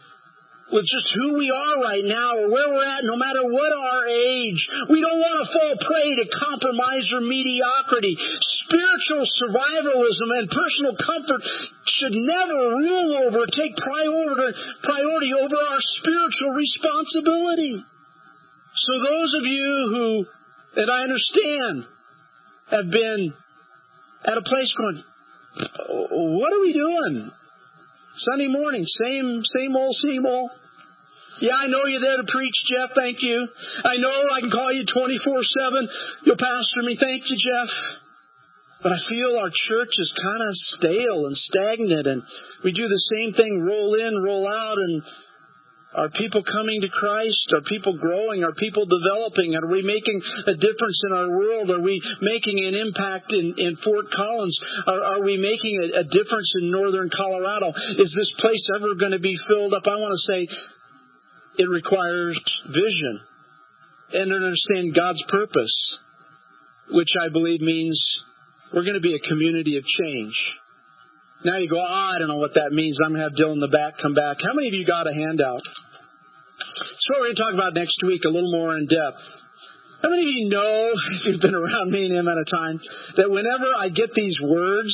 with 0.71 0.85
just 0.89 1.13
who 1.13 1.37
we 1.37 1.53
are 1.53 1.77
right 1.77 2.01
now 2.01 2.41
or 2.41 2.49
where 2.49 2.69
we're 2.73 2.89
at, 2.89 3.05
no 3.05 3.15
matter 3.17 3.45
what 3.45 3.69
our 3.69 4.09
age. 4.09 4.61
We 4.89 4.97
don't 4.97 5.21
want 5.21 5.37
to 5.45 5.51
fall 5.53 5.73
prey 5.77 6.09
to 6.17 6.25
compromise 6.25 7.05
or 7.13 7.21
mediocrity. 7.21 8.17
Spiritual 8.65 9.29
survivalism 9.29 10.29
and 10.41 10.49
personal 10.49 10.95
comfort 10.97 11.41
should 11.85 12.17
never 12.17 12.81
rule 12.81 13.29
over, 13.29 13.45
take 13.53 13.77
priority, 13.77 14.57
priority 14.81 15.31
over 15.37 15.53
our 15.53 15.81
spiritual 16.01 16.51
responsibility. 16.57 17.85
So 18.73 18.91
those 19.05 19.31
of 19.37 19.45
you 19.45 19.69
who, 19.93 20.25
and 20.81 20.89
I 20.89 20.99
understand, 21.05 21.85
have 22.71 22.89
been 22.89 23.33
at 24.25 24.37
a 24.37 24.41
place 24.41 24.73
going, 24.75 25.03
oh, 25.89 26.37
what 26.41 26.51
are 26.51 26.61
we 26.61 26.73
doing? 26.73 27.31
Sunday 28.17 28.47
morning, 28.47 28.85
same, 28.85 29.41
same 29.43 29.75
old, 29.75 29.95
same 29.95 30.25
old. 30.25 30.51
Yeah, 31.41 31.55
I 31.55 31.67
know 31.67 31.85
you're 31.85 31.99
there 31.99 32.17
to 32.17 32.31
preach, 32.31 32.55
Jeff. 32.71 32.91
Thank 32.95 33.17
you. 33.19 33.47
I 33.83 33.97
know 33.97 34.09
I 34.31 34.39
can 34.39 34.51
call 34.51 34.71
you 34.71 34.85
24-7. 34.85 35.87
You'll 36.23 36.37
pastor 36.37 36.81
me. 36.83 36.97
Thank 36.99 37.29
you, 37.29 37.35
Jeff. 37.35 37.69
But 38.81 38.93
I 38.93 38.97
feel 39.09 39.35
our 39.35 39.49
church 39.49 39.93
is 39.97 40.13
kind 40.21 40.43
of 40.43 40.53
stale 40.53 41.25
and 41.25 41.35
stagnant 41.35 42.07
and 42.07 42.23
we 42.63 42.71
do 42.71 42.87
the 42.87 43.03
same 43.15 43.33
thing, 43.33 43.61
roll 43.61 43.95
in, 43.95 44.21
roll 44.21 44.47
out, 44.47 44.77
and 44.77 45.01
are 45.95 46.09
people 46.09 46.43
coming 46.43 46.81
to 46.81 46.89
Christ? 46.89 47.53
Are 47.55 47.63
people 47.63 47.97
growing? 47.97 48.43
Are 48.43 48.53
people 48.53 48.85
developing? 48.85 49.55
Are 49.55 49.67
we 49.71 49.81
making 49.81 50.21
a 50.45 50.55
difference 50.55 51.01
in 51.07 51.13
our 51.15 51.29
world? 51.29 51.71
Are 51.71 51.81
we 51.81 52.01
making 52.19 52.59
an 52.65 52.75
impact 52.75 53.31
in, 53.31 53.55
in 53.57 53.77
Fort 53.77 54.11
Collins? 54.11 54.59
Are, 54.87 55.03
are 55.15 55.23
we 55.23 55.37
making 55.37 55.79
a, 55.79 56.01
a 56.01 56.03
difference 56.03 56.51
in 56.59 56.69
northern 56.69 57.09
Colorado? 57.09 57.71
Is 57.97 58.13
this 58.15 58.31
place 58.39 58.67
ever 58.75 58.95
going 58.95 59.13
to 59.13 59.23
be 59.23 59.37
filled 59.47 59.73
up? 59.73 59.83
I 59.87 59.95
want 59.95 60.19
to 60.19 60.33
say 60.33 60.47
it 61.57 61.69
requires 61.69 62.39
vision 62.67 63.21
and 64.11 64.33
understand 64.33 64.93
God's 64.95 65.23
purpose, 65.29 65.99
which 66.91 67.13
I 67.19 67.29
believe 67.29 67.61
means 67.61 67.99
we're 68.73 68.83
going 68.83 68.95
to 68.95 69.01
be 69.01 69.15
a 69.15 69.29
community 69.29 69.77
of 69.77 69.85
change. 69.85 70.35
Now 71.43 71.57
you 71.57 71.69
go, 71.69 71.77
oh, 71.77 72.09
I 72.15 72.17
don't 72.19 72.27
know 72.27 72.37
what 72.37 72.55
that 72.55 72.71
means. 72.71 72.97
I'm 73.03 73.11
going 73.11 73.21
to 73.21 73.29
have 73.29 73.37
Dylan 73.37 73.59
in 73.59 73.59
the 73.59 73.73
back 73.73 73.97
come 74.01 74.13
back. 74.13 74.37
How 74.41 74.53
many 74.53 74.69
of 74.69 74.73
you 74.73 74.85
got 74.85 75.09
a 75.09 75.13
handout? 75.13 75.61
So 76.99 77.13
we're 77.19 77.33
going 77.33 77.35
to 77.35 77.41
talk 77.41 77.53
about 77.53 77.73
next 77.73 78.01
week 78.01 78.23
a 78.25 78.29
little 78.29 78.51
more 78.51 78.77
in 78.77 78.87
depth. 78.87 79.21
How 80.01 80.09
many 80.09 80.23
of 80.23 80.31
you 80.31 80.49
know, 80.49 80.93
if 81.19 81.25
you've 81.25 81.41
been 81.41 81.55
around 81.55 81.91
me 81.91 82.05
any 82.05 82.17
amount 82.17 82.39
of 82.39 82.47
time, 82.49 82.79
that 83.17 83.29
whenever 83.29 83.67
I 83.77 83.89
get 83.89 84.13
these 84.13 84.37
words, 84.41 84.93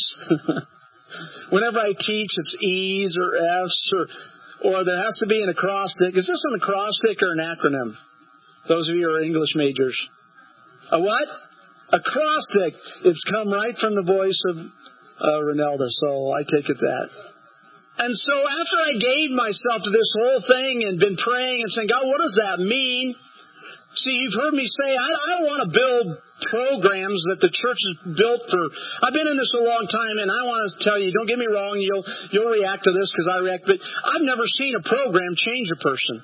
whenever 1.52 1.80
I 1.80 1.94
teach, 1.94 2.32
it's 2.36 2.58
E's 2.62 3.16
or 3.20 3.30
F's 3.66 3.90
or 3.94 4.08
or 4.64 4.86
there 4.86 5.02
has 5.02 5.18
to 5.20 5.28
be 5.28 5.42
an 5.42 5.50
acrostic. 5.50 6.16
Is 6.16 6.28
this 6.28 6.44
an 6.46 6.60
acrostic 6.62 7.18
or 7.24 7.34
an 7.34 7.40
acronym? 7.40 7.96
Those 8.68 8.90
of 8.90 8.96
you 8.96 9.08
who 9.10 9.16
are 9.16 9.22
English 9.22 9.56
majors. 9.56 9.98
A 10.92 11.00
what? 11.02 11.28
Acrostic. 11.90 12.76
It's 13.04 13.24
come 13.30 13.50
right 13.50 13.76
from 13.76 13.96
the 13.96 14.04
voice 14.04 14.40
of 14.50 14.58
uh, 15.22 15.90
so 16.02 16.32
I 16.34 16.42
take 16.44 16.70
it 16.70 16.80
that. 16.82 17.08
And 17.98 18.14
so 18.18 18.34
after 18.34 18.78
I 18.82 18.94
gave 18.98 19.30
myself 19.36 19.86
to 19.86 19.92
this 19.92 20.10
whole 20.18 20.42
thing 20.48 20.90
and 20.90 20.98
been 20.98 21.18
praying 21.18 21.62
and 21.62 21.70
saying, 21.70 21.90
God, 21.92 22.08
what 22.08 22.18
does 22.18 22.38
that 22.42 22.58
mean? 22.58 23.14
See, 23.94 24.16
you've 24.16 24.40
heard 24.40 24.56
me 24.56 24.64
say, 24.66 24.96
I, 24.96 25.04
I 25.04 25.26
don't 25.36 25.46
want 25.52 25.62
to 25.68 25.70
build 25.70 26.06
programs 26.48 27.22
that 27.28 27.44
the 27.44 27.52
church 27.52 27.82
has 27.92 28.16
built 28.16 28.42
for. 28.48 28.64
I've 29.04 29.12
been 29.12 29.28
in 29.28 29.36
this 29.36 29.52
a 29.52 29.68
long 29.68 29.84
time, 29.84 30.16
and 30.24 30.32
I 30.32 30.42
want 30.48 30.64
to 30.72 30.80
tell 30.80 30.96
you, 30.96 31.12
don't 31.12 31.28
get 31.28 31.38
me 31.38 31.52
wrong, 31.52 31.76
you'll 31.76 32.08
you'll 32.32 32.56
react 32.56 32.88
to 32.88 32.96
this 32.96 33.12
because 33.12 33.28
I 33.28 33.38
react, 33.44 33.68
but 33.68 33.84
I've 33.84 34.24
never 34.24 34.48
seen 34.48 34.80
a 34.80 34.84
program 34.88 35.36
change 35.36 35.68
a 35.76 35.80
person. 35.84 36.24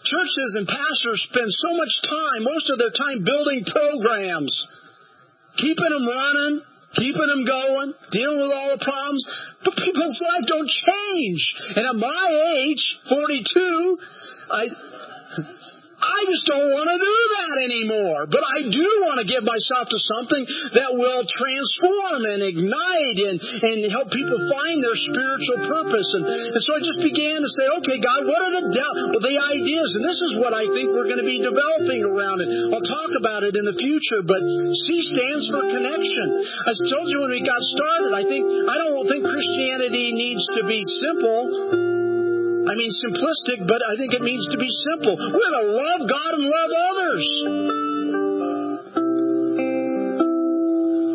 Churches 0.00 0.50
and 0.56 0.64
pastors 0.64 1.20
spend 1.28 1.50
so 1.52 1.70
much 1.76 1.92
time, 2.08 2.40
most 2.48 2.72
of 2.72 2.80
their 2.80 2.94
time, 2.96 3.20
building 3.20 3.68
programs, 3.68 4.54
keeping 5.60 5.92
them 5.92 6.08
running, 6.08 6.64
keeping 6.98 7.28
them 7.30 7.46
going, 7.46 7.94
dealing 8.10 8.40
with 8.42 8.52
all 8.52 8.70
the 8.76 8.82
problems, 8.84 9.22
but 9.64 9.74
people's 9.78 10.18
lives 10.20 10.46
don't 10.46 10.68
change. 10.68 11.42
And 11.76 11.86
at 11.86 11.96
my 11.96 12.26
age, 12.58 12.82
42, 13.08 13.96
I 14.50 14.66
I 15.98 16.20
just 16.30 16.46
don't 16.46 16.70
want 16.70 16.88
to 16.94 16.98
do 17.02 17.18
that 17.42 17.56
anymore. 17.58 18.30
But 18.30 18.46
I 18.46 18.70
do 18.70 18.86
want 19.02 19.18
to 19.18 19.26
give 19.26 19.42
myself 19.42 19.90
to 19.90 19.98
something 19.98 20.46
that 20.78 20.94
will 20.94 21.26
transform 21.26 22.20
and 22.22 22.40
ignite 22.46 23.18
and, 23.18 23.36
and 23.42 23.78
help 23.90 24.06
people 24.14 24.38
find 24.46 24.78
their 24.78 24.94
spiritual 24.94 25.58
purpose. 25.66 26.08
And, 26.14 26.54
and 26.54 26.60
so 26.62 26.70
I 26.78 26.80
just 26.86 27.02
began 27.02 27.42
to 27.42 27.50
say, 27.50 27.66
okay, 27.82 27.98
God, 27.98 28.30
what 28.30 28.40
are 28.46 28.52
the, 28.62 28.64
the 28.70 29.36
ideas? 29.58 29.98
And 29.98 30.06
this 30.06 30.22
is 30.22 30.38
what 30.38 30.54
I 30.54 30.70
think 30.70 30.86
we're 30.94 31.10
going 31.10 31.22
to 31.22 31.26
be 31.26 31.42
developing 31.42 32.06
around 32.06 32.46
it. 32.46 32.48
I'll 32.70 32.86
talk 32.86 33.10
about 33.18 33.42
it 33.42 33.58
in 33.58 33.66
the 33.66 33.74
future, 33.74 34.22
but 34.22 34.38
C 34.38 35.02
stands 35.02 35.50
for 35.50 35.66
connection. 35.66 36.26
I 36.62 36.78
told 36.78 37.10
you 37.10 37.26
when 37.26 37.34
we 37.34 37.42
got 37.42 37.58
started, 37.74 38.14
I 38.14 38.22
think, 38.22 38.46
I 38.46 38.74
don't 38.86 39.02
think 39.10 39.26
Christianity 39.26 40.14
needs 40.14 40.46
to 40.54 40.62
be 40.62 40.78
simple. 41.02 41.97
I 42.68 42.76
mean 42.76 42.92
simplistic, 42.92 43.64
but 43.64 43.80
I 43.80 43.96
think 43.96 44.12
it 44.12 44.20
means 44.20 44.44
to 44.52 44.58
be 44.60 44.68
simple. 44.92 45.16
We're 45.16 45.54
to 45.56 45.64
love 45.72 46.04
God 46.04 46.30
and 46.36 46.44
love 46.44 46.70
others. 46.92 47.24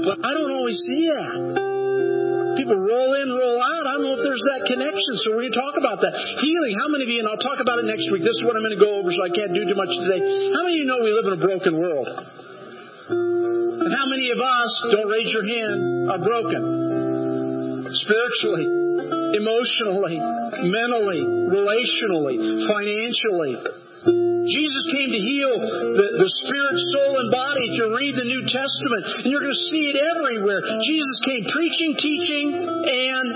But 0.10 0.18
I 0.26 0.34
don't 0.34 0.50
always 0.50 0.82
see 0.82 1.14
that. 1.14 2.58
People 2.58 2.82
roll 2.82 3.14
in, 3.22 3.30
roll 3.30 3.62
out. 3.62 3.86
I 3.86 4.02
don't 4.02 4.06
know 4.10 4.18
if 4.18 4.26
there's 4.26 4.42
that 4.50 4.66
connection. 4.66 5.14
So 5.22 5.38
we're 5.38 5.46
going 5.46 5.54
to 5.54 5.62
talk 5.62 5.78
about 5.78 6.02
that. 6.02 6.14
Healing. 6.42 6.74
How 6.74 6.90
many 6.90 7.06
of 7.06 7.10
you, 7.14 7.22
and 7.22 7.30
I'll 7.30 7.38
talk 7.38 7.62
about 7.62 7.78
it 7.78 7.86
next 7.86 8.10
week. 8.10 8.26
This 8.26 8.34
is 8.34 8.42
what 8.50 8.58
I'm 8.58 8.66
going 8.66 8.74
to 8.74 8.82
go 8.82 8.98
over, 8.98 9.14
so 9.14 9.22
I 9.22 9.30
can't 9.30 9.54
do 9.54 9.62
too 9.62 9.78
much 9.78 9.94
today. 9.94 10.22
How 10.58 10.66
many 10.66 10.82
of 10.82 10.82
you 10.82 10.90
know 10.90 11.06
we 11.06 11.14
live 11.14 11.30
in 11.30 11.38
a 11.38 11.44
broken 11.44 11.78
world? 11.78 12.10
And 12.10 13.92
how 13.94 14.10
many 14.10 14.34
of 14.34 14.42
us, 14.42 14.72
don't 14.90 15.06
raise 15.06 15.30
your 15.30 15.46
hand, 15.46 16.10
are 16.18 16.18
broken? 16.18 17.94
Spiritually 17.94 18.83
emotionally, 19.34 20.18
mentally, 20.70 21.22
relationally, 21.50 22.38
financially. 22.70 23.54
Jesus 24.44 24.84
came 24.92 25.16
to 25.16 25.22
heal 25.24 25.54
the, 25.56 26.08
the 26.20 26.30
spirit, 26.44 26.76
soul, 26.92 27.24
and 27.24 27.32
body. 27.32 27.64
If 27.72 27.80
you 27.80 27.88
read 27.96 28.14
the 28.20 28.28
New 28.28 28.44
Testament, 28.44 29.24
and 29.24 29.32
you're 29.32 29.40
going 29.40 29.56
to 29.56 29.66
see 29.72 29.96
it 29.96 29.98
everywhere. 29.98 30.60
Jesus 30.84 31.18
came 31.24 31.44
preaching, 31.48 31.92
teaching, 31.96 32.48
and 32.68 33.28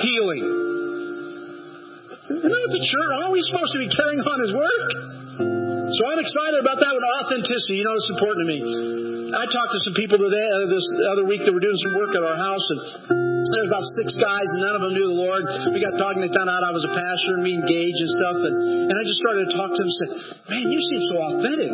healing. 0.00 0.44
Isn't 2.32 2.48
that 2.48 2.70
the 2.72 2.80
church? 2.80 3.10
Aren't 3.20 3.36
we 3.36 3.44
supposed 3.44 3.76
to 3.76 3.80
be 3.84 3.92
carrying 3.92 4.24
on 4.24 4.38
His 4.40 4.52
work? 4.56 4.86
So 5.92 6.00
I'm 6.08 6.20
excited 6.24 6.56
about 6.64 6.80
that 6.80 6.92
with 6.96 7.04
authenticity. 7.04 7.76
You 7.76 7.84
know, 7.84 7.92
it's 8.00 8.08
important 8.08 8.40
to 8.40 8.48
me. 8.48 8.58
I 9.36 9.44
talked 9.44 9.72
to 9.76 9.80
some 9.84 9.92
people 9.92 10.16
today, 10.16 10.48
uh, 10.56 10.72
this 10.72 10.86
other 11.12 11.28
week, 11.28 11.44
that 11.44 11.52
were 11.52 11.60
doing 11.60 11.76
some 11.84 11.92
work 12.00 12.16
at 12.16 12.24
our 12.24 12.36
house, 12.40 12.64
and 12.72 12.80
there 13.52 13.68
was 13.68 13.70
about 13.70 13.86
six 14.00 14.16
guys, 14.16 14.48
and 14.56 14.60
none 14.64 14.74
of 14.80 14.82
them 14.88 14.92
knew 14.96 15.08
the 15.12 15.20
Lord. 15.20 15.44
We 15.76 15.78
got 15.84 16.00
talking. 16.00 16.24
They 16.24 16.32
found 16.32 16.48
out 16.48 16.64
I 16.64 16.72
was 16.72 16.88
a 16.88 16.92
pastor, 16.92 17.36
and 17.36 17.44
we 17.44 17.52
engaged 17.52 18.00
and 18.00 18.12
stuff. 18.16 18.36
And, 18.40 18.54
and 18.88 18.96
I 18.96 19.04
just 19.04 19.20
started 19.20 19.52
to 19.52 19.52
talk 19.52 19.76
to 19.76 19.78
them 19.78 19.88
and 19.92 19.98
said, 20.00 20.10
"Man, 20.48 20.64
you 20.72 20.80
seem 20.88 21.02
so 21.12 21.16
authentic." 21.20 21.72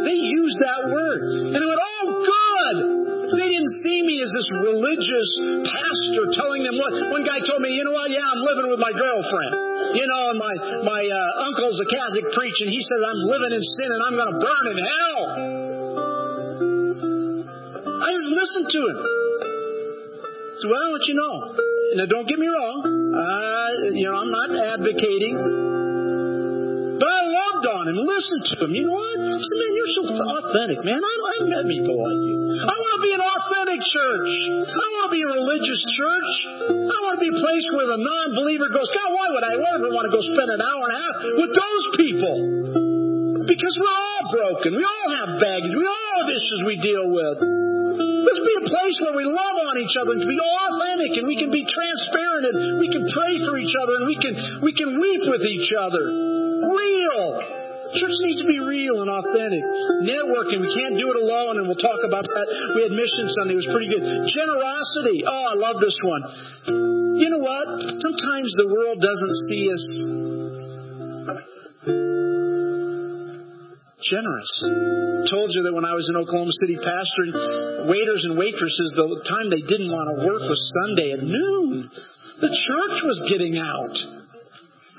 They 0.00 0.16
used 0.16 0.58
that 0.64 0.80
word, 0.88 1.20
and 1.52 1.60
I 1.60 1.66
went, 1.68 1.82
"Oh, 1.84 2.04
good." 2.24 2.76
They 3.30 3.46
didn't 3.46 3.74
see 3.86 4.02
me 4.02 4.18
as 4.24 4.32
this 4.34 4.48
religious 4.50 5.28
pastor 5.68 6.24
telling 6.34 6.66
them 6.66 6.80
what. 6.80 6.90
One 7.12 7.22
guy 7.22 7.38
told 7.44 7.60
me, 7.60 7.76
"You 7.76 7.84
know 7.84 7.94
what? 7.94 8.08
Yeah, 8.08 8.24
I'm 8.24 8.40
living 8.40 8.72
with 8.72 8.80
my 8.80 8.90
girlfriend." 8.96 9.52
You 10.00 10.06
know, 10.08 10.22
and 10.32 10.38
my 10.40 10.54
my 10.88 11.02
uh, 11.04 11.46
uncle's 11.52 11.76
a 11.84 11.88
Catholic 11.90 12.32
preacher, 12.32 12.64
and 12.64 12.72
he 12.72 12.80
says 12.80 13.00
I'm 13.04 13.28
living 13.28 13.52
in 13.52 13.62
sin 13.62 13.88
and 13.92 14.00
I'm 14.08 14.16
going 14.16 14.32
to 14.32 14.38
burn 14.40 14.64
in 14.72 14.78
hell. 14.80 15.20
I 18.00 18.08
just 18.16 18.30
listened 18.32 18.68
to 18.72 18.80
him. 18.88 19.19
Well, 20.64 20.92
what 20.92 21.04
you 21.08 21.14
know. 21.14 21.56
Now, 21.96 22.06
don't 22.06 22.28
get 22.28 22.38
me 22.38 22.46
wrong. 22.46 22.84
Uh, 22.84 23.90
you 23.96 24.06
know, 24.06 24.14
I'm 24.14 24.30
not 24.30 24.50
advocating. 24.54 25.34
But 27.00 27.08
I 27.08 27.22
loved 27.24 27.64
on 27.64 27.84
him, 27.88 27.96
listened 27.96 28.44
to 28.52 28.54
him. 28.60 28.76
You 28.76 28.84
know 28.92 29.00
what? 29.00 29.16
I 29.24 29.40
said, 29.40 29.56
man, 29.56 29.72
you're 29.72 29.94
so 29.96 30.02
authentic, 30.12 30.84
man. 30.84 31.00
I, 31.00 31.14
I've 31.32 31.48
met 31.48 31.64
people 31.64 31.96
like 31.96 32.20
you. 32.28 32.36
I 32.60 32.76
want 32.76 32.92
to 33.00 33.02
be 33.08 33.12
an 33.16 33.24
authentic 33.24 33.80
church. 33.80 34.30
I 34.68 34.86
want 35.00 35.04
to 35.08 35.12
be 35.16 35.22
a 35.24 35.30
religious 35.32 35.80
church. 35.80 36.32
I 36.92 36.96
want 37.08 37.16
to 37.16 37.22
be 37.24 37.32
a 37.32 37.38
place 37.40 37.66
where 37.72 37.88
the 37.88 38.00
non-believer 38.04 38.68
goes, 38.68 38.88
God, 38.92 39.16
why 39.16 39.26
would 39.32 39.44
I 39.48 39.56
ever 39.56 39.88
want 39.96 40.04
to 40.06 40.12
go 40.12 40.20
spend 40.20 40.50
an 40.52 40.60
hour 40.60 40.82
and 40.84 40.92
a 40.92 40.98
half 41.00 41.16
with 41.40 41.52
those 41.56 41.84
people? 41.96 42.36
Because 43.48 43.74
we're 43.80 43.96
all 43.96 44.24
broken. 44.28 44.76
We 44.76 44.84
all 44.84 45.08
have 45.24 45.40
baggage. 45.40 45.72
We 45.72 45.86
all 45.88 46.12
have 46.20 46.28
issues 46.28 46.60
we 46.68 46.76
deal 46.76 47.08
with. 47.08 47.69
Let's 48.00 48.42
be 48.42 48.56
a 48.56 48.66
place 48.66 48.96
where 49.04 49.16
we 49.16 49.26
love 49.28 49.56
on 49.68 49.76
each 49.76 49.92
other 50.00 50.16
and 50.16 50.24
be 50.24 50.40
authentic 50.40 51.12
and 51.20 51.24
we 51.28 51.36
can 51.36 51.52
be 51.52 51.64
transparent 51.68 52.44
and 52.48 52.56
we 52.80 52.88
can 52.88 53.04
pray 53.04 53.34
for 53.44 53.60
each 53.60 53.76
other 53.76 53.92
and 54.00 54.04
we 54.08 54.16
can 54.16 54.34
we 54.64 54.72
can 54.72 54.88
weep 54.96 55.24
with 55.28 55.44
each 55.44 55.68
other. 55.76 56.04
Real. 56.64 57.60
Church 57.90 58.14
needs 58.22 58.38
to 58.38 58.46
be 58.46 58.62
real 58.62 59.02
and 59.02 59.10
authentic. 59.10 59.66
Networking, 60.06 60.62
we 60.62 60.70
can't 60.70 60.94
do 60.94 61.10
it 61.10 61.18
alone, 61.18 61.58
and 61.58 61.66
we'll 61.66 61.82
talk 61.82 61.98
about 62.06 62.22
that. 62.22 62.46
We 62.78 62.86
had 62.86 62.94
Mission 62.94 63.26
Sunday, 63.34 63.58
it 63.58 63.66
was 63.66 63.70
pretty 63.74 63.90
good. 63.90 64.04
Generosity. 64.30 65.26
Oh, 65.26 65.44
I 65.50 65.56
love 65.58 65.82
this 65.82 65.98
one. 66.06 66.22
You 67.18 67.28
know 67.34 67.42
what? 67.42 67.66
Sometimes 67.98 68.48
the 68.62 68.70
world 68.70 69.02
doesn't 69.02 69.34
see 69.50 69.74
us 69.74 70.39
generous. 74.02 74.50
Told 75.30 75.50
you 75.52 75.62
that 75.64 75.74
when 75.74 75.84
I 75.84 75.94
was 75.94 76.08
in 76.08 76.16
Oklahoma 76.16 76.52
City 76.60 76.76
pastoring, 76.76 77.88
waiters 77.88 78.24
and 78.24 78.38
waitresses, 78.38 78.92
the 78.96 79.22
time 79.28 79.50
they 79.50 79.62
didn't 79.62 79.92
want 79.92 80.08
to 80.12 80.26
work 80.26 80.42
was 80.42 80.60
Sunday 80.84 81.12
at 81.12 81.22
noon. 81.22 81.90
The 82.40 82.48
church 82.48 82.96
was 83.04 83.20
getting 83.28 83.58
out. 83.58 84.19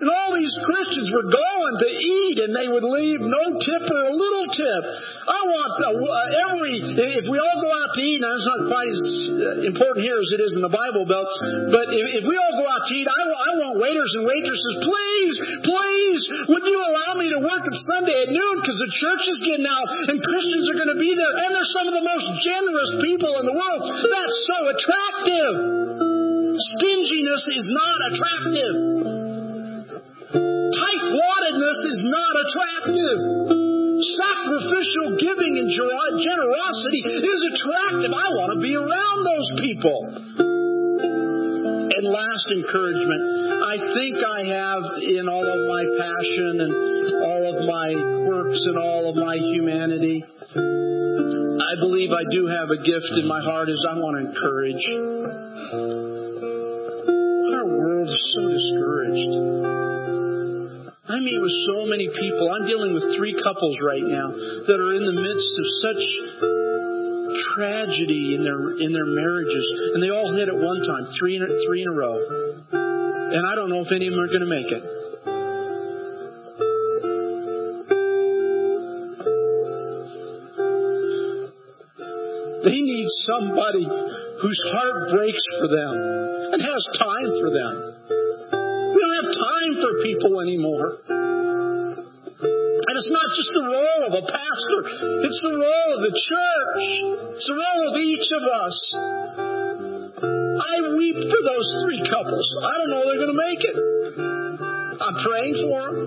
And 0.01 0.09
all 0.09 0.33
these 0.33 0.49
Christians 0.65 1.13
were 1.13 1.29
going 1.29 1.75
to 1.77 1.89
eat 1.93 2.41
and 2.41 2.49
they 2.57 2.65
would 2.65 2.81
leave 2.81 3.21
no 3.21 3.53
tip 3.61 3.85
or 3.85 4.01
a 4.09 4.15
little 4.17 4.49
tip. 4.49 4.83
I 5.29 5.41
want 5.45 5.73
uh, 5.77 6.49
every, 6.49 6.73
if 7.21 7.29
we 7.29 7.37
all 7.37 7.61
go 7.61 7.69
out 7.69 7.93
to 7.93 8.01
eat, 8.01 8.17
now 8.17 8.33
it's 8.33 8.49
not 8.49 8.65
quite 8.65 8.89
as 8.89 8.97
uh, 8.97 9.69
important 9.69 10.01
here 10.01 10.17
as 10.17 10.33
it 10.33 10.41
is 10.41 10.57
in 10.57 10.65
the 10.65 10.73
Bible 10.73 11.05
Belt, 11.05 11.29
but 11.69 11.93
if, 11.93 12.25
we 12.25 12.33
all 12.33 12.55
go 12.57 12.65
out 12.65 12.81
to 12.89 12.93
eat, 12.97 13.05
I, 13.05 13.21
I 13.29 13.49
want 13.61 13.77
waiters 13.77 14.09
and 14.17 14.25
waitresses, 14.25 14.75
please, 14.81 15.33
please, 15.69 16.21
would 16.49 16.65
you 16.65 16.81
allow 16.81 17.21
me 17.21 17.29
to 17.37 17.39
work 17.45 17.61
at 17.61 17.75
Sunday 17.93 18.25
at 18.25 18.29
noon 18.33 18.55
because 18.57 18.81
the 18.81 18.89
church 18.89 19.23
is 19.29 19.37
getting 19.53 19.69
out 19.69 19.85
and 19.85 20.17
Christians 20.17 20.65
are 20.65 20.77
going 20.81 20.97
to 20.97 21.01
be 21.01 21.13
there 21.13 21.33
and 21.45 21.49
they're 21.53 21.73
some 21.77 21.85
of 21.85 21.93
the 21.93 22.01
most 22.01 22.25
generous 22.41 22.91
people 23.05 23.37
in 23.37 23.45
the 23.45 23.53
world. 23.53 23.81
That's 23.85 24.37
so 24.49 24.57
attractive. 24.65 25.53
Stinginess 26.57 27.43
is 27.53 27.65
not 27.69 27.97
attractive. 28.09 29.20
Tight-wattedness 30.71 31.79
is 31.91 31.99
not 32.07 32.33
attractive. 32.47 33.19
Sacrificial 34.01 35.19
giving 35.19 35.53
and 35.61 35.69
generosity 35.69 37.01
is 37.05 37.41
attractive. 37.53 38.11
I 38.11 38.27
want 38.33 38.55
to 38.55 38.61
be 38.63 38.73
around 38.75 39.19
those 39.27 39.49
people. 39.61 39.99
And 41.91 42.07
last 42.07 42.47
encouragement, 42.49 43.23
I 43.61 43.77
think 43.93 44.17
I 44.25 44.41
have 44.47 44.83
in 45.05 45.29
all 45.29 45.45
of 45.45 45.59
my 45.69 45.83
passion 46.01 46.65
and 46.65 46.73
all 47.21 47.43
of 47.53 47.61
my 47.67 47.93
quirks 48.25 48.63
and 48.65 48.77
all 48.79 49.09
of 49.09 49.15
my 49.15 49.35
humanity, 49.37 50.23
I 50.55 51.73
believe 51.79 52.11
I 52.11 52.23
do 52.31 52.47
have 52.47 52.71
a 52.71 52.77
gift 52.77 53.11
in 53.21 53.27
my 53.27 53.41
heart 53.43 53.69
is 53.69 53.85
I 53.87 53.93
want 53.99 54.17
to 54.17 54.25
encourage. 54.33 54.87
Our 57.53 57.67
world 57.67 58.09
is 58.09 58.33
so 58.33 58.49
discouraged. 58.49 59.90
I 61.11 61.19
meet 61.19 61.41
with 61.43 61.51
so 61.67 61.83
many 61.91 62.07
people. 62.07 62.47
I'm 62.55 62.63
dealing 62.63 62.95
with 62.95 63.03
three 63.19 63.35
couples 63.35 63.75
right 63.83 64.03
now 64.03 64.31
that 64.31 64.79
are 64.79 64.95
in 64.95 65.03
the 65.03 65.11
midst 65.11 65.51
of 65.59 65.65
such 65.83 66.03
tragedy 67.51 68.39
in 68.39 68.47
their 68.47 68.79
in 68.79 68.95
their 68.95 69.11
marriages, 69.11 69.65
and 69.91 69.99
they 70.01 70.07
all 70.07 70.31
hit 70.31 70.47
at 70.47 70.55
one 70.55 70.79
time, 70.79 71.11
three 71.19 71.35
in 71.35 71.43
a, 71.43 71.51
three 71.67 71.83
in 71.83 71.89
a 71.89 71.91
row. 71.91 72.15
And 73.35 73.43
I 73.43 73.55
don't 73.55 73.69
know 73.69 73.83
if 73.83 73.91
any 73.91 74.07
of 74.07 74.13
them 74.13 74.23
are 74.23 74.31
going 74.31 74.39
to 74.39 74.47
make 74.47 74.71
it. 74.71 74.83
They 82.63 82.79
need 82.79 83.07
somebody 83.27 83.83
whose 83.83 84.61
heart 84.71 85.11
breaks 85.11 85.43
for 85.59 85.67
them 85.67 85.93
and 86.55 86.61
has 86.61 86.87
time 86.95 87.31
for 87.43 87.51
them. 87.51 88.20
People 90.03 90.41
anymore. 90.41 91.01
And 92.81 92.93
it's 92.97 93.09
not 93.09 93.27
just 93.33 93.51
the 93.53 93.65
role 93.65 94.01
of 94.09 94.13
a 94.13 94.25
pastor, 94.29 94.79
it's 95.25 95.41
the 95.41 95.57
role 95.57 95.89
of 95.97 96.01
the 96.05 96.13
church. 96.13 96.81
It's 97.33 97.47
the 97.49 97.57
role 97.57 97.81
of 97.89 97.95
each 97.97 98.27
of 98.29 98.43
us. 98.45 98.77
I 100.61 100.75
weep 100.97 101.17
for 101.17 101.41
those 101.41 101.67
three 101.81 102.01
couples. 102.09 102.45
I 102.61 102.73
don't 102.77 102.89
know 102.93 103.01
they're 103.09 103.23
going 103.25 103.33
to 103.33 103.43
make 103.49 103.61
it. 103.65 103.75
I'm 105.01 105.17
praying 105.25 105.55
for 105.65 105.81
them. 105.89 105.97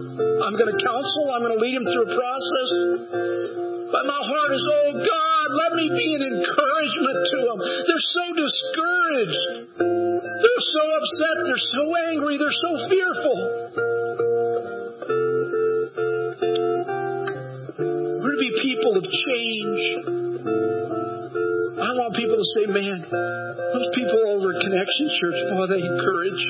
I'm 0.43 0.55
going 0.55 0.71
to 0.71 0.79
counsel. 0.79 1.35
I'm 1.35 1.43
going 1.43 1.59
to 1.59 1.63
lead 1.63 1.75
them 1.75 1.87
through 1.91 2.07
a 2.11 2.15
process. 2.15 3.64
But 3.95 4.11
my 4.11 4.19
heart 4.19 4.51
is, 4.51 4.67
oh 4.67 4.91
God, 4.91 5.47
let 5.55 5.79
me 5.79 5.87
be 5.87 6.09
an 6.19 6.23
encouragement 6.35 7.19
to 7.31 7.39
them. 7.47 7.59
They're 7.63 8.11
so 8.11 8.27
discouraged. 8.35 9.43
They're 9.79 10.67
so 10.75 10.83
upset. 10.99 11.37
They're 11.47 11.67
so 11.79 11.85
angry. 12.11 12.35
They're 12.43 12.59
so 12.59 12.73
fearful. 12.91 13.39
We're 18.19 18.35
to 18.35 18.43
be 18.43 18.51
people 18.67 18.99
of 18.99 19.07
change. 19.07 19.83
I 21.79 21.91
want 21.95 22.19
people 22.19 22.35
to 22.43 22.49
say, 22.51 22.67
man, 22.67 22.99
those 22.99 23.91
people 23.95 24.27
over 24.27 24.59
at 24.59 24.61
Connection 24.61 25.07
Church, 25.23 25.39
boy, 25.55 25.71
they 25.71 25.87
encourage. 25.87 26.43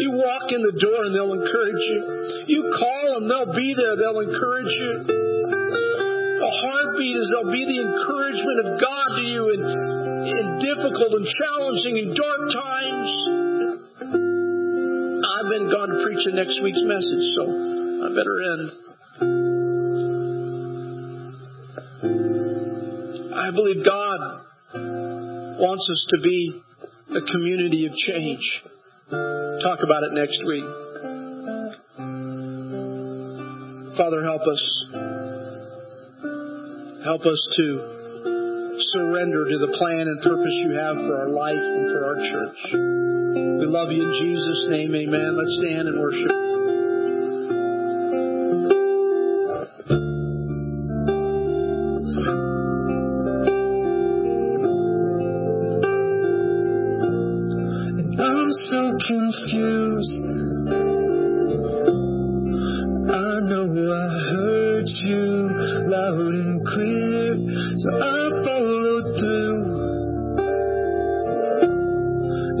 You 0.00 0.16
walk 0.16 0.48
in 0.48 0.64
the 0.64 0.72
door 0.80 1.04
and 1.04 1.12
they'll 1.12 1.36
encourage 1.44 1.84
you. 1.92 2.00
You 2.48 2.72
call 2.72 3.20
them, 3.20 3.28
they'll 3.28 3.52
be 3.52 3.76
there, 3.76 4.00
they'll 4.00 4.24
encourage 4.24 4.72
you. 4.72 5.29
Heartbeat 6.90 7.16
is 7.16 7.30
they'll 7.30 7.52
be 7.52 7.64
the 7.66 7.80
encouragement 7.86 8.58
of 8.66 8.80
God 8.80 9.14
to 9.14 9.22
you 9.22 9.50
in, 9.54 9.62
in 10.26 10.58
difficult 10.58 11.14
and 11.14 11.26
challenging 11.38 11.98
and 12.02 12.16
dark 12.16 12.50
times. 12.50 13.10
I've 15.22 15.50
been 15.50 15.70
gone 15.70 15.88
to 15.90 16.02
preach 16.02 16.24
the 16.26 16.32
next 16.34 16.60
week's 16.62 16.82
message, 16.82 17.34
so 17.36 17.46
I 17.46 18.08
better 18.10 18.42
end. 18.42 18.72
I 23.38 23.50
believe 23.54 23.84
God 23.86 24.20
wants 25.60 25.88
us 25.90 26.06
to 26.10 26.18
be 26.24 26.60
a 27.10 27.20
community 27.32 27.86
of 27.86 27.94
change. 27.94 28.62
Talk 29.62 29.78
about 29.84 30.02
it 30.02 30.12
next 30.14 30.42
week. 30.44 30.64
Father, 33.96 34.24
help 34.24 34.42
us. 34.42 35.19
Help 37.04 37.22
us 37.24 37.40
to 37.56 38.76
surrender 38.92 39.48
to 39.48 39.58
the 39.58 39.72
plan 39.78 40.04
and 40.08 40.20
purpose 40.20 40.52
you 40.52 40.76
have 40.76 40.96
for 40.96 41.20
our 41.20 41.30
life 41.30 41.56
and 41.56 41.88
for 41.88 42.00
our 42.04 42.18
church. 42.28 42.58
We 42.72 43.66
love 43.66 43.90
you 43.90 44.04
in 44.04 44.12
Jesus' 44.20 44.66
name. 44.68 44.94
Amen. 44.94 45.36
Let's 45.36 45.56
stand 45.64 45.88
and 45.88 46.00
worship. 46.00 46.39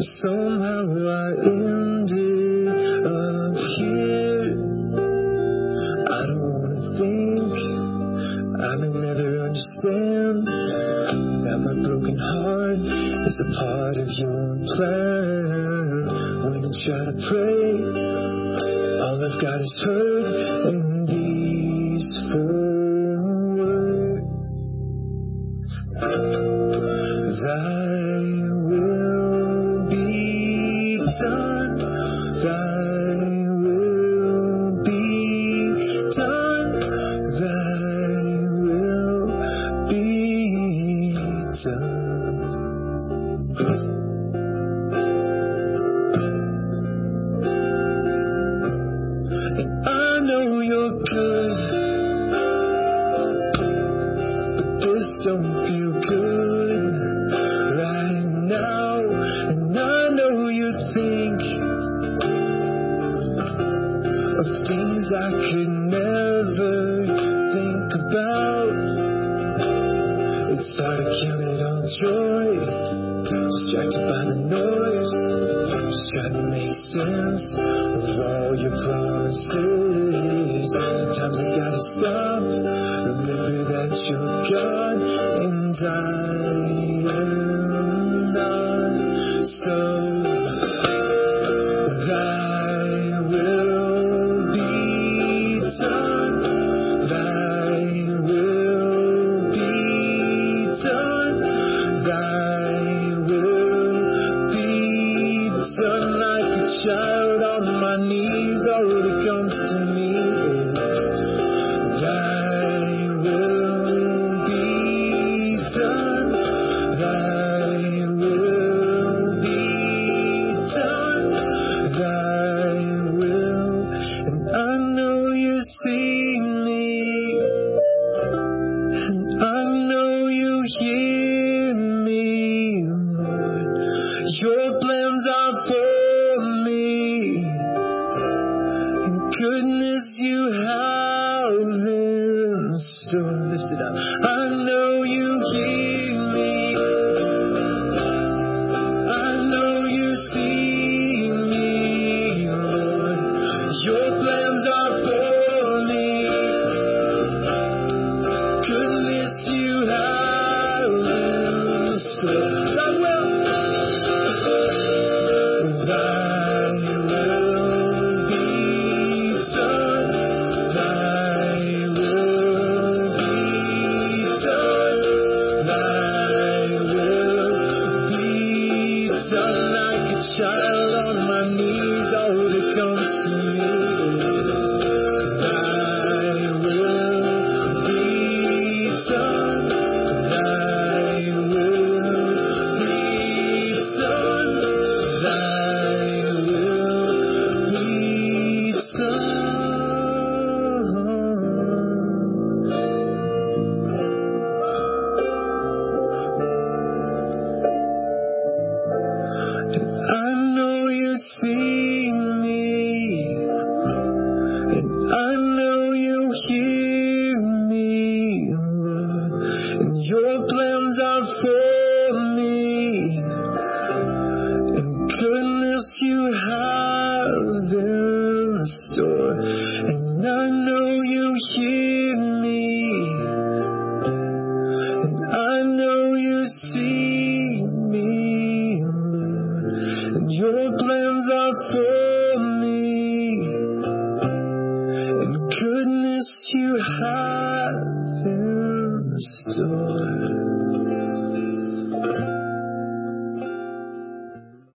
Somehow 0.00 0.88
I 0.96 1.28
ended 1.44 2.68
up 3.04 3.52
here. 3.76 4.56
I 6.08 6.24
don't 6.24 6.40
wanna 6.40 6.80
think, 6.96 7.52
I 8.56 8.76
may 8.80 8.92
never 8.96 9.44
understand 9.44 10.48
that 11.44 11.58
my 11.60 11.74
broken 11.84 12.16
heart 12.16 12.80
is 13.28 13.36
a 13.44 13.48
part 13.60 13.96
of 14.00 14.08
your 14.16 14.56
plan. 14.72 16.08
When 16.48 16.64
I 16.64 16.72
try 16.80 17.04
to 17.04 17.12
pray, 17.28 17.68
all 19.04 19.20
I've 19.20 19.36
got 19.42 19.60
is 19.60 19.74
hurt 19.84 19.89
God 84.60 85.00
and 85.40 85.78
I 85.80 85.88
am 87.16 88.32
not. 88.34 89.46
So 89.46 89.89